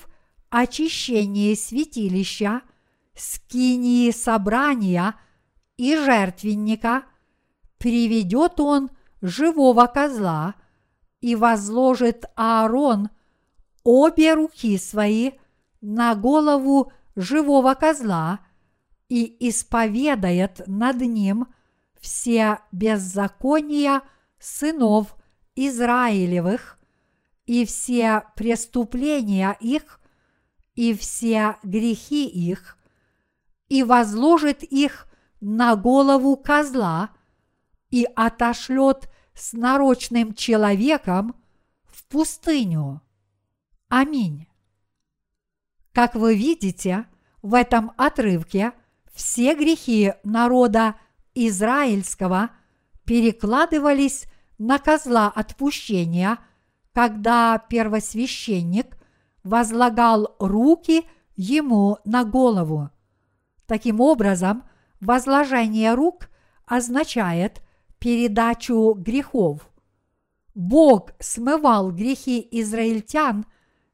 очищение 0.50 1.56
святилища, 1.56 2.62
скинии 3.16 4.12
собрания 4.12 5.16
и 5.76 5.96
жертвенника, 5.96 7.02
приведет 7.78 8.60
он 8.60 8.90
живого 9.20 9.86
козла– 9.86 10.54
и 11.24 11.36
возложит 11.36 12.26
Аарон 12.36 13.08
обе 13.82 14.34
руки 14.34 14.76
свои 14.76 15.30
на 15.80 16.14
голову 16.14 16.92
живого 17.16 17.72
козла 17.72 18.40
и 19.08 19.34
исповедает 19.48 20.60
над 20.66 21.00
ним 21.00 21.46
все 22.04 22.58
беззакония 22.70 24.02
сынов 24.38 25.16
Израилевых 25.56 26.78
и 27.46 27.64
все 27.64 28.24
преступления 28.36 29.56
их 29.58 30.00
и 30.74 30.92
все 30.92 31.56
грехи 31.62 32.26
их, 32.26 32.76
и 33.68 33.82
возложит 33.82 34.62
их 34.62 35.08
на 35.40 35.76
голову 35.76 36.36
козла 36.36 37.08
и 37.88 38.06
отошлет 38.14 39.08
с 39.32 39.54
нарочным 39.54 40.34
человеком 40.34 41.34
в 41.84 42.04
пустыню. 42.08 43.00
Аминь. 43.88 44.46
Как 45.92 46.16
вы 46.16 46.34
видите, 46.34 47.06
в 47.40 47.54
этом 47.54 47.92
отрывке 47.96 48.72
все 49.14 49.54
грехи 49.54 50.12
народа 50.22 50.96
израильского 51.34 52.50
перекладывались 53.04 54.26
на 54.58 54.78
козла 54.78 55.28
отпущения, 55.34 56.38
когда 56.92 57.58
первосвященник 57.58 58.96
возлагал 59.42 60.36
руки 60.38 61.04
ему 61.36 61.98
на 62.04 62.24
голову. 62.24 62.90
Таким 63.66 64.00
образом, 64.00 64.64
возложение 65.00 65.94
рук 65.94 66.28
означает 66.66 67.62
передачу 67.98 68.94
грехов. 68.94 69.68
Бог 70.54 71.10
смывал 71.18 71.90
грехи 71.90 72.46
израильтян, 72.52 73.44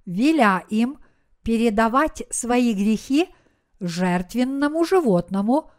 веля 0.04 0.64
им 0.68 0.98
передавать 1.42 2.22
свои 2.30 2.74
грехи 2.74 3.28
жертвенному 3.80 4.84
животному 4.84 5.70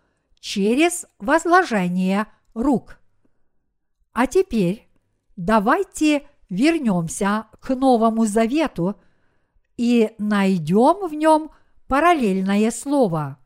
через 0.41 1.05
возложение 1.19 2.27
рук. 2.53 2.99
А 4.11 4.27
теперь 4.27 4.89
давайте 5.37 6.27
вернемся 6.49 7.47
к 7.61 7.73
Новому 7.73 8.25
Завету 8.25 8.99
и 9.77 10.13
найдем 10.17 11.07
в 11.07 11.13
нем 11.13 11.51
параллельное 11.87 12.71
слово. 12.71 13.37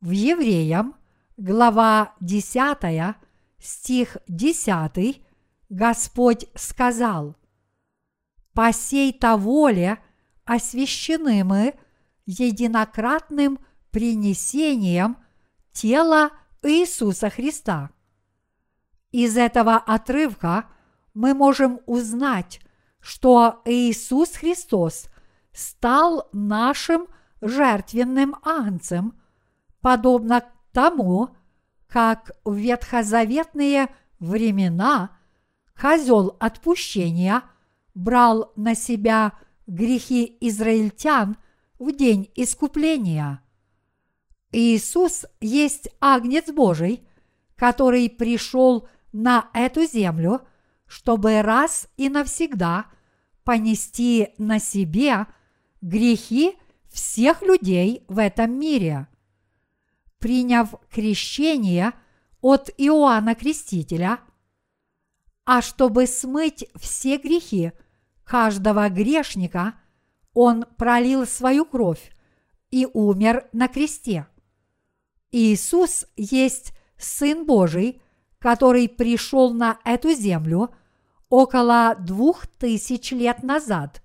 В 0.00 0.10
Евреям, 0.10 0.96
глава 1.36 2.14
10, 2.20 3.16
стих 3.58 4.16
10, 4.26 5.22
Господь 5.68 6.46
сказал, 6.54 7.36
«По 8.54 8.72
сей-то 8.72 9.36
воле 9.36 9.98
освящены 10.44 11.44
мы 11.44 11.74
единократным 12.26 13.58
принесением 13.90 15.18
тела 15.72 16.30
Иисуса 16.62 17.30
Христа». 17.30 17.90
Из 19.10 19.36
этого 19.36 19.76
отрывка 19.76 20.66
мы 21.14 21.34
можем 21.34 21.80
узнать, 21.86 22.60
что 23.00 23.62
Иисус 23.64 24.32
Христос 24.32 25.08
стал 25.52 26.28
нашим 26.32 27.06
жертвенным 27.40 28.36
анцем, 28.42 29.18
подобно 29.80 30.44
тому, 30.72 31.30
как 31.86 32.32
в 32.44 32.54
ветхозаветные 32.54 33.88
времена 34.18 35.16
козел 35.80 36.36
отпущения 36.38 37.42
брал 37.94 38.52
на 38.56 38.74
себя 38.74 39.32
грехи 39.66 40.36
израильтян 40.40 41.36
в 41.78 41.92
день 41.92 42.30
искупления. 42.34 43.42
Иисус 44.52 45.26
есть 45.40 45.88
Агнец 46.00 46.50
Божий, 46.50 47.06
который 47.56 48.08
пришел 48.08 48.88
на 49.12 49.50
эту 49.52 49.84
землю, 49.84 50.42
чтобы 50.86 51.42
раз 51.42 51.88
и 51.96 52.08
навсегда 52.08 52.86
понести 53.44 54.28
на 54.38 54.58
себе 54.58 55.26
грехи 55.80 56.56
всех 56.88 57.42
людей 57.42 58.04
в 58.08 58.18
этом 58.18 58.58
мире– 58.58 59.08
приняв 60.18 60.74
крещение 60.90 61.92
от 62.40 62.70
Иоанна 62.76 63.34
Крестителя, 63.34 64.20
а 65.44 65.62
чтобы 65.62 66.06
смыть 66.06 66.66
все 66.76 67.16
грехи 67.16 67.72
каждого 68.24 68.88
грешника, 68.90 69.74
он 70.34 70.64
пролил 70.76 71.26
свою 71.26 71.64
кровь 71.64 72.12
и 72.70 72.86
умер 72.92 73.48
на 73.52 73.68
кресте. 73.68 74.26
Иисус 75.30 76.06
есть 76.16 76.72
Сын 76.96 77.44
Божий, 77.44 78.00
который 78.38 78.88
пришел 78.88 79.52
на 79.52 79.78
эту 79.84 80.12
землю 80.12 80.70
около 81.28 81.96
двух 81.98 82.46
тысяч 82.46 83.12
лет 83.12 83.42
назад, 83.42 84.02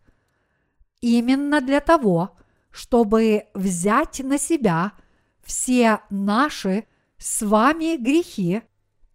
именно 1.01 1.61
для 1.61 1.79
того, 1.79 2.37
чтобы 2.71 3.45
взять 3.53 4.19
на 4.19 4.37
себя– 4.37 4.93
все 5.43 5.99
наши 6.09 6.85
с 7.17 7.41
вами 7.45 7.97
грехи 7.97 8.61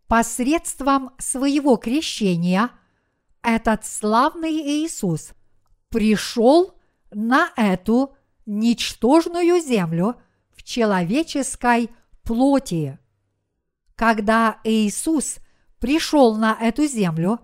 посредством 0.07 1.11
своего 1.19 1.77
крещения. 1.77 2.71
Этот 3.43 3.85
славный 3.85 4.85
Иисус 4.85 5.33
пришел 5.89 6.75
на 7.11 7.51
эту 7.57 8.15
ничтожную 8.47 9.61
землю 9.61 10.17
в 10.55 10.63
человеческой 10.63 11.91
плоти. 12.29 12.99
Когда 13.97 14.61
Иисус 14.63 15.39
пришел 15.81 16.37
на 16.37 16.59
эту 16.61 16.87
землю, 16.87 17.41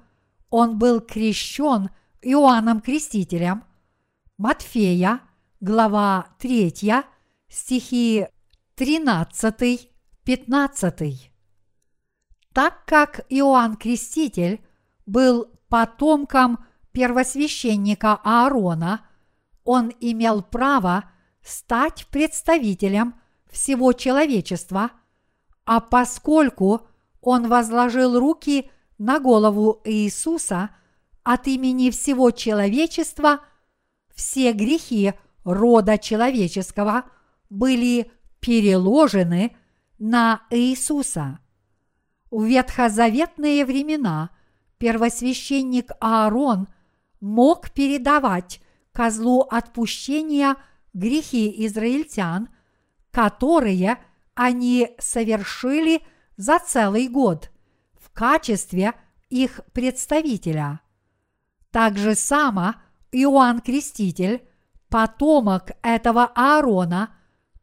он 0.51 0.79
был 0.79 1.01
крещен 1.01 1.89
Иоанном 2.21 2.83
Крестителем. 2.83 3.65
Матфея, 4.37 5.21
глава 5.61 6.27
3, 6.39 6.93
стихи 7.49 8.27
13, 8.75 9.91
15. 10.23 11.33
Так 12.53 12.85
как 12.85 13.25
Иоанн 13.31 13.77
Креститель 13.77 14.63
был 15.07 15.47
потомком 15.71 16.59
первосвященника 16.93 18.21
Аарона, 18.23 19.01
он 19.65 19.91
имел 19.99 20.43
право 20.43 21.11
стать 21.43 22.07
представителем 22.09 23.15
всего 23.55 23.93
человечества, 23.93 24.91
а 25.65 25.81
поскольку 25.81 26.83
Он 27.21 27.49
возложил 27.49 28.19
руки 28.19 28.71
на 28.99 29.21
голову 29.21 29.81
Иисуса 29.85 30.71
от 31.23 31.47
имени 31.47 31.91
всего 31.91 32.31
человечества, 32.33 33.41
все 34.15 34.53
грехи 34.53 35.15
рода 35.45 35.99
человеческого 35.99 37.05
были 37.49 38.11
переложены 38.41 39.57
на 39.99 40.43
Иисуса. 40.51 41.39
В 42.31 42.45
ветхозаветные 42.45 43.65
времена 43.65 44.31
первосвященник 44.79 45.93
Аарон 46.01 46.67
мог 47.21 47.71
передавать 47.71 48.61
козлу 48.93 49.43
отпущения 49.43 50.57
грехи 50.93 51.67
израильтян, 51.67 52.49
которые 53.15 53.99
они 54.35 54.91
совершили 54.99 56.03
за 56.37 56.59
целый 56.59 57.07
год 57.07 57.53
в 57.97 58.11
качестве 58.11 58.93
их 59.31 59.61
представителя. 59.73 60.81
Так 61.71 61.97
же 61.97 62.17
само 62.17 62.75
Иоанн 63.13 63.61
Креститель, 63.61 64.43
потомок 64.89 65.71
этого 65.83 66.25
Аарона, 66.35 67.15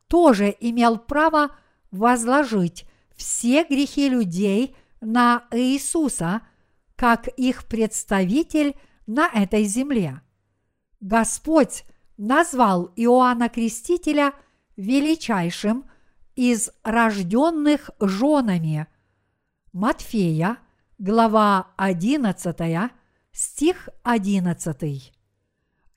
тоже 0.07 0.55
имел 0.61 0.97
право 0.97 1.51
возложить 1.91 2.85
все 3.13 3.65
грехи 3.65 4.07
людей 4.07 4.77
на 5.01 5.43
Иисуса, 5.51 6.43
как 6.95 7.27
их 7.27 7.65
представитель 7.65 8.77
на 9.05 9.27
этой 9.27 9.65
земле. 9.65 10.21
Господь 11.01 11.83
назвал 12.15 12.93
Иоанна 12.95 13.49
Крестителя 13.49 14.33
величайшим 14.81 15.85
из 16.35 16.71
рожденных 16.83 17.91
женами. 17.99 18.87
Матфея, 19.73 20.57
глава 20.97 21.67
11, 21.77 22.91
стих 23.31 23.89
11. 24.03 25.13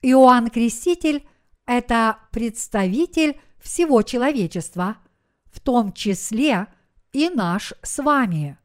Иоанн 0.01 0.49
Креститель– 0.49 1.27
это 1.65 2.19
представитель 2.31 3.39
всего 3.59 4.03
человечества, 4.03 4.97
в 5.45 5.59
том 5.59 5.91
числе 5.91 6.67
и 7.11 7.29
наш 7.29 7.73
с 7.81 8.03
вами. 8.03 8.59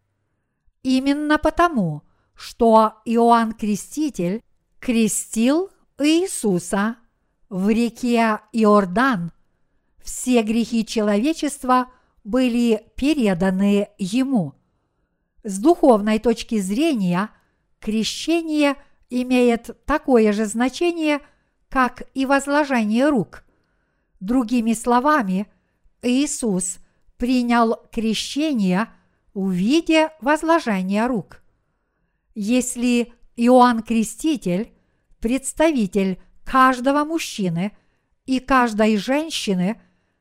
Именно 0.83 1.39
потому, 1.39 2.03
что 2.35 3.01
Иоанн 3.07 3.53
Креститель 3.53 4.43
крестил 4.81 5.71
Иисуса 5.99 6.97
в 7.49 7.68
реке 7.71 8.41
Иордан, 8.53 9.33
все 10.03 10.42
грехи 10.42 10.84
человечества 10.84 11.90
были 12.24 12.84
переданы 12.96 13.88
Ему. 13.98 14.55
С 15.42 15.59
духовной 15.59 16.18
точки 16.18 16.59
зрения 16.61 17.30
крещение 17.78 18.76
имеет 19.09 19.84
такое 19.86 20.32
же 20.32 20.46
значение, 20.46 21.20
как 21.68 22.03
и 22.14 22.26
возложение 22.26 23.09
рук. 23.09 23.44
Другими 24.20 24.74
словами, 24.74 25.46
Иисус 26.03 26.78
принял 27.16 27.76
крещение 27.90 28.88
в 29.34 29.51
виде 29.51 30.11
возложения 30.20 31.07
рук. 31.07 31.42
Если 32.34 33.12
Иоанн 33.36 33.82
Креститель, 33.82 34.72
представитель 35.20 36.20
каждого 36.44 37.05
мужчины 37.05 37.76
и 38.26 38.40
каждой 38.40 38.96
женщины, 38.96 39.80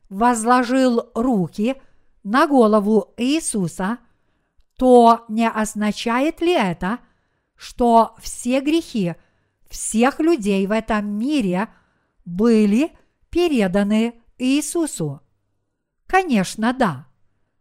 возложил 0.10 1.10
руки 1.14 1.82
на 2.24 2.48
голову 2.48 3.14
Иисуса, 3.18 4.00
то 4.78 5.26
не 5.30 5.48
означает 5.48 6.42
ли 6.42 6.54
это, 6.54 7.00
что 7.56 8.16
все 8.20 8.62
грехи 8.62 9.16
всех 9.70 10.20
людей 10.20 10.66
в 10.66 10.72
этом 10.72 11.06
мире 11.06 11.70
были 12.26 12.92
переданы 13.30 14.22
Иисусу? 14.38 15.22
Конечно, 16.08 16.74
да. 16.74 17.08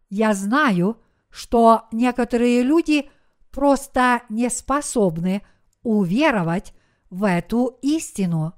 Я 0.09 0.33
знаю, 0.33 1.03
что 1.29 1.87
некоторые 1.93 2.63
люди 2.63 3.11
просто 3.51 4.23
не 4.29 4.49
способны 4.49 5.43
уверовать 5.83 6.73
в 7.11 7.25
эту 7.25 7.79
истину. 7.83 8.55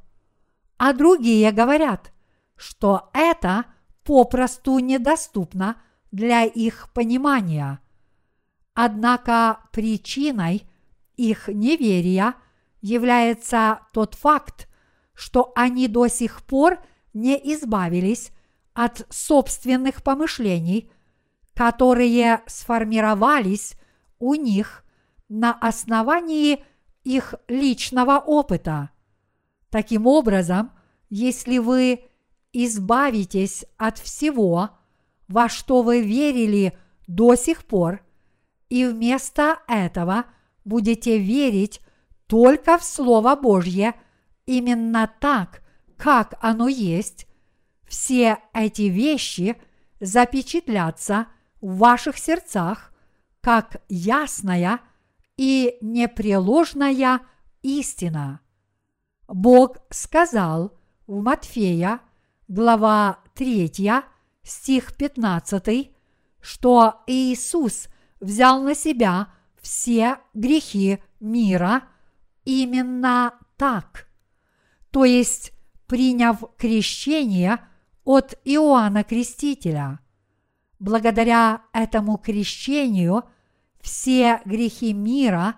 А 0.76 0.93
другие 0.93 1.51
говорят, 1.53 2.12
что 2.57 3.11
это 3.12 3.64
попросту 4.11 4.80
недоступно 4.80 5.76
для 6.11 6.42
их 6.42 6.92
понимания. 6.92 7.78
Однако 8.74 9.61
причиной 9.70 10.64
их 11.16 11.46
неверия 11.46 12.34
является 12.80 13.82
тот 13.92 14.16
факт, 14.16 14.68
что 15.14 15.52
они 15.54 15.86
до 15.86 16.08
сих 16.08 16.42
пор 16.42 16.80
не 17.14 17.36
избавились 17.54 18.32
от 18.74 19.06
собственных 19.11 20.02
помышлений, 20.02 20.90
которые 21.54 22.42
сформировались 22.48 23.74
у 24.18 24.34
них 24.34 24.84
на 25.28 25.52
основании 25.52 26.64
их 27.04 27.36
личного 27.46 28.18
опыта. 28.18 28.90
Таким 29.68 30.08
образом, 30.08 30.72
если 31.11 31.58
вы 31.58 32.09
избавитесь 32.53 33.64
от 33.76 33.98
всего, 33.98 34.70
во 35.28 35.48
что 35.48 35.82
вы 35.82 36.03
верили 36.03 36.76
до 37.07 37.34
сих 37.34 37.64
пор, 37.64 38.03
и 38.68 38.86
вместо 38.86 39.61
этого 39.68 40.26
будете 40.64 41.18
верить 41.18 41.80
только 42.26 42.78
в 42.78 42.84
Слово 42.84 43.34
Божье 43.36 43.94
именно 44.46 45.12
так, 45.20 45.62
как 45.96 46.34
оно 46.40 46.68
есть, 46.68 47.26
все 47.86 48.38
эти 48.53 48.82
вещи 48.82 49.56
запечатлятся 50.01 51.27
в 51.60 51.78
ваших 51.78 52.16
сердцах 52.16 52.93
как 53.40 53.82
ясная 53.89 54.81
и 55.36 55.77
непреложная 55.81 57.20
истина. 57.62 58.40
Бог 59.27 59.78
сказал 59.90 60.78
в 61.06 61.22
Матфея, 61.22 62.01
глава 62.51 63.20
3, 63.35 63.70
стих 64.43 64.97
15, 64.97 65.93
что 66.40 66.94
Иисус 67.06 67.89
взял 68.18 68.60
на 68.60 68.74
себя 68.74 69.28
все 69.62 70.16
грехи 70.35 70.98
мира 71.20 71.85
именно 72.44 73.35
так. 73.56 74.09
То 74.90 75.05
есть, 75.05 75.52
приняв 75.86 76.43
крещение 76.59 77.60
от 78.05 78.35
Иоанна 78.44 79.05
Крестителя. 79.05 80.01
Благодаря 80.81 81.62
этому 81.72 82.18
крещению 82.18 83.22
все 83.81 84.40
грехи 84.44 84.93
мира 84.93 85.55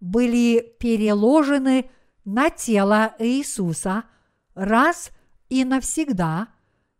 были 0.00 0.74
переложены 0.80 1.90
на 2.24 2.50
тело 2.50 3.14
Иисуса 3.20 4.02
раз 4.54 5.12
и 5.48 5.64
навсегда, 5.64 6.48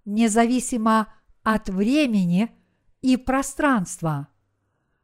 независимо 0.04 1.12
от 1.42 1.68
времени 1.68 2.50
и 3.02 3.16
пространства. 3.16 4.28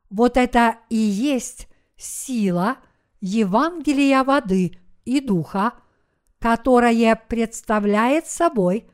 Вот 0.08 0.36
это 0.36 0.78
и 0.88 0.96
есть 0.96 1.68
сила 1.96 2.78
Евангелия 3.20 4.24
воды 4.24 4.78
и 5.04 5.20
духа, 5.20 5.74
которая 6.38 7.16
представляет 7.16 8.26
собой 8.26 8.88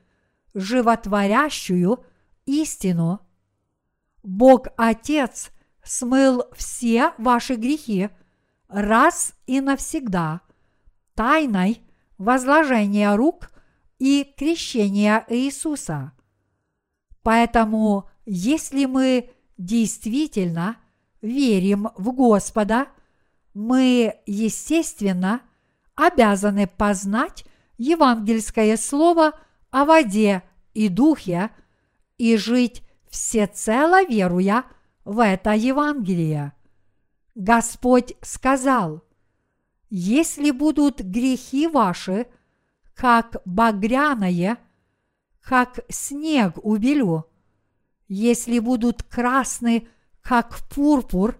животворящую 0.55 2.05
истину. 2.45 3.21
Бог 4.23 4.67
Отец 4.77 5.51
смыл 5.85 6.45
все 6.55 7.13
ваши 7.19 7.55
грехи 7.55 8.11
раз 8.69 9.35
и 9.47 9.61
навсегда 9.61 10.41
тайной 11.15 11.81
возложения 12.19 13.15
рук 13.15 13.51
и 13.99 14.33
крещения 14.37 15.25
Иисуса. 15.29 16.13
Поэтому, 17.23 18.09
если 18.25 18.85
мы 18.85 19.31
действительно 19.59 20.77
верим 21.23 21.89
в 21.97 22.13
Господа, 22.13 22.89
мы, 23.55 24.15
естественно, 24.27 25.41
обязаны 25.95 26.67
познать 26.67 27.45
евангельское 27.79 28.77
слово 28.77 29.33
о 29.71 29.85
воде 29.85 30.43
и 30.75 30.89
духе 30.89 31.51
и 32.19 32.37
жить 32.37 32.83
всецело 33.09 34.05
веруя 34.05 34.65
в 35.05 35.25
это 35.25 35.53
Евангелие. 35.53 36.53
Господь 37.35 38.15
сказал, 38.23 39.03
если 39.89 40.51
будут 40.51 41.01
грехи 41.01 41.67
ваши, 41.67 42.27
как 42.97 43.43
багряное, 43.45 44.59
как 45.43 45.81
снег 45.89 46.55
убелю, 46.63 47.27
если 48.09 48.59
будут 48.59 49.03
красны, 49.03 49.87
как 50.23 50.59
пурпур, 50.71 51.39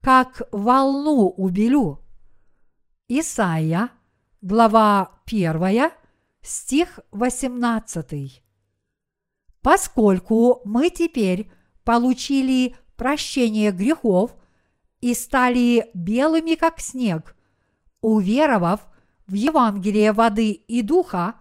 как 0.00 0.42
волну 0.50 1.28
убелю. 1.28 2.00
Исайя, 3.06 3.90
глава 4.42 5.12
1, 5.26 5.90
стих 6.42 6.98
18. 7.12 8.42
Поскольку 9.62 10.60
мы 10.64 10.90
теперь 10.90 11.50
получили 11.84 12.76
прощение 12.96 13.70
грехов 13.70 14.34
и 15.00 15.14
стали 15.14 15.88
белыми, 15.94 16.56
как 16.56 16.80
снег, 16.80 17.36
уверовав 18.00 18.86
в 19.26 19.34
Евангелие 19.34 20.12
воды 20.12 20.50
и 20.50 20.82
духа, 20.82 21.34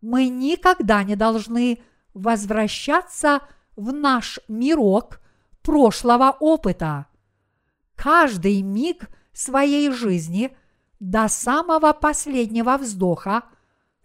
мы 0.00 0.28
никогда 0.28 1.02
не 1.02 1.16
должны 1.16 1.82
возвращаться 2.12 3.40
в 3.76 3.92
наш 3.92 4.38
мирок 4.48 5.20
прошлого 5.62 6.36
опыта. 6.38 7.06
Каждый 7.96 8.62
миг 8.62 9.08
своей 9.32 9.90
жизни 9.90 10.56
до 11.00 11.28
самого 11.28 11.92
последнего 11.92 12.76
вздоха 12.76 13.44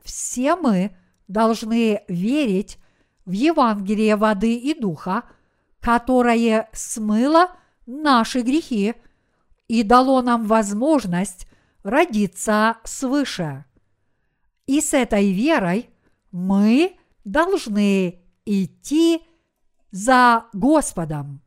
все 0.04 0.56
мы 0.56 0.96
должны 1.28 2.04
верить 2.08 2.78
в 3.26 3.32
Евангелие 3.32 4.16
воды 4.16 4.56
и 4.56 4.74
духа, 4.74 5.24
которое 5.82 6.70
смыло 6.74 7.50
наши 7.86 8.42
грехи 8.42 8.96
и 9.68 9.84
дало 9.84 10.22
нам 10.22 10.46
возможность 10.46 11.49
родиться 11.84 12.78
свыше. 12.84 13.66
И 14.66 14.82
с 14.82 14.94
этой 14.94 15.32
верой 15.32 15.90
мы 16.32 16.98
должны 17.24 18.22
идти 18.46 19.22
за 19.92 20.46
Господом. 20.54 21.42